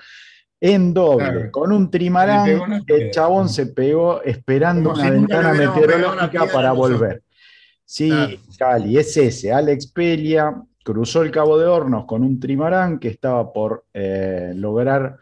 en 0.60 0.94
doble, 0.94 1.50
con 1.50 1.72
un 1.72 1.90
trimarán, 1.90 2.82
el 2.86 3.10
chabón 3.10 3.50
se 3.50 3.66
pegó 3.66 4.22
esperando 4.22 4.94
una 4.94 5.10
ventana 5.10 5.52
meteorológica 5.52 6.46
para 6.46 6.72
volver. 6.72 7.22
Sí, 7.84 8.10
Cali, 8.58 8.96
es 8.96 9.14
ese, 9.18 9.52
Alex 9.52 9.88
Pelia, 9.88 10.54
cruzó 10.82 11.22
el 11.22 11.30
Cabo 11.30 11.58
de 11.58 11.66
Hornos 11.66 12.06
con 12.06 12.22
un 12.22 12.40
trimarán 12.40 12.98
que 12.98 13.08
estaba 13.08 13.52
por 13.52 13.84
eh, 13.92 14.52
lograr, 14.56 15.18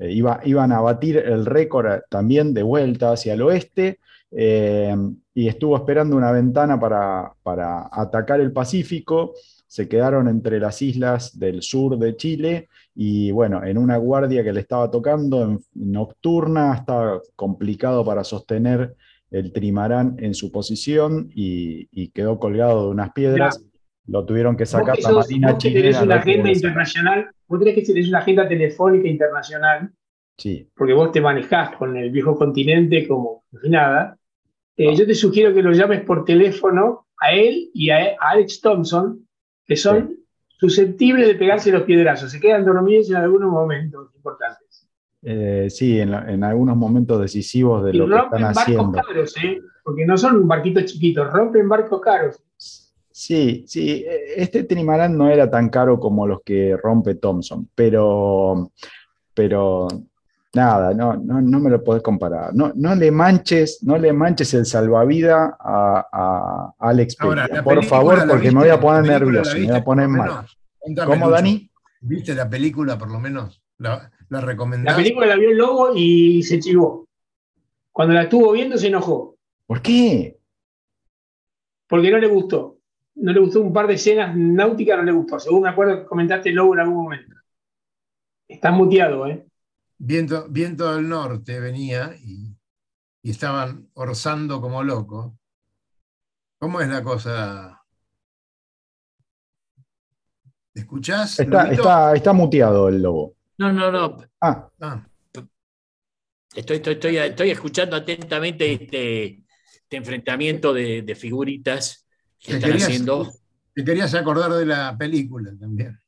eh, 0.00 0.12
iba, 0.12 0.40
iban 0.44 0.72
a 0.72 0.80
batir 0.80 1.18
el 1.18 1.44
récord 1.44 2.00
también 2.08 2.54
de 2.54 2.62
vuelta 2.62 3.12
hacia 3.12 3.34
el 3.34 3.42
oeste, 3.42 4.00
eh, 4.30 4.96
y 5.36 5.48
estuvo 5.48 5.76
esperando 5.76 6.16
una 6.16 6.32
ventana 6.32 6.80
para, 6.80 7.30
para, 7.42 7.90
atacar 7.92 8.40
el 8.40 8.52
Pacífico. 8.52 9.34
Se 9.66 9.86
quedaron 9.86 10.28
entre 10.28 10.58
las 10.58 10.80
islas 10.80 11.38
del 11.38 11.60
sur 11.60 11.98
de 11.98 12.16
Chile 12.16 12.68
y 12.94 13.32
bueno, 13.32 13.62
en 13.62 13.76
una 13.76 13.98
guardia 13.98 14.42
que 14.42 14.54
le 14.54 14.60
estaba 14.60 14.90
tocando, 14.90 15.60
nocturna, 15.74 16.74
estaba 16.76 17.20
complicado 17.36 18.02
para 18.02 18.24
sostener 18.24 18.96
el 19.30 19.52
trimarán 19.52 20.16
en 20.20 20.32
su 20.32 20.50
posición 20.50 21.30
y, 21.34 22.08
quedó 22.14 22.38
colgado 22.38 22.86
de 22.86 22.90
unas 22.92 23.12
piedras 23.12 23.62
lo 24.06 24.24
tuvieron 24.24 24.56
que 24.56 24.64
sacar 24.64 24.98
la 24.98 25.10
Marina 25.12 25.58
chilena. 25.58 26.02
una 26.02 26.14
agenda 26.14 26.50
internacional, 26.50 27.26
vos 27.46 27.58
tenés 27.58 27.74
que 27.74 27.82
tener 27.82 28.08
una 28.08 28.20
agenda 28.20 28.48
telefónica 28.48 29.06
internacional, 29.06 29.90
sí. 30.38 30.66
porque 30.74 30.94
vos 30.94 31.12
te 31.12 31.20
manejás 31.20 31.76
con 31.76 31.94
el 31.94 32.10
viejo 32.10 32.36
continente 32.36 33.06
como 33.06 33.44
nada. 33.64 34.16
Eh, 34.76 34.94
yo 34.94 35.06
te 35.06 35.14
sugiero 35.14 35.54
que 35.54 35.62
lo 35.62 35.72
llames 35.72 36.02
por 36.02 36.24
teléfono 36.24 37.06
a 37.18 37.32
él 37.32 37.70
y 37.72 37.90
a, 37.90 38.16
Alex 38.20 38.60
Thompson, 38.60 39.26
que 39.64 39.76
son 39.76 40.16
susceptibles 40.58 41.26
de 41.26 41.34
pegarse 41.34 41.72
los 41.72 41.82
piedrazos. 41.82 42.30
Se 42.30 42.40
quedan 42.40 42.64
dormidos 42.64 43.08
en 43.10 43.16
algunos 43.16 43.50
momentos 43.50 44.14
importantes. 44.14 44.88
Eh, 45.22 45.68
sí, 45.70 45.98
en, 45.98 46.12
algunos 46.44 46.76
momentos 46.76 47.20
decisivos 47.20 47.84
de 47.84 47.94
lo 47.94 48.06
que 48.06 48.16
están 48.16 48.44
haciendo. 48.44 48.92
barcos 48.92 49.06
caros, 49.06 49.36
¿eh? 49.42 49.60
porque 49.82 50.04
no 50.04 50.16
son 50.16 50.36
un 50.36 50.48
barquito 50.48 50.80
chiquito, 50.82 51.24
rompen 51.24 51.68
barcos 51.68 52.00
caros. 52.00 52.42
Sí, 53.10 53.64
sí, 53.66 54.04
este 54.36 54.64
trimarán 54.64 55.16
no 55.16 55.30
era 55.30 55.50
tan 55.50 55.70
caro 55.70 55.98
como 55.98 56.26
los 56.26 56.42
que 56.42 56.76
rompe 56.76 57.14
Thompson, 57.14 57.66
pero, 57.74 58.72
pero 59.32 59.88
nada, 60.56 60.92
no, 60.92 61.16
no, 61.16 61.60
me 61.60 61.70
lo 61.70 61.84
podés 61.84 62.02
comparar. 62.02 62.54
No, 62.54 62.72
no, 62.74 62.94
le 62.94 63.10
manches, 63.10 63.82
no 63.82 63.96
le 63.96 64.12
manches 64.12 64.52
el 64.54 64.66
salvavidas 64.66 65.52
a, 65.60 66.74
Alex 66.78 67.16
por 67.62 67.84
favor, 67.84 68.26
porque 68.28 68.50
me 68.50 68.60
voy 68.60 68.68
a 68.70 68.80
poner 68.80 69.04
nervioso, 69.04 69.56
me 69.56 69.66
voy 69.66 69.76
a 69.76 69.84
poner 69.84 70.08
mal. 70.08 70.46
¿Cómo, 71.06 71.30
Dani? 71.30 71.70
¿Viste 72.00 72.34
la 72.34 72.48
película, 72.48 72.98
por 72.98 73.10
lo 73.10 73.20
menos? 73.20 73.62
¿La, 73.78 74.10
la 74.28 74.40
La 74.40 74.96
película 74.96 75.26
la 75.26 75.36
vio 75.36 75.50
el 75.50 75.58
lobo 75.58 75.92
y 75.94 76.42
se 76.42 76.58
chivó. 76.58 77.06
Cuando 77.92 78.14
la 78.14 78.22
estuvo 78.22 78.52
viendo 78.52 78.76
se 78.76 78.88
enojó. 78.88 79.36
¿Por 79.66 79.82
qué? 79.82 80.38
Porque 81.86 82.10
no 82.10 82.18
le 82.18 82.26
gustó 82.26 82.76
no 83.16 83.32
le 83.32 83.40
gustó 83.40 83.60
un 83.60 83.72
par 83.72 83.86
de 83.86 83.94
escenas 83.94 84.36
náuticas, 84.36 84.98
no 84.98 85.04
le 85.04 85.12
gustó. 85.12 85.38
Según 85.40 85.62
me 85.62 85.70
acuerdo 85.70 86.00
que 86.00 86.06
comentaste 86.06 86.52
Lobo 86.52 86.74
en 86.74 86.80
algún 86.80 87.04
momento. 87.04 87.34
Está 88.46 88.70
muteado, 88.70 89.26
¿eh? 89.26 89.44
Viento, 89.98 90.46
viento 90.48 90.94
del 90.94 91.08
norte 91.08 91.58
venía 91.60 92.14
y, 92.22 92.54
estaban 93.22 93.90
orzando 93.94 94.60
como 94.60 94.84
locos. 94.84 95.32
¿Cómo 96.58 96.80
es 96.80 96.88
la 96.88 97.02
cosa? 97.02 97.82
¿Escuchás? 100.72 101.40
Está, 101.40 101.72
está, 101.72 102.14
está, 102.14 102.32
muteado 102.32 102.88
el 102.88 103.02
lobo. 103.02 103.34
No, 103.58 103.72
no, 103.72 103.90
no. 103.90 104.18
Ah. 104.40 104.70
ah. 104.80 105.08
Estoy, 106.54 106.76
estoy, 106.76 107.16
estoy, 107.16 107.50
escuchando 107.50 107.96
atentamente 107.96 108.72
este, 108.72 109.44
este 109.82 109.96
enfrentamiento 109.96 110.72
de, 110.72 111.02
de 111.02 111.14
figuritas 111.14 112.06
te 112.46 113.84
querías, 113.84 114.14
acordar 114.14 114.52
de 114.52 114.66
la 114.66 114.96
película 114.96 115.52
también. 115.58 116.00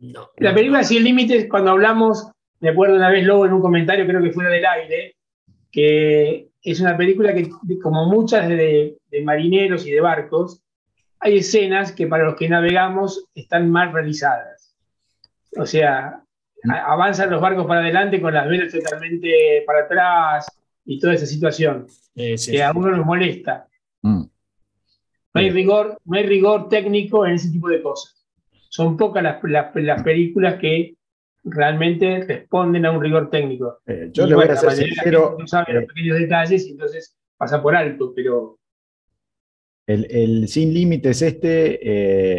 No, 0.00 0.30
la 0.38 0.54
película 0.54 0.82
Sin 0.82 1.04
Límites, 1.04 1.46
cuando 1.48 1.72
hablamos, 1.72 2.30
me 2.60 2.70
acuerdo 2.70 2.96
una 2.96 3.10
vez 3.10 3.24
luego 3.24 3.46
en 3.46 3.52
un 3.52 3.60
comentario, 3.60 4.06
creo 4.06 4.22
que 4.22 4.32
fuera 4.32 4.50
del 4.50 4.64
aire, 4.64 5.14
que 5.70 6.48
es 6.62 6.80
una 6.80 6.96
película 6.96 7.34
que, 7.34 7.50
como 7.82 8.06
muchas 8.06 8.48
de, 8.48 8.96
marineros 9.22 9.86
y 9.86 9.90
de 9.90 10.00
barcos, 10.00 10.62
hay 11.18 11.38
escenas 11.38 11.92
que 11.92 12.06
para 12.06 12.24
los 12.24 12.36
que 12.36 12.48
navegamos 12.48 13.26
están 13.34 13.70
mal 13.70 13.92
realizadas. 13.92 14.74
O 15.56 15.66
sea, 15.66 16.22
avanzan 16.86 17.30
los 17.30 17.40
barcos 17.40 17.66
para 17.66 17.80
adelante 17.80 18.20
con 18.20 18.32
las 18.32 18.48
velas 18.48 18.72
totalmente 18.72 19.62
para 19.66 19.80
atrás 19.80 20.46
y 20.84 20.98
toda 20.98 21.14
esa 21.14 21.26
situación 21.26 21.86
que 22.14 22.62
a 22.62 22.72
uno 22.72 22.90
nos 22.90 23.04
molesta. 23.04 23.66
Mm. 24.02 24.22
No, 25.32 25.40
hay 25.40 25.50
rigor, 25.50 25.98
no 26.04 26.16
hay 26.16 26.24
rigor 26.24 26.68
técnico 26.68 27.26
en 27.26 27.34
ese 27.34 27.50
tipo 27.50 27.68
de 27.68 27.82
cosas. 27.82 28.19
Son 28.70 28.96
pocas 28.96 29.22
las, 29.22 29.42
las, 29.42 30.02
películas 30.02 30.60
que 30.60 30.94
realmente 31.42 32.24
responden 32.26 32.86
a 32.86 32.92
un 32.92 33.02
rigor 33.02 33.28
técnico. 33.28 33.80
Eh, 33.84 34.10
yo 34.12 34.26
le 34.26 34.36
voy 34.36 34.46
a 34.46 34.56
ser 34.56 34.72
sincero. 34.72 35.36
No 35.38 35.46
sabe 35.46 35.74
los 35.74 35.84
pequeños 35.86 36.18
detalles 36.18 36.66
y 36.66 36.70
entonces 36.70 37.16
pasa 37.36 37.60
por 37.60 37.74
alto, 37.74 38.12
pero. 38.14 38.58
El, 39.86 40.46
Sin 40.46 40.72
Límites 40.72 41.20
este 41.20 41.80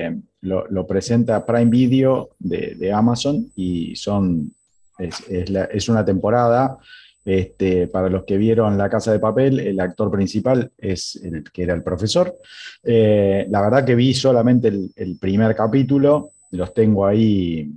eh, 0.06 0.22
lo, 0.40 0.88
presenta 0.88 1.46
Prime 1.46 1.70
Video 1.70 2.30
de, 2.40 2.94
Amazon 2.94 3.52
y 3.58 3.94
son, 3.98 4.54
es, 4.98 5.28
es 5.30 5.90
una 5.90 6.06
temporada 6.06 6.78
este, 7.24 7.88
para 7.88 8.10
los 8.10 8.24
que 8.24 8.38
vieron 8.38 8.78
La 8.78 8.90
Casa 8.90 9.12
de 9.12 9.20
Papel, 9.20 9.60
el 9.60 9.80
actor 9.80 10.10
principal 10.10 10.72
es 10.78 11.16
el 11.24 11.44
que 11.52 11.64
era 11.64 11.74
el 11.74 11.84
profesor. 11.84 12.36
Eh, 12.84 13.46
la 13.50 13.62
verdad 13.62 13.86
que 13.86 13.96
vi 13.96 14.14
solamente 14.14 14.68
el, 14.68 15.18
primer 15.20 15.56
capítulo, 15.56 16.32
los 16.52 16.74
tengo 16.74 17.06
ahí 17.06 17.72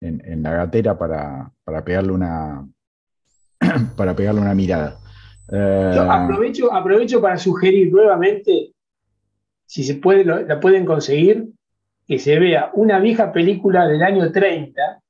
en, 0.00 0.42
la 0.42 0.52
gatera 0.52 0.98
para, 0.98 1.50
pegarle 1.84 2.12
una, 2.12 2.66
para 3.96 4.16
pegarle 4.16 4.40
una 4.40 4.54
mirada. 4.54 4.98
Yo 5.50 6.10
aprovecho, 6.10 6.72
aprovecho 6.72 7.22
para 7.22 7.38
sugerir 7.38 7.90
nuevamente, 7.90 8.72
si 9.64 9.82
se 9.82 9.94
puede, 9.94 10.24
la 10.24 10.60
pueden 10.60 10.84
conseguir, 10.84 11.48
que 12.06 12.18
se 12.18 12.38
vea 12.38 12.70
una 12.74 12.98
vieja 12.98 13.32
película 13.32 13.86
del 13.86 14.02
año 14.02 14.32
30 14.32 15.00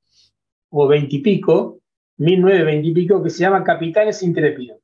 o 0.69 0.87
20 0.87 1.15
y 1.15 1.19
pico, 1.19 1.78
1920 2.19 2.87
y 2.87 2.93
pico, 2.93 3.23
que 3.23 3.29
se 3.29 3.39
llama 3.39 3.63
Capitanes 3.63 4.21
Intrépidos, 4.23 4.79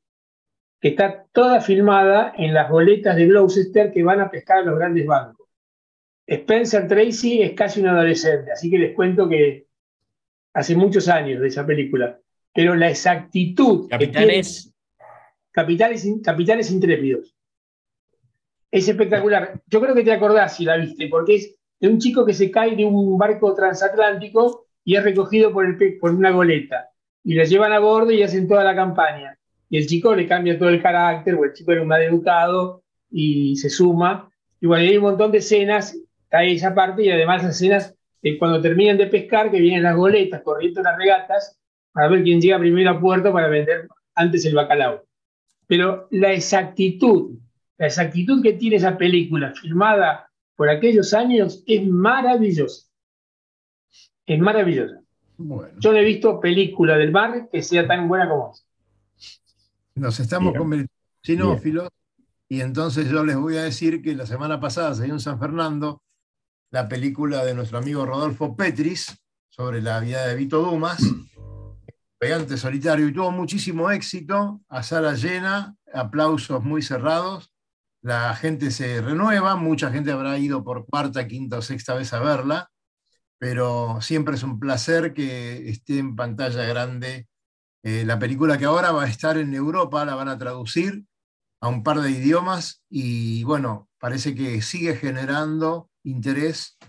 que 0.80 0.90
está 0.90 1.26
toda 1.32 1.62
filmada 1.62 2.34
en 2.38 2.54
las 2.54 2.70
boletas 2.70 3.16
de 3.16 3.28
Gloucester 3.28 3.92
que 3.92 4.04
van 4.04 4.22
a 4.22 4.32
pescar 4.32 4.60
a 4.60 4.62
los 4.62 4.78
grandes 4.80 5.06
bancos. 5.06 5.48
Spencer 6.26 6.88
Tracy 6.88 7.42
es 7.42 7.54
casi 7.54 7.82
un 7.82 7.88
adolescente, 7.88 8.52
así 8.52 8.70
que 8.70 8.80
les 8.80 8.96
cuento 8.96 9.30
que 9.30 9.68
hace 10.54 10.76
muchos 10.76 11.08
años 11.10 11.42
de 11.42 11.48
esa 11.48 11.66
película, 11.66 12.20
pero 12.54 12.74
la 12.74 12.90
exactitud. 12.90 13.88
Capitanes. 13.90 14.74
capitanes, 15.52 16.08
capitanes 16.24 16.72
intrépidos. 16.72 17.36
Es 18.72 18.88
espectacular. 18.88 19.62
Yo 19.68 19.82
creo 19.82 19.94
que 19.94 20.04
te 20.04 20.14
acordás 20.14 20.56
si 20.56 20.66
la 20.66 20.78
viste, 20.78 21.08
porque 21.10 21.36
es 21.36 21.56
de 21.80 21.90
un 21.90 22.00
chico 22.00 22.26
que 22.26 22.34
se 22.34 22.50
cae 22.50 22.76
de 22.76 22.86
un 22.86 23.18
barco 23.18 23.54
transatlántico 23.54 24.68
y 24.86 24.96
es 24.96 25.04
recogido 25.04 25.52
por, 25.52 25.66
el, 25.66 25.98
por 25.98 26.12
una 26.12 26.32
goleta. 26.32 26.90
Y 27.26 27.34
lo 27.34 27.44
llevan 27.44 27.74
a 27.74 27.80
bordo 27.80 28.12
y 28.12 28.24
hacen 28.24 28.48
toda 28.48 28.64
la 28.64 28.76
campaña. 28.76 29.38
Y 29.70 29.78
el 29.78 29.88
chico 29.88 30.16
le 30.16 30.28
cambia 30.28 30.58
todo 30.58 30.70
el 30.70 30.82
carácter, 30.82 31.36
o 31.36 31.44
el 31.44 31.52
chico 31.54 31.72
era 31.74 31.82
un 31.82 31.88
mal 31.88 32.02
educado 32.02 32.84
y 33.12 33.58
se 33.58 33.70
suma. 33.70 34.30
Y 34.62 34.68
bueno, 34.68 34.88
hay 34.88 34.96
un 34.96 35.04
montón 35.04 35.32
de 35.32 35.40
escenas, 35.40 35.98
hay 36.32 36.56
esa 36.56 36.74
parte, 36.74 37.04
y 37.04 37.10
además 37.10 37.44
escenas 37.44 37.96
de 38.22 38.38
cuando 38.38 38.62
terminan 38.62 38.98
de 38.98 39.08
pescar, 39.08 39.52
que 39.52 39.60
vienen 39.60 39.84
las 39.84 39.96
goletas 39.96 40.42
corriendo 40.44 40.82
las 40.82 40.98
regatas, 40.98 41.60
para 41.92 42.10
ver 42.10 42.24
quién 42.24 42.42
llega 42.42 42.60
primero 42.60 42.92
a 42.92 43.00
puerto 43.00 43.34
para 43.34 43.48
vender 43.48 43.88
antes 44.16 44.46
el 44.46 44.54
bacalao. 44.54 45.04
Pero 45.68 46.08
la 46.12 46.32
exactitud, 46.34 47.40
la 47.78 47.88
exactitud 47.88 48.44
que 48.44 48.54
tiene 48.54 48.76
esa 48.76 48.98
película, 48.98 49.54
filmada 49.54 50.30
por 50.56 50.70
aquellos 50.70 51.14
años 51.14 51.64
es 51.66 51.86
maravillosa. 51.88 52.88
Es 54.26 54.40
maravillosa. 54.40 55.05
Yo 55.38 55.92
no 55.92 55.98
he 55.98 56.04
visto 56.04 56.40
película 56.40 56.98
del 56.98 57.12
mar 57.12 57.50
que 57.52 57.62
sea 57.62 57.88
tan 57.88 58.08
buena 58.08 58.30
como 58.30 58.52
esa. 58.54 58.64
Nos 59.96 60.20
estamos 60.20 60.54
convirtiendo 60.56 60.92
en 60.92 61.26
cinófilos 61.38 61.90
y 62.48 62.62
entonces 62.62 63.10
yo 63.10 63.24
les 63.24 63.38
voy 63.38 63.58
a 63.58 63.64
decir 63.64 64.02
que 64.02 64.16
la 64.16 64.26
semana 64.26 64.60
pasada 64.60 64.94
salió 64.94 65.14
en 65.14 65.20
San 65.20 65.40
Fernando 65.40 66.02
la 66.72 66.88
película 66.88 67.44
de 67.46 67.54
nuestro 67.54 67.78
amigo 67.78 68.06
Rodolfo 68.06 68.56
Petris 68.56 69.18
sobre 69.50 69.82
la 69.82 70.00
vida 70.02 70.28
de 70.28 70.36
Vito 70.36 70.62
Dumas, 70.62 71.02
pegante 72.20 72.58
solitario, 72.58 73.08
y 73.08 73.14
tuvo 73.14 73.32
muchísimo 73.32 73.90
éxito, 73.90 74.62
a 74.68 74.84
sala 74.84 75.14
llena, 75.14 75.76
aplausos 75.94 76.62
muy 76.64 76.82
cerrados, 76.82 77.54
la 78.02 78.36
gente 78.36 78.72
se 78.72 79.02
renueva, 79.02 79.56
mucha 79.56 79.90
gente 79.90 80.12
habrá 80.12 80.38
ido 80.38 80.64
por 80.64 80.86
cuarta, 80.86 81.28
quinta 81.28 81.58
o 81.58 81.62
sexta 81.62 81.96
vez 81.96 82.12
a 82.14 82.20
verla, 82.20 82.70
pero 83.46 84.02
siempre 84.02 84.34
es 84.34 84.42
un 84.42 84.60
placer 84.60 85.14
que 85.14 85.70
esté 85.70 86.00
en 86.00 86.16
pantalla 86.16 86.66
grande 86.66 87.28
eh, 87.84 88.04
la 88.04 88.18
película 88.18 88.58
que 88.58 88.66
ahora 88.66 88.92
va 88.92 89.04
a 89.04 89.08
estar 89.08 89.38
en 89.38 89.54
Europa, 89.54 90.04
la 90.04 90.16
van 90.16 90.30
a 90.30 90.38
traducir 90.40 91.04
a 91.62 91.68
un 91.68 91.84
par 91.84 92.00
de 92.00 92.10
idiomas 92.10 92.84
y 92.90 93.44
bueno, 93.44 93.88
parece 94.00 94.34
que 94.34 94.64
sigue 94.64 94.96
generando 94.96 95.92
interés 96.02 96.80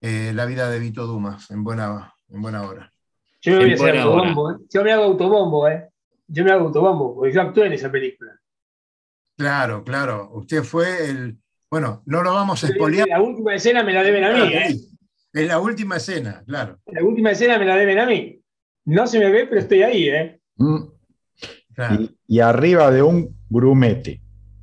eh, 0.00 0.32
la 0.34 0.46
vida 0.46 0.70
de 0.70 0.78
Vito 0.78 1.06
Dumas 1.06 1.50
en 1.50 1.62
buena, 1.62 2.14
en 2.30 2.40
buena 2.40 2.62
hora. 2.62 2.90
Yo 3.42 3.58
me, 3.58 3.76
voy 3.76 3.90
a 3.90 4.02
autobombo, 4.02 4.50
¿eh? 4.50 4.56
yo 4.70 4.84
me 4.84 4.92
hago 4.92 5.04
autobombo, 5.04 5.68
¿eh? 5.68 5.90
Yo 6.26 6.42
me 6.42 6.52
hago 6.52 6.68
autobombo, 6.68 7.16
porque 7.16 7.34
yo 7.34 7.42
actué 7.42 7.66
en 7.66 7.74
esa 7.74 7.92
película. 7.92 8.32
Claro, 9.36 9.84
claro. 9.84 10.30
Usted 10.32 10.62
fue 10.62 11.10
el. 11.10 11.36
Bueno, 11.70 12.02
no 12.06 12.22
lo 12.22 12.32
vamos 12.32 12.64
a 12.64 12.68
expoliar. 12.68 13.06
La 13.08 13.20
última 13.20 13.54
escena 13.54 13.82
me 13.82 13.92
la 13.92 14.02
deben 14.02 14.24
a 14.24 14.32
mí, 14.32 14.54
¿eh? 14.54 14.74
Es 15.32 15.48
la 15.48 15.58
última 15.58 15.96
escena, 15.96 16.42
claro. 16.46 16.78
La 16.86 17.02
última 17.02 17.30
escena 17.30 17.58
me 17.58 17.64
la 17.64 17.76
deben 17.76 17.98
a 17.98 18.06
mí. 18.06 18.40
No 18.84 19.06
se 19.06 19.18
me 19.18 19.30
ve, 19.30 19.46
pero 19.46 19.60
estoy 19.60 19.82
ahí, 19.82 20.08
¿eh? 20.08 20.40
Mm. 20.56 20.82
Y, 22.26 22.40
arriba 22.40 22.90
de 22.90 23.02
un 23.02 23.34
grumete. 23.48 24.20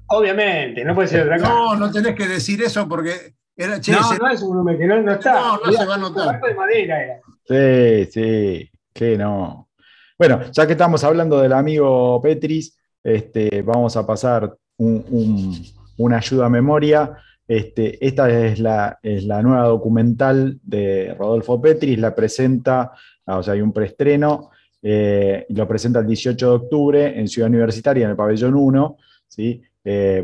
Obviamente, 0.07 0.85
no 0.85 0.93
puede 0.93 1.07
ser 1.07 1.23
otra 1.23 1.37
cosa. 1.37 1.49
No, 1.49 1.75
no 1.75 1.91
tenés 1.91 2.15
que 2.15 2.27
decir 2.27 2.61
eso 2.61 2.87
porque 2.87 3.33
era. 3.55 3.77
no, 3.77 4.17
no 4.17 4.29
es 4.29 4.41
un 4.41 4.51
grumete, 4.51 4.85
no, 4.85 5.11
está. 5.11 5.33
No, 5.33 5.59
no 5.65 5.71
se 5.71 5.85
va 5.85 5.95
a 5.95 5.97
notar. 5.97 6.41
de 6.41 6.53
madera 6.53 7.03
era. 7.03 7.19
Sí, 7.47 8.11
sí, 8.11 8.71
que 8.93 9.17
no. 9.17 9.69
Bueno, 10.17 10.41
ya 10.51 10.67
que 10.67 10.73
estamos 10.73 11.03
hablando 11.03 11.39
del 11.39 11.53
amigo 11.53 12.21
Petris, 12.21 12.77
este, 13.03 13.61
vamos 13.63 13.95
a 13.97 14.05
pasar 14.05 14.55
una 14.77 16.17
ayuda 16.17 16.45
a 16.45 16.49
memoria. 16.49 17.17
Este, 17.49 18.05
esta 18.05 18.29
es 18.29 18.59
la, 18.59 18.99
nueva 19.41 19.63
documental 19.63 20.59
de 20.61 21.15
Rodolfo 21.17 21.59
Petris, 21.59 21.97
la 21.97 22.13
presenta, 22.13 22.91
ah, 23.25 23.39
o 23.39 23.43
sea, 23.43 23.55
hay 23.55 23.61
un 23.61 23.73
preestreno, 23.73 24.51
eh, 24.83 25.47
lo 25.49 25.67
presenta 25.67 25.97
el 25.97 26.05
18 26.05 26.47
de 26.47 26.55
octubre 26.55 27.19
en 27.19 27.27
Ciudad 27.27 27.49
Universitaria, 27.49 28.05
en 28.05 28.11
el 28.11 28.15
pabellón 28.15 28.53
1, 28.53 28.97
¿sí? 29.27 29.63
Eh, 29.83 30.23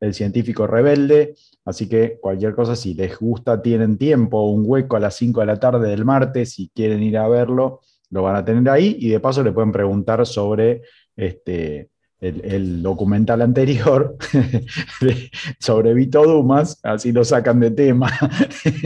el 0.00 0.14
científico 0.14 0.66
rebelde, 0.66 1.36
así 1.64 1.88
que 1.88 2.18
cualquier 2.20 2.56
cosa, 2.56 2.74
si 2.74 2.94
les 2.94 3.16
gusta, 3.16 3.62
tienen 3.62 3.96
tiempo, 3.96 4.50
un 4.50 4.64
hueco 4.66 4.96
a 4.96 5.00
las 5.00 5.14
5 5.14 5.38
de 5.38 5.46
la 5.46 5.60
tarde 5.60 5.90
del 5.90 6.04
martes, 6.04 6.54
si 6.54 6.72
quieren 6.74 7.04
ir 7.04 7.18
a 7.18 7.28
verlo, 7.28 7.82
lo 8.10 8.22
van 8.22 8.34
a 8.34 8.44
tener 8.44 8.68
ahí 8.68 8.96
y 8.98 9.10
de 9.10 9.20
paso 9.20 9.44
le 9.44 9.52
pueden 9.52 9.70
preguntar 9.70 10.26
sobre 10.26 10.82
este, 11.14 11.90
el, 12.20 12.82
documental 12.82 13.42
anterior 13.42 14.16
sobre 15.58 15.94
Vito 15.94 16.22
Dumas, 16.22 16.78
así 16.82 17.12
lo 17.12 17.24
sacan 17.24 17.60
de 17.60 17.70
tema. 17.70 18.10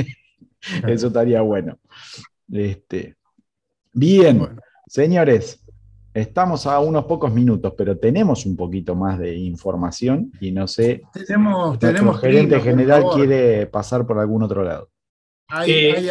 Eso 0.86 1.08
estaría 1.08 1.42
bueno. 1.42 1.78
Este, 2.50 3.16
bien, 3.92 4.48
señores, 4.86 5.62
estamos 6.14 6.66
a 6.66 6.78
unos 6.80 7.04
pocos 7.04 7.32
minutos, 7.32 7.74
pero 7.76 7.98
tenemos 7.98 8.46
un 8.46 8.56
poquito 8.56 8.94
más 8.94 9.18
de 9.18 9.34
información 9.34 10.32
y 10.40 10.52
no 10.52 10.66
sé. 10.66 11.02
Tenemos, 11.12 11.78
tenemos 11.78 12.20
gerente 12.20 12.60
general 12.60 13.04
quiere 13.14 13.66
pasar 13.66 14.06
por 14.06 14.18
algún 14.18 14.42
otro 14.42 14.62
lado. 14.62 14.88
Eh, 15.66 16.10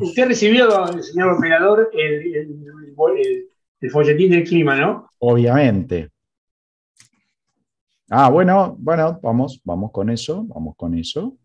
usted, 0.00 0.26
recibió, 0.26 0.68
señor 1.00 1.34
operador, 1.34 1.88
el, 1.92 2.48
el 3.80 3.90
folletín 3.90 4.30
del 4.30 4.44
clima, 4.44 4.76
¿no? 4.76 5.08
Obviamente. 5.18 6.10
Ah, 8.08 8.30
bueno, 8.30 8.76
bueno, 8.78 9.18
vamos, 9.22 9.60
vamos 9.64 9.90
con 9.90 10.10
eso, 10.10 10.44
vamos 10.44 10.74
con 10.76 10.94
eso. 10.94 11.36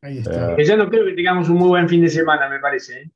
Ahí 0.00 0.18
está. 0.18 0.54
Eh, 0.54 0.64
ya 0.64 0.76
no 0.76 0.90
creo 0.90 1.04
que 1.04 1.12
tengamos 1.12 1.48
un 1.48 1.58
muy 1.58 1.68
buen 1.68 1.88
fin 1.88 2.02
de 2.02 2.08
semana, 2.08 2.48
me 2.48 2.58
parece. 2.58 3.02
¿eh? 3.02 3.10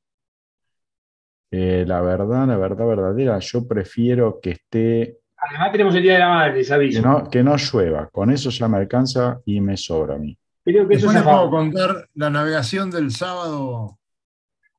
Eh, 1.51 1.85
la 1.85 2.01
verdad, 2.01 2.47
la 2.47 2.57
verdad 2.57 2.87
verdadera, 2.87 3.39
yo 3.39 3.67
prefiero 3.67 4.39
que 4.41 4.51
esté. 4.51 5.19
Además 5.37 5.71
tenemos 5.71 5.95
el 5.95 6.03
Día 6.03 6.13
de 6.13 6.19
la 6.19 6.29
Madre, 6.29 6.63
¿sabes? 6.63 6.95
Que 6.95 7.01
no, 7.01 7.29
que 7.29 7.43
no 7.43 7.57
llueva, 7.57 8.07
con 8.09 8.31
eso 8.31 8.49
ya 8.49 8.67
me 8.67 8.77
alcanza 8.77 9.41
y 9.45 9.59
me 9.59 9.75
sobra 9.75 10.15
a 10.15 10.17
mí. 10.17 10.37
Creo 10.63 10.87
que 10.87 10.95
eso 10.95 11.11
les 11.11 11.23
puedo 11.23 11.49
contar 11.49 12.09
la 12.13 12.29
navegación 12.29 12.89
del 12.89 13.11
sábado 13.11 13.97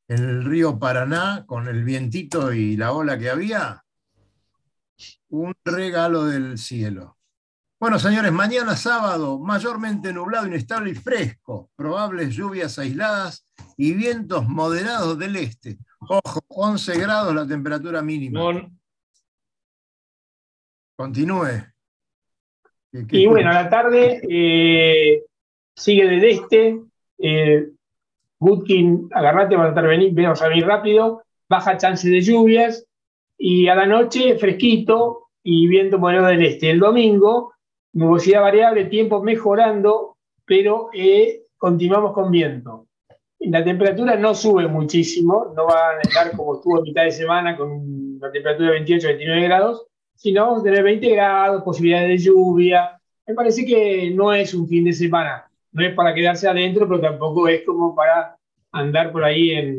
en 0.09 0.24
el 0.24 0.44
río 0.44 0.78
Paraná 0.78 1.44
con 1.46 1.68
el 1.68 1.84
vientito 1.84 2.52
y 2.52 2.76
la 2.76 2.92
ola 2.92 3.18
que 3.18 3.30
había, 3.30 3.84
un 5.28 5.54
regalo 5.64 6.24
del 6.24 6.59
cielo. 6.59 7.17
Bueno, 7.80 8.00
señores, 8.00 8.32
mañana 8.32 8.74
sábado, 8.74 9.38
mayormente 9.38 10.12
nublado, 10.12 10.48
inestable 10.48 10.90
y 10.90 10.94
fresco, 10.94 11.70
probables 11.76 12.34
lluvias 12.34 12.76
aisladas 12.76 13.46
y 13.76 13.94
vientos 13.94 14.48
moderados 14.48 15.16
del 15.16 15.36
este. 15.36 15.78
Ojo, 16.00 16.40
11 16.48 16.98
grados 16.98 17.32
la 17.32 17.46
temperatura 17.46 18.02
mínima. 18.02 18.68
Continúe. 20.96 21.72
y 22.92 23.26
bueno, 23.28 23.50
a 23.50 23.54
la 23.54 23.70
tarde 23.70 24.22
eh, 24.28 25.22
sigue 25.76 26.06
del 26.06 26.24
este, 26.24 26.80
eh, 27.18 27.68
Goodkin, 28.40 29.08
agarrate, 29.12 29.54
vamos 29.54 29.76
a 29.76 29.82
venir, 29.82 30.12
vamos 30.14 30.42
a 30.42 30.48
venir 30.48 30.66
rápido, 30.66 31.22
baja 31.48 31.76
chance 31.76 32.08
de 32.08 32.20
lluvias 32.20 32.84
y 33.36 33.68
a 33.68 33.76
la 33.76 33.86
noche 33.86 34.36
fresquito 34.36 35.28
y 35.44 35.68
viento 35.68 36.00
moderado 36.00 36.26
del 36.26 36.44
este. 36.44 36.70
El 36.70 36.80
domingo, 36.80 37.54
nubosidad 37.93 38.43
variable, 38.43 38.86
tiempo 38.86 39.22
mejorando, 39.22 40.16
pero 40.45 40.91
eh, 40.93 41.43
continuamos 41.57 42.12
con 42.12 42.30
viento. 42.30 42.86
La 43.41 43.62
temperatura 43.62 44.16
no 44.16 44.34
sube 44.34 44.66
muchísimo, 44.66 45.53
no 45.55 45.66
va 45.66 45.91
a 45.91 46.01
estar 46.01 46.36
como 46.36 46.57
estuvo 46.57 46.78
a 46.78 46.82
mitad 46.82 47.05
de 47.05 47.12
semana 47.12 47.57
con 47.57 48.18
la 48.20 48.32
temperatura 48.32 48.72
de 48.72 48.84
28-29 48.84 49.45
grados, 49.45 49.86
sino 50.14 50.47
vamos 50.47 50.61
a 50.61 50.64
tener 50.64 50.82
20 50.82 51.09
grados, 51.11 51.62
posibilidades 51.62 52.09
de 52.09 52.18
lluvia. 52.18 53.01
Me 53.26 53.34
parece 53.34 53.64
que 53.64 54.11
no 54.11 54.32
es 54.32 54.55
un 54.55 54.66
fin 54.66 54.84
de 54.84 54.93
semana 54.93 55.49
no 55.72 55.84
es 55.86 55.95
para 55.95 56.14
quedarse 56.14 56.49
adentro, 56.49 56.89
pero 56.89 57.01
tampoco 57.01 57.49
es 57.49 57.62
como 57.64 57.95
para 57.95 58.36
andar 58.72 59.12
por 59.12 59.24
ahí 59.24 59.51
en, 59.51 59.78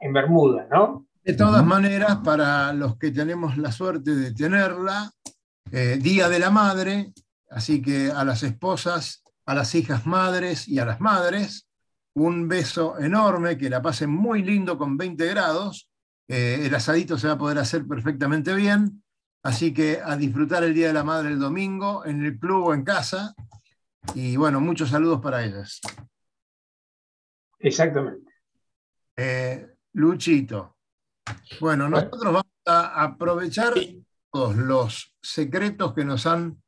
en 0.00 0.12
Bermuda, 0.12 0.66
¿no? 0.70 1.06
De 1.22 1.32
todas 1.32 1.64
maneras, 1.64 2.18
para 2.22 2.72
los 2.72 2.96
que 2.98 3.10
tenemos 3.10 3.56
la 3.56 3.72
suerte 3.72 4.14
de 4.14 4.32
tenerla, 4.32 5.10
eh, 5.72 5.98
Día 6.00 6.28
de 6.28 6.38
la 6.38 6.50
Madre, 6.50 7.12
así 7.54 7.80
que 7.80 8.10
a 8.10 8.24
las 8.24 8.42
esposas, 8.42 9.22
a 9.46 9.54
las 9.54 9.74
hijas 9.76 10.06
madres 10.06 10.66
y 10.66 10.80
a 10.80 10.84
las 10.84 11.00
madres, 11.00 11.68
un 12.14 12.48
beso 12.48 12.98
enorme, 12.98 13.56
que 13.56 13.70
la 13.70 13.80
pasen 13.80 14.10
muy 14.10 14.42
lindo 14.42 14.76
con 14.76 14.96
20 14.96 15.24
grados. 15.28 15.88
Eh, 16.26 16.62
el 16.64 16.74
asadito 16.74 17.16
se 17.16 17.28
va 17.28 17.34
a 17.34 17.38
poder 17.38 17.58
hacer 17.58 17.86
perfectamente 17.86 18.54
bien, 18.54 19.04
así 19.44 19.72
que 19.72 20.00
a 20.04 20.16
disfrutar 20.16 20.64
el 20.64 20.74
Día 20.74 20.88
de 20.88 20.94
la 20.94 21.04
Madre 21.04 21.30
el 21.30 21.38
domingo 21.38 22.04
en 22.04 22.24
el 22.24 22.38
club 22.38 22.66
o 22.66 22.74
en 22.74 22.82
casa. 22.82 23.34
Y 24.14 24.36
bueno, 24.36 24.60
muchos 24.60 24.90
saludos 24.90 25.20
para 25.20 25.44
ellas. 25.44 25.80
Exactamente. 27.60 28.32
Eh, 29.16 29.68
Luchito. 29.92 30.76
Bueno, 31.60 31.88
nosotros 31.88 32.24
vamos 32.24 32.52
a 32.66 33.04
aprovechar 33.04 33.74
todos 34.32 34.56
los 34.56 35.14
secretos 35.22 35.94
que 35.94 36.04
nos 36.04 36.26
han 36.26 36.63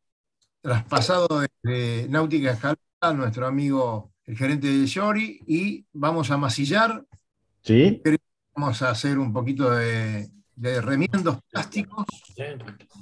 traspasado 0.66 1.28
de 1.62 2.08
Náutica 2.10 2.50
Escalada, 2.50 3.14
nuestro 3.14 3.46
amigo 3.46 4.10
el 4.24 4.36
gerente 4.36 4.66
de 4.66 4.84
Yori, 4.84 5.40
y 5.46 5.86
vamos 5.92 6.32
a 6.32 6.36
masillar. 6.36 7.04
Sí. 7.62 8.02
Vamos 8.52 8.82
a 8.82 8.90
hacer 8.90 9.16
un 9.16 9.32
poquito 9.32 9.70
de, 9.70 10.28
de 10.56 10.80
remiendos 10.80 11.38
plásticos 11.48 12.04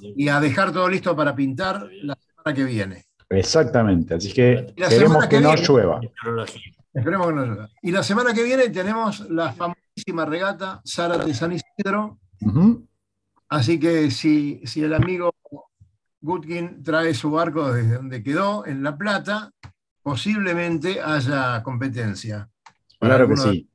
y 0.03 0.29
a 0.29 0.41
dejar 0.41 0.73
todo 0.73 0.87
listo 0.91 1.17
para 1.17 1.35
pintar 1.35 1.89
la 2.03 2.15
semana 2.17 2.55
que 2.55 2.65
viene. 2.65 3.07
Exactamente, 3.31 4.15
así 4.15 4.31
que 4.35 4.75
queremos 4.77 5.27
que, 5.27 5.41
no 5.41 5.55
llueva. 5.57 6.01
Esperemos 6.93 7.29
que 7.29 7.33
no 7.33 7.47
llueva. 7.47 7.71
Y 7.81 7.93
la 7.93 8.03
semana 8.03 8.35
que 8.35 8.43
viene 8.43 8.69
tenemos 8.69 9.21
la 9.31 9.55
famosísima 9.55 10.27
regata 10.27 10.83
Sara 10.85 11.17
de 11.17 11.33
San 11.33 11.53
Isidro. 11.53 12.19
Así 13.49 13.81
que 13.81 14.11
si, 14.11 14.61
si 14.67 14.83
el 14.83 14.93
amigo 14.93 15.33
Gutkin 16.25 16.83
trae 16.83 17.13
su 17.13 17.31
barco 17.31 17.71
desde 17.71 17.97
donde 17.97 18.23
quedó, 18.23 18.65
en 18.65 18.83
La 18.83 18.97
Plata, 18.97 19.51
posiblemente 20.03 20.99
haya 20.99 21.63
competencia. 21.63 22.49
Claro 22.99 23.29
que 23.29 23.37
sí. 23.37 23.69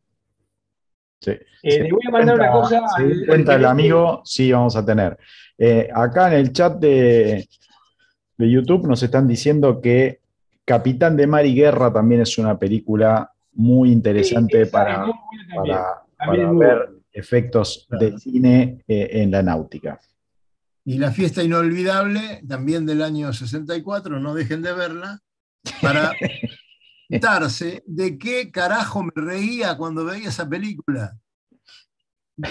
Eh, 1.62 1.84
le 1.84 1.92
voy 1.92 2.02
a 2.08 2.12
mandar 2.12 2.36
una 2.36 2.52
cosa. 2.52 2.82
Si 2.98 3.26
cuenta 3.28 3.56
el 3.56 3.66
amigo, 3.66 4.22
sí 4.26 4.52
vamos 4.52 4.76
a 4.76 4.84
tener. 4.84 5.18
Eh, 5.60 5.90
acá 5.94 6.28
en 6.28 6.40
el 6.40 6.52
chat 6.52 6.80
de, 6.80 7.48
de, 8.38 8.50
YouTube 8.50 8.88
nos 8.88 9.04
están 9.04 9.28
diciendo 9.28 9.80
que 9.80 10.22
Capitán 10.66 11.16
de 11.18 11.28
Mar 11.28 11.46
y 11.46 11.54
Guerra 11.54 11.94
también 11.94 12.22
es 12.22 12.36
una 12.40 12.58
película 12.58 13.32
muy 13.54 13.92
interesante 13.92 14.66
para, 14.66 15.06
para, 16.18 16.52
ver 16.54 16.90
efectos 17.12 17.88
de 18.00 18.18
cine 18.18 18.84
eh, 18.88 19.10
en 19.12 19.30
la 19.30 19.44
náutica. 19.44 20.00
Y 20.86 20.98
la 20.98 21.12
fiesta 21.12 21.44
inolvidable, 21.44 22.42
también 22.48 22.86
del 22.86 23.02
año 23.02 23.32
64, 23.34 24.20
no 24.20 24.34
dejen 24.34 24.62
de 24.62 24.74
verla, 24.74 25.22
para 25.82 26.12
darse 27.10 27.84
de 27.86 28.18
qué 28.18 28.52
carajo 28.52 29.04
me 29.04 29.12
reía 29.16 29.78
cuando 29.78 30.06
veía 30.06 30.30
esa 30.30 30.48
película. 30.48 31.18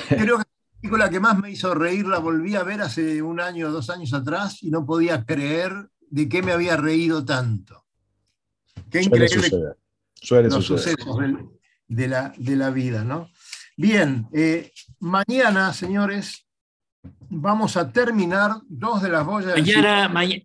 Creo 0.08 0.38
que 0.38 0.44
la 0.44 0.80
película 0.80 1.10
que 1.10 1.20
más 1.20 1.38
me 1.38 1.50
hizo 1.50 1.74
reír 1.74 2.06
la 2.06 2.18
volví 2.18 2.54
a 2.54 2.62
ver 2.62 2.82
hace 2.82 3.22
un 3.22 3.40
año 3.40 3.68
o 3.68 3.72
dos 3.72 3.90
años 3.90 4.12
atrás 4.12 4.62
y 4.62 4.70
no 4.70 4.84
podía 4.84 5.24
creer 5.24 5.88
de 6.10 6.28
qué 6.28 6.42
me 6.42 6.52
había 6.52 6.76
reído 6.76 7.24
tanto. 7.24 7.84
Qué 8.90 9.02
increíble 9.02 9.76
Suele 10.20 10.48
los 10.48 10.64
sucesos 10.64 11.16
de, 11.86 12.08
la, 12.08 12.32
de 12.36 12.56
la 12.56 12.70
vida, 12.70 13.04
¿no? 13.04 13.30
Bien, 13.76 14.28
eh, 14.32 14.72
mañana, 14.98 15.72
señores, 15.72 16.47
vamos 17.02 17.76
a 17.76 17.90
terminar 17.90 18.52
dos 18.68 19.02
de 19.02 19.08
las 19.08 19.24
boyas. 19.24 19.54
Mañana, 19.56 20.08
mañana. 20.08 20.42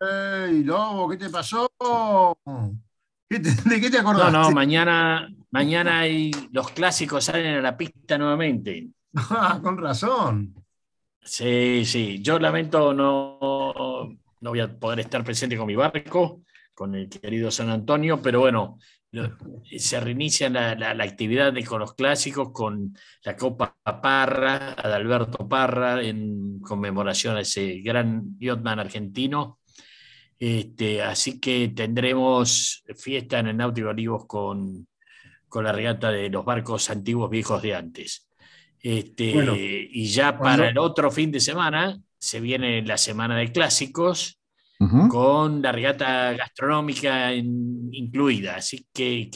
¡Ey, 0.00 0.64
Lobo, 0.64 1.08
qué 1.10 1.16
te 1.16 1.28
pasó! 1.28 1.70
¿De 3.28 3.80
qué 3.80 3.90
te 3.90 3.98
acordaste? 3.98 4.32
No, 4.32 4.44
no, 4.44 4.50
mañana, 4.50 5.28
mañana 5.50 6.00
hay, 6.00 6.30
los 6.52 6.70
clásicos 6.70 7.24
salen 7.24 7.58
a 7.58 7.60
la 7.60 7.76
pista 7.76 8.16
nuevamente. 8.16 8.88
Ah, 9.14 9.60
con 9.62 9.76
razón. 9.76 10.54
Sí, 11.22 11.84
sí. 11.84 12.20
Yo 12.22 12.38
lamento 12.38 12.94
no, 12.94 14.08
no 14.40 14.50
voy 14.50 14.60
a 14.60 14.68
poder 14.68 15.00
estar 15.00 15.22
presente 15.22 15.56
con 15.56 15.66
mi 15.66 15.76
barco, 15.76 16.42
con 16.74 16.94
el 16.94 17.08
querido 17.08 17.50
San 17.50 17.68
Antonio, 17.70 18.22
pero 18.22 18.40
bueno, 18.40 18.78
se 19.76 20.00
reinicia 20.00 20.48
la, 20.48 20.74
la, 20.74 21.04
actividad 21.04 21.52
de, 21.52 21.64
con 21.64 21.80
los 21.80 21.94
clásicos, 21.94 22.52
con 22.52 22.96
la 23.24 23.36
Copa 23.36 23.76
Parra, 23.82 24.72
Adalberto 24.72 25.48
Parra, 25.48 26.02
en 26.02 26.60
conmemoración 26.60 27.36
a 27.36 27.40
ese 27.40 27.80
gran 27.80 28.38
yachtman 28.38 28.78
argentino. 28.78 29.58
Este, 30.38 31.02
así 31.02 31.40
que 31.40 31.68
tendremos 31.68 32.84
fiesta 32.96 33.40
en 33.40 33.48
el 33.48 33.56
Náutico 33.56 33.88
Olivos 33.88 34.26
con, 34.26 34.86
con 35.48 35.64
la 35.64 35.72
regata 35.72 36.10
de 36.10 36.30
los 36.30 36.44
barcos 36.44 36.88
antiguos 36.88 37.28
viejos 37.28 37.60
de 37.60 37.74
antes. 37.74 38.28
Este, 38.82 39.88
y 39.90 40.06
ya 40.06 40.38
para 40.38 40.70
el 40.70 40.78
otro 40.78 41.10
fin 41.10 41.30
de 41.30 41.40
semana 41.40 42.00
se 42.18 42.40
viene 42.40 42.80
la 42.82 42.96
semana 42.96 43.36
de 43.36 43.52
clásicos 43.52 44.39
con 45.10 45.60
la 45.60 45.72
regata 45.72 46.32
gastronómica 46.32 47.34
incluida, 47.34 48.56
así 48.56 48.86
que, 48.94 49.30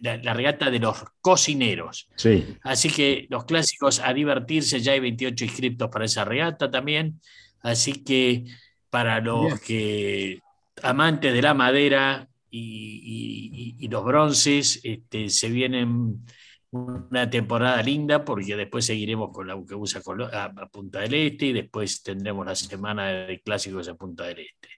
la, 0.00 0.32
regata 0.32 0.70
de 0.70 0.78
los 0.78 1.04
cocineros. 1.20 2.08
Sí. 2.16 2.56
Así 2.62 2.88
que 2.88 3.26
los 3.28 3.44
clásicos 3.44 4.00
a 4.00 4.14
divertirse, 4.14 4.80
ya 4.80 4.92
hay 4.92 5.00
28 5.00 5.44
inscriptos 5.44 5.90
para 5.90 6.06
esa 6.06 6.24
regata 6.24 6.70
también, 6.70 7.20
así 7.60 8.02
que 8.02 8.46
para 8.88 9.20
los 9.20 9.60
que 9.60 10.40
amantes 10.82 11.34
de 11.34 11.42
la 11.42 11.52
madera 11.52 12.26
y, 12.50 13.86
los 13.90 14.04
bronces, 14.04 14.80
este, 14.82 15.28
se 15.28 15.50
vienen 15.50 16.24
una 16.70 17.28
temporada 17.28 17.82
linda 17.82 18.24
porque 18.24 18.56
después 18.56 18.86
seguiremos 18.86 19.30
con 19.32 19.48
la 19.48 19.56
usa 19.56 20.00
a, 20.32 20.44
a 20.44 20.68
Punta 20.68 21.00
del 21.00 21.14
Este 21.14 21.46
y 21.46 21.52
después 21.52 22.02
tendremos 22.02 22.46
la 22.46 22.54
semana 22.54 23.08
de 23.08 23.40
clásicos 23.40 23.88
a 23.88 23.94
Punta 23.94 24.24
del 24.24 24.40
Este. 24.40 24.77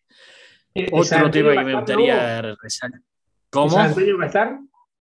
Eh, 0.74 0.88
Otro 0.92 1.30
tema 1.30 1.52
que 1.52 1.64
me 1.64 1.74
gustaría 1.74 2.42
resaltar. 2.60 3.00
¿Cómo? 3.50 3.70
¿San 3.70 3.86
Antonio 3.86 4.18
va 4.18 4.24
a 4.24 4.26
estar? 4.26 4.58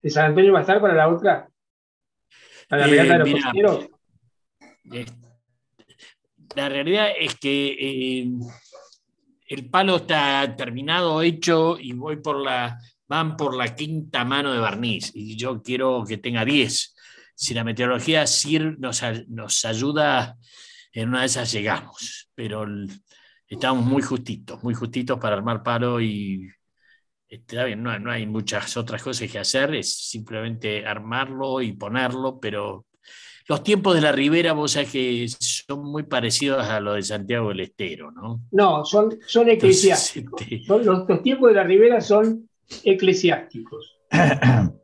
¿San 0.03 0.25
Antonio 0.25 0.53
va 0.53 0.59
a 0.59 0.61
estar 0.61 0.81
para 0.81 0.93
la 0.93 1.07
otra? 1.07 1.49
¿Para 2.67 2.87
la 2.87 2.87
regata 2.87 3.23
de 3.23 3.61
los 3.61 3.83
eh, 3.83 3.89
eh, 4.91 5.05
La 6.55 6.67
realidad 6.69 7.07
es 7.17 7.35
que 7.35 8.27
el 9.47 9.69
palo 9.69 9.97
está 9.97 10.55
terminado, 10.55 11.21
hecho, 11.21 11.77
y 11.79 11.93
voy 11.93 12.17
por 12.17 12.43
la, 12.43 12.77
van 13.07 13.37
por 13.37 13.55
la 13.55 13.73
quinta 13.75 14.25
mano 14.25 14.51
de 14.51 14.59
barniz, 14.59 15.11
y 15.13 15.37
yo 15.37 15.61
quiero 15.61 16.03
que 16.05 16.17
tenga 16.17 16.43
10. 16.43 16.95
Si 17.35 17.53
la 17.53 17.63
meteorología 17.63 18.27
SIR 18.27 18.79
nos, 18.79 19.01
nos 19.27 19.65
ayuda, 19.65 20.37
en 20.91 21.09
una 21.09 21.21
de 21.21 21.25
esas 21.27 21.51
llegamos, 21.51 22.29
pero 22.33 22.65
estamos 23.47 23.85
muy 23.85 24.01
justitos, 24.01 24.63
muy 24.63 24.73
justitos 24.73 25.19
para 25.19 25.35
armar 25.35 25.63
palo 25.63 26.01
y 26.01 26.49
está 27.27 27.65
bien, 27.65 27.83
no, 27.83 27.97
no, 27.99 28.11
hay 28.11 28.25
muchas 28.25 28.77
otras 28.77 29.03
cosas 29.03 29.29
que 29.31 29.39
hacer, 29.39 29.75
es 29.75 30.09
simplemente 30.09 30.85
armarlo 30.85 31.61
y 31.61 31.73
ponerlo, 31.73 32.39
pero 32.39 32.85
los 33.47 33.63
tiempos 33.63 33.95
de 33.95 34.01
la 34.01 34.11
Ribera, 34.11 34.53
vos 34.53 34.71
sabés 34.71 34.91
que 34.91 35.27
son 35.27 35.83
muy 35.83 36.03
parecidos 36.03 36.65
a 36.65 36.79
los 36.79 36.95
de 36.95 37.03
Santiago 37.03 37.49
del 37.49 37.59
Estero, 37.59 38.11
¿no? 38.11 38.41
No, 38.51 38.83
son, 38.85 39.17
son 39.27 39.49
eclesiásticos. 39.49 40.41
Este, 40.41 40.63
los, 40.67 41.05
tiempos 41.21 41.49
de 41.49 41.55
la 41.55 41.63
Ribera 41.63 42.01
son 42.01 42.49
eclesiásticos. 42.83 43.99
o 44.11 44.79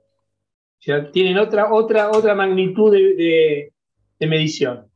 sea, 0.80 1.12
tienen 1.12 1.40
otra, 1.40 1.74
otra, 1.74 2.12
otra 2.12 2.36
magnitud 2.36 2.92
de, 2.92 3.74
medición. 4.20 4.88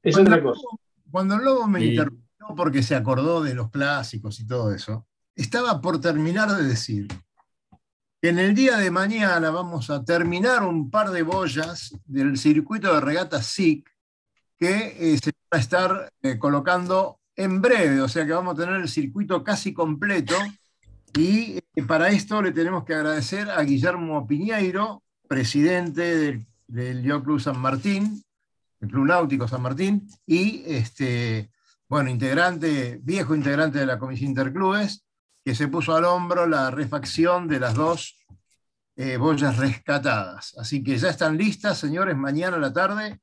Es 0.00 0.16
otra 0.16 0.40
cosa. 0.40 0.62
Cuando 1.10 1.34
el 1.34 1.44
Lobo 1.44 1.66
me 1.66 1.84
interrumpió 1.84 2.27
porque 2.56 2.82
se 2.82 2.94
acordó 2.94 3.42
de 3.42 3.54
los 3.54 3.70
clásicos 3.70 4.40
y 4.40 4.46
todo 4.46 4.72
eso, 4.72 5.06
estaba 5.34 5.80
por 5.80 6.00
terminar 6.00 6.50
de 6.50 6.64
decir 6.64 7.08
en 8.20 8.40
el 8.40 8.52
día 8.52 8.76
de 8.78 8.90
mañana 8.90 9.50
vamos 9.50 9.90
a 9.90 10.04
terminar 10.04 10.64
un 10.64 10.90
par 10.90 11.10
de 11.10 11.22
boyas 11.22 11.96
del 12.04 12.36
circuito 12.36 12.92
de 12.92 13.00
regata 13.00 13.40
SIC 13.40 13.88
que 14.58 14.96
eh, 15.14 15.18
se 15.22 15.30
va 15.30 15.58
a 15.58 15.58
estar 15.58 16.12
eh, 16.22 16.36
colocando 16.36 17.20
en 17.36 17.60
breve, 17.60 18.00
o 18.00 18.08
sea 18.08 18.26
que 18.26 18.32
vamos 18.32 18.54
a 18.54 18.64
tener 18.64 18.80
el 18.80 18.88
circuito 18.88 19.44
casi 19.44 19.72
completo 19.72 20.34
y 21.16 21.58
eh, 21.76 21.82
para 21.86 22.08
esto 22.08 22.42
le 22.42 22.50
tenemos 22.50 22.84
que 22.84 22.94
agradecer 22.94 23.48
a 23.50 23.62
Guillermo 23.62 24.26
Piñeiro, 24.26 25.04
presidente 25.28 26.16
del, 26.16 26.46
del 26.66 27.22
Club 27.22 27.38
San 27.38 27.60
Martín, 27.60 28.20
el 28.80 28.88
Club 28.88 29.06
Náutico 29.06 29.46
San 29.46 29.62
Martín, 29.62 30.08
y 30.26 30.64
este, 30.66 31.50
bueno, 31.88 32.10
integrante, 32.10 33.00
viejo 33.02 33.34
integrante 33.34 33.78
de 33.78 33.86
la 33.86 33.98
Comisión 33.98 34.30
Interclubes, 34.30 35.04
que 35.44 35.54
se 35.54 35.68
puso 35.68 35.96
al 35.96 36.04
hombro 36.04 36.46
la 36.46 36.70
refacción 36.70 37.48
de 37.48 37.60
las 37.60 37.74
dos 37.74 38.18
eh, 38.96 39.18
rescatadas. 39.18 40.54
Así 40.58 40.82
que 40.82 40.98
ya 40.98 41.08
están 41.08 41.38
listas, 41.38 41.78
señores, 41.78 42.16
mañana 42.16 42.56
a 42.56 42.60
la 42.60 42.72
tarde 42.72 43.20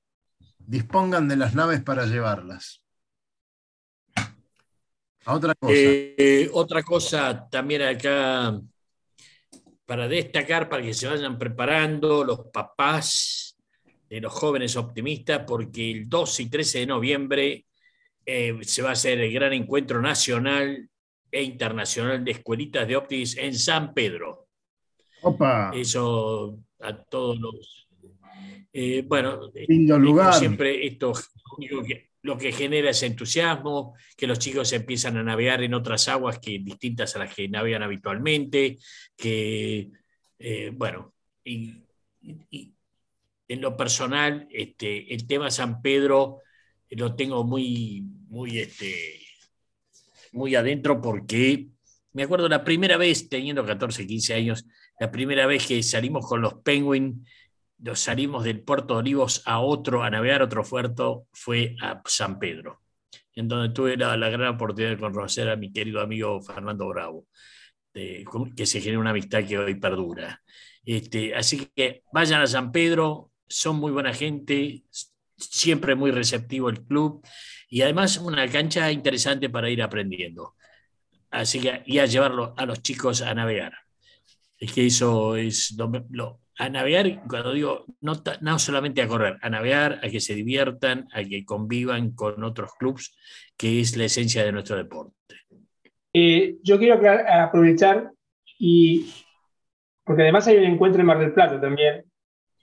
dispongan 0.57 1.27
de 1.27 1.37
las 1.37 1.53
naves 1.53 1.83
para 1.83 2.05
llevarlas. 2.05 2.81
otra 5.27 5.53
cosa. 5.53 5.73
Eh, 5.75 6.49
otra 6.53 6.81
cosa 6.81 7.47
también 7.49 7.83
acá 7.83 8.59
para 9.85 10.07
destacar, 10.07 10.67
para 10.67 10.81
que 10.81 10.93
se 10.93 11.07
vayan 11.07 11.37
preparando 11.37 12.23
los 12.23 12.47
papás 12.47 13.55
de 14.09 14.21
los 14.21 14.33
jóvenes 14.33 14.75
optimistas, 14.75 15.43
porque 15.45 15.91
el 15.91 16.09
12 16.09 16.43
y 16.43 16.49
13 16.49 16.79
de 16.79 16.85
noviembre 16.87 17.65
eh, 18.25 18.57
se 18.61 18.81
va 18.81 18.89
a 18.89 18.93
hacer 18.93 19.19
el 19.19 19.31
gran 19.31 19.53
encuentro 19.53 20.01
nacional 20.01 20.89
e 21.31 21.43
internacional 21.43 22.23
de 22.23 22.31
escuelitas 22.31 22.87
de 22.87 22.95
ópticos 22.95 23.37
en 23.37 23.53
San 23.53 23.93
Pedro. 23.93 24.47
Opa. 25.21 25.71
Eso 25.73 26.59
a 26.79 26.95
todos 27.03 27.39
los... 27.39 27.87
Eh, 28.71 29.03
bueno, 29.07 29.51
Lindo 29.67 29.97
lugar. 29.97 30.33
siempre 30.33 30.85
esto 30.85 31.13
lo 32.25 32.37
que 32.39 32.51
genera 32.51 32.89
es 32.89 33.03
entusiasmo, 33.03 33.93
que 34.17 34.25
los 34.25 34.39
chicos 34.39 34.73
empiezan 34.73 35.15
a 35.17 35.23
navegar 35.23 35.61
en 35.61 35.75
otras 35.75 36.07
aguas 36.07 36.39
que 36.39 36.57
distintas 36.57 37.15
a 37.15 37.19
las 37.19 37.33
que 37.33 37.47
navegan 37.47 37.83
habitualmente, 37.83 38.79
que, 39.15 39.91
eh, 40.39 40.71
bueno, 40.73 41.13
y, 41.43 41.83
en 43.47 43.61
lo 43.61 43.77
personal, 43.77 44.47
este, 44.49 45.13
el 45.13 45.27
tema 45.27 45.51
San 45.51 45.83
Pedro 45.83 46.39
lo 46.89 47.15
tengo 47.15 47.43
muy, 47.43 48.03
muy, 48.35 48.59
este, 48.59 49.21
muy 50.33 50.55
adentro 50.55 51.01
porque 51.01 51.69
me 52.11 52.23
acuerdo 52.23 52.49
la 52.49 52.65
primera 52.65 52.97
vez, 52.97 53.29
teniendo 53.29 53.65
14, 53.65 54.05
15 54.05 54.33
años, 54.33 54.65
la 54.99 55.09
primera 55.09 55.47
vez 55.47 55.65
que 55.65 55.81
salimos 55.81 56.27
con 56.27 56.41
los 56.41 56.55
Penguin 56.55 57.25
nos 57.77 58.01
salimos 58.01 58.43
del 58.43 58.61
puerto 58.61 58.95
de 58.95 58.99
Olivos 58.99 59.41
a 59.45 59.59
otro, 59.59 60.03
a 60.03 60.09
navegar 60.09 60.41
otro 60.41 60.63
puerto, 60.63 61.27
fue 61.31 61.77
a 61.81 62.01
San 62.05 62.37
Pedro, 62.37 62.81
en 63.35 63.47
donde 63.47 63.73
tuve 63.73 63.95
la, 63.95 64.17
gran 64.17 64.55
oportunidad 64.55 64.91
de 64.91 64.97
conocer 64.97 65.49
a 65.49 65.55
mi 65.55 65.71
querido 65.71 66.01
amigo 66.01 66.41
Fernando 66.41 66.89
Bravo, 66.89 67.27
que 67.93 68.65
se 68.65 68.81
genera 68.81 68.99
una 68.99 69.11
amistad 69.11 69.45
que 69.45 69.57
hoy 69.57 69.75
perdura. 69.75 70.41
Este, 70.85 71.33
así 71.33 71.69
que 71.73 72.03
vayan 72.11 72.41
a 72.41 72.47
San 72.47 72.73
Pedro, 72.73 73.31
son 73.47 73.77
muy 73.77 73.93
buena 73.93 74.13
gente, 74.13 74.83
siempre 75.37 75.95
muy 75.95 76.11
receptivo 76.11 76.69
el 76.69 76.83
club 76.83 77.25
y 77.69 77.81
además 77.81 78.17
una 78.17 78.47
cancha 78.49 78.91
interesante 78.91 79.49
para 79.49 79.69
ir 79.69 79.81
aprendiendo. 79.81 80.55
Así 81.31 81.59
que 81.59 81.83
y 81.85 81.99
a 81.99 82.05
llevarlo 82.05 82.53
a 82.57 82.65
los 82.65 82.81
chicos 82.81 83.21
a 83.21 83.33
navegar. 83.33 83.73
Es 84.57 84.71
que 84.71 84.85
eso 84.85 85.35
es 85.35 85.75
lo, 86.09 86.39
a 86.57 86.69
navegar, 86.69 87.23
cuando 87.27 87.51
digo, 87.53 87.85
no, 88.01 88.13
no, 88.41 88.59
solamente 88.59 89.01
a 89.01 89.07
correr, 89.07 89.37
a 89.41 89.49
navegar, 89.49 89.99
a 90.01 90.09
que 90.09 90.21
se 90.21 90.33
diviertan, 90.33 91.07
a 91.13 91.23
que 91.23 91.43
convivan 91.43 92.11
con 92.11 92.43
otros 92.43 92.71
clubes, 92.79 93.17
que 93.57 93.81
es 93.81 93.97
la 93.97 94.05
esencia 94.05 94.43
de 94.45 94.53
nuestro 94.53 94.77
deporte. 94.77 95.13
Eh, 96.13 96.57
yo 96.63 96.79
quiero 96.79 97.01
aprovechar 97.29 98.09
y, 98.57 99.11
porque 100.05 100.21
además 100.21 100.47
hay 100.47 100.57
un 100.57 100.63
encuentro 100.63 101.01
en 101.01 101.07
Mar 101.07 101.19
del 101.19 101.33
Plata 101.33 101.59
también, 101.59 102.05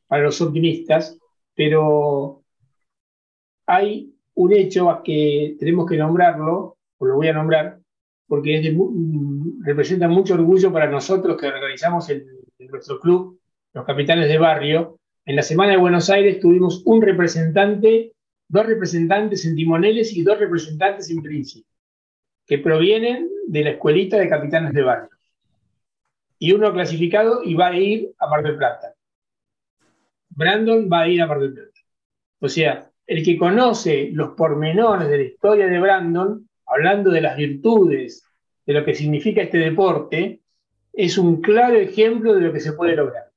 para 0.07 0.23
los 0.23 0.41
optimistas, 0.41 1.19
pero 1.55 2.43
hay 3.67 4.15
un 4.43 4.53
hecho 4.53 5.03
que 5.05 5.57
tenemos 5.59 5.89
que 5.89 5.97
nombrarlo, 5.97 6.77
o 6.99 7.07
lo 7.07 7.17
voy 7.17 7.29
a 7.29 7.33
nombrar, 7.33 7.79
porque 8.27 8.59
es 8.59 8.75
representa 9.61 10.09
mucho 10.09 10.35
orgullo 10.35 10.73
para 10.73 10.91
nosotros 10.91 11.37
que 11.37 11.47
organizamos 11.47 12.09
el, 12.11 12.27
nuestro 12.59 13.01
club 13.01 13.39
los 13.73 13.87
capitanes 13.87 14.29
de 14.29 14.39
barrio, 14.39 14.99
en 15.25 15.37
la 15.37 15.43
Semana 15.43 15.73
de 15.73 15.79
Buenos 15.79 16.11
Aires 16.11 16.41
tuvimos 16.41 16.83
un 16.85 17.01
representante, 17.01 18.13
dos 18.49 18.67
representantes 18.67 19.47
en 19.47 19.57
Timoneles 19.57 20.15
y 20.15 20.23
dos 20.23 20.39
representantes 20.39 21.11
en 21.11 21.23
Príncipe, 21.23 21.69
que 22.47 22.59
provienen 22.59 23.31
de 23.47 23.65
la 23.65 23.71
escuelita 23.71 24.19
de 24.19 24.29
capitanes 24.29 24.75
de 24.75 24.83
barrio. 24.83 25.11
Y 26.39 26.53
uno 26.53 26.73
clasificado 26.73 27.43
y 27.45 27.55
va 27.55 27.69
a 27.69 27.77
ir 27.77 28.13
a 28.19 28.27
Mar 28.27 28.43
del 28.43 28.57
Plata. 28.57 28.95
Brandon 30.29 30.89
va 30.93 31.03
a 31.03 31.09
ir 31.09 31.23
a 31.23 31.27
Mar 31.27 31.41
del 31.41 31.55
Plata. 31.55 31.81
O 32.41 32.49
sea, 32.49 32.92
el 33.13 33.25
que 33.25 33.37
conoce 33.39 34.11
los 34.13 34.31
pormenores 34.31 35.09
de 35.09 35.17
la 35.19 35.25
historia 35.25 35.67
de 35.67 35.81
Brandon, 35.81 36.49
hablando 36.67 37.11
de 37.11 37.21
las 37.21 37.37
virtudes, 37.37 38.25
de 38.67 38.73
lo 38.73 38.85
que 38.85 38.95
significa 38.95 39.43
este 39.43 39.59
deporte, 39.59 40.41
es 40.93 41.19
un 41.19 41.41
claro 41.41 41.77
ejemplo 41.77 42.35
de 42.35 42.41
lo 42.41 42.53
que 42.53 42.61
se 42.61 42.73
puede 42.73 42.97
lograr 42.97 43.33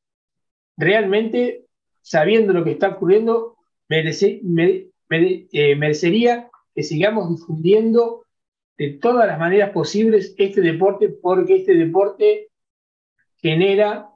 realmente, 0.77 1.65
sabiendo 2.01 2.53
lo 2.53 2.63
que 2.63 2.71
está 2.71 2.89
ocurriendo, 2.89 3.57
merece, 3.87 4.41
eh, 4.41 5.75
merecería 5.75 6.49
que 6.73 6.83
sigamos 6.83 7.29
difundiendo 7.29 8.25
de 8.77 8.91
todas 8.91 9.27
las 9.27 9.39
maneras 9.39 9.69
posibles 9.71 10.35
este 10.37 10.61
deporte, 10.61 11.09
porque 11.09 11.57
este 11.57 11.75
deporte 11.75 12.49
genera 13.37 14.09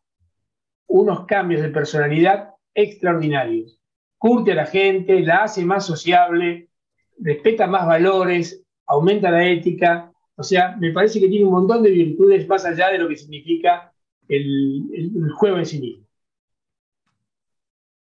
unos 0.87 1.25
cambios 1.25 1.61
de 1.61 1.69
personalidad 1.69 2.49
extraordinarios. 2.73 3.78
Curte 4.19 4.51
a 4.51 4.55
la 4.55 4.65
gente, 4.67 5.19
la 5.21 5.45
hace 5.45 5.65
más 5.65 5.87
sociable, 5.87 6.69
respeta 7.17 7.65
más 7.65 7.87
valores, 7.87 8.63
aumenta 8.85 9.31
la 9.31 9.47
ética. 9.47 10.11
O 10.35 10.43
sea, 10.43 10.77
me 10.77 10.91
parece 10.91 11.19
que 11.19 11.27
tiene 11.27 11.45
un 11.45 11.53
montón 11.53 11.81
de 11.81 11.89
virtudes 11.89 12.47
más 12.47 12.63
allá 12.65 12.89
de 12.89 12.99
lo 12.99 13.07
que 13.07 13.15
significa 13.15 13.91
el, 14.27 14.83
el 14.93 15.31
juego 15.31 15.57
en 15.57 15.65
sí 15.65 15.79
mismo. 15.79 16.05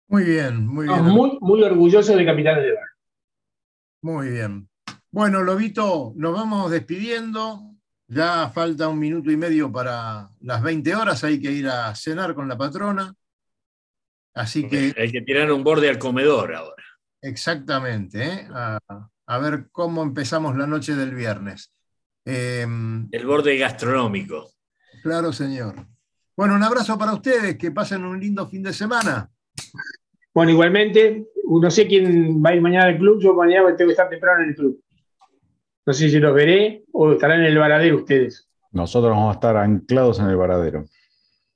Muy 0.08 0.24
bien, 0.24 0.66
muy 0.66 0.86
bien. 0.86 1.02
muy, 1.02 1.36
muy 1.40 1.62
orgulloso 1.62 2.16
de 2.16 2.24
Capitanes 2.24 2.64
de 2.64 2.72
Bar. 2.72 2.88
Muy 4.02 4.30
bien. 4.30 4.68
Bueno, 5.10 5.42
Lobito, 5.42 6.12
nos 6.14 6.32
vamos 6.32 6.70
despidiendo. 6.70 7.72
Ya 8.08 8.48
falta 8.50 8.88
un 8.88 9.00
minuto 9.00 9.32
y 9.32 9.36
medio 9.36 9.72
para 9.72 10.30
las 10.40 10.62
20 10.62 10.94
horas. 10.94 11.24
Hay 11.24 11.40
que 11.40 11.50
ir 11.50 11.66
a 11.66 11.92
cenar 11.96 12.34
con 12.34 12.46
la 12.46 12.56
patrona. 12.56 13.12
Así 14.36 14.68
que. 14.68 14.94
Hay 14.98 15.10
que 15.10 15.22
tirar 15.22 15.50
un 15.50 15.64
borde 15.64 15.88
al 15.88 15.98
comedor 15.98 16.54
ahora. 16.54 16.84
Exactamente. 17.22 18.22
¿eh? 18.22 18.48
A, 18.52 19.38
ver 19.38 19.68
cómo 19.72 20.02
empezamos 20.02 20.56
la 20.56 20.66
noche 20.66 20.94
del 20.94 21.14
viernes. 21.14 21.72
Em, 22.24 23.08
El 23.10 23.26
borde 23.26 23.56
gastronómico. 23.56 24.52
Claro, 25.02 25.32
señor. 25.32 25.74
Bueno, 26.36 26.54
un 26.54 26.62
abrazo 26.62 26.98
para 26.98 27.14
ustedes. 27.14 27.56
Que 27.56 27.70
pasen 27.70 28.04
un 28.04 28.20
lindo 28.20 28.46
fin 28.46 28.62
de 28.62 28.74
semana. 28.74 29.28
Bueno, 30.34 30.52
igualmente, 30.52 31.24
no 31.48 31.70
sé 31.70 31.86
quién 31.86 32.44
va 32.44 32.50
a 32.50 32.54
ir 32.54 32.60
mañana 32.60 32.88
al 32.88 32.98
club, 32.98 33.18
yo 33.22 33.32
mañana 33.32 33.74
tengo 33.74 33.88
que 33.88 33.92
estar 33.92 34.10
temprano 34.10 34.42
en 34.42 34.50
el 34.50 34.54
club. 34.54 34.78
No 35.86 35.92
sé 35.94 36.10
si 36.10 36.18
los 36.18 36.34
veré 36.34 36.84
o 36.92 37.12
estarán 37.12 37.40
en 37.40 37.46
el 37.46 37.58
varadero 37.58 37.96
ustedes. 37.96 38.46
Nosotros 38.70 39.12
vamos 39.12 39.30
a 39.30 39.34
estar 39.36 39.56
anclados 39.56 40.20
en 40.20 40.26
el 40.26 40.36
varadero. 40.36 40.84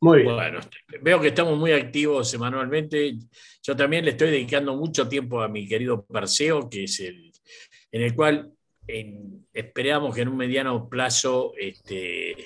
Muy 0.01 0.23
bien. 0.23 0.35
Bueno, 0.35 0.61
veo 1.03 1.21
que 1.21 1.29
estamos 1.29 1.59
muy 1.59 1.73
activos 1.73 2.31
semanalmente. 2.31 3.15
Yo 3.63 3.77
también 3.77 4.05
le 4.05 4.13
estoy 4.13 4.31
dedicando 4.31 4.75
mucho 4.75 5.07
tiempo 5.07 5.43
a 5.43 5.49
mi 5.49 5.69
querido 5.69 6.05
Perseo, 6.07 6.69
que 6.71 6.85
es 6.85 7.01
el 7.01 7.31
en 7.93 8.03
el 8.03 8.15
cual 8.15 8.53
esperamos 9.53 10.15
que 10.15 10.23
en 10.23 10.29
un 10.29 10.37
mediano 10.37 10.89
plazo 10.89 11.53
este, 11.57 12.37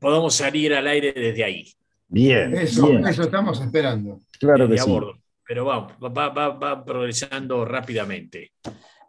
podamos 0.00 0.34
salir 0.34 0.74
al 0.74 0.86
aire 0.86 1.12
desde 1.12 1.44
ahí. 1.44 1.72
Bien. 2.08 2.54
Eso, 2.56 2.98
eso 2.98 3.22
estamos 3.22 3.60
esperando. 3.60 4.20
Claro 4.38 4.68
que 4.68 4.78
sí. 4.78 4.90
Pero 5.48 5.64
vamos, 5.64 5.92
va, 6.02 6.28
va, 6.30 6.84
progresando 6.84 7.64
rápidamente. 7.64 8.52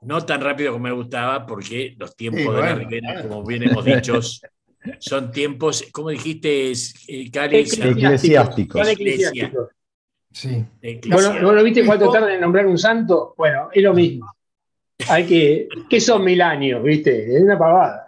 No 0.01 0.23
tan 0.23 0.41
rápido 0.41 0.73
como 0.73 0.83
me 0.83 0.91
gustaba, 0.91 1.45
porque 1.45 1.95
los 1.97 2.15
tiempos 2.15 2.55
de 2.55 2.61
la 2.61 2.75
Ribera, 2.75 3.23
como 3.23 3.43
bien 3.43 3.63
hemos 3.63 3.83
dicho, 3.83 4.19
son 4.99 5.31
tiempos, 5.31 5.85
¿cómo 5.91 6.09
dijiste, 6.09 6.71
eh, 6.71 7.31
Cali? 7.31 7.57
Eclesiásticos. 7.57 8.87
Sí. 10.31 10.63
Bueno, 11.09 11.53
¿no 11.53 11.63
viste 11.63 11.85
cuánto 11.85 12.11
tarda 12.11 12.33
en 12.33 12.41
nombrar 12.41 12.67
un 12.67 12.77
santo? 12.77 13.33
Bueno, 13.37 13.69
es 13.73 13.83
lo 13.83 13.93
mismo. 13.93 14.31
Hay 15.09 15.25
que. 15.25 15.67
¿Qué 15.89 15.99
son 15.99 16.23
mil 16.23 16.41
años, 16.41 16.83
viste? 16.83 17.35
Es 17.35 17.41
una 17.41 17.57
pavada. 17.57 18.07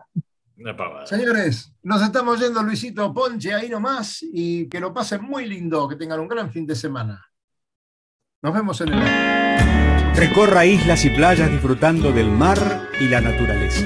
Señores, 1.06 1.72
nos 1.84 2.02
estamos 2.02 2.40
yendo 2.40 2.62
Luisito 2.62 3.14
Ponche 3.14 3.54
ahí 3.54 3.70
nomás 3.70 4.20
y 4.22 4.68
que 4.68 4.82
lo 4.82 4.94
pasen 4.94 5.24
muy 5.24 5.46
lindo, 5.46 5.88
que 5.88 5.96
tengan 5.96 6.20
un 6.20 6.28
gran 6.28 6.52
fin 6.52 6.68
de 6.68 6.76
semana. 6.76 7.26
Nos 8.42 8.54
vemos 8.54 8.82
en 8.82 8.90
el... 8.90 10.16
Recorra 10.16 10.66
islas 10.66 11.06
y 11.06 11.12
playas 11.12 11.50
disfrutando 11.50 12.12
del 12.12 12.30
mar 12.30 12.58
y 13.00 13.08
la 13.08 13.22
naturaleza. 13.22 13.86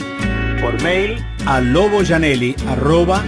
Por 0.61 0.81
mail 0.81 1.17
a 1.45 1.59
loboyanelli.com 1.59 3.21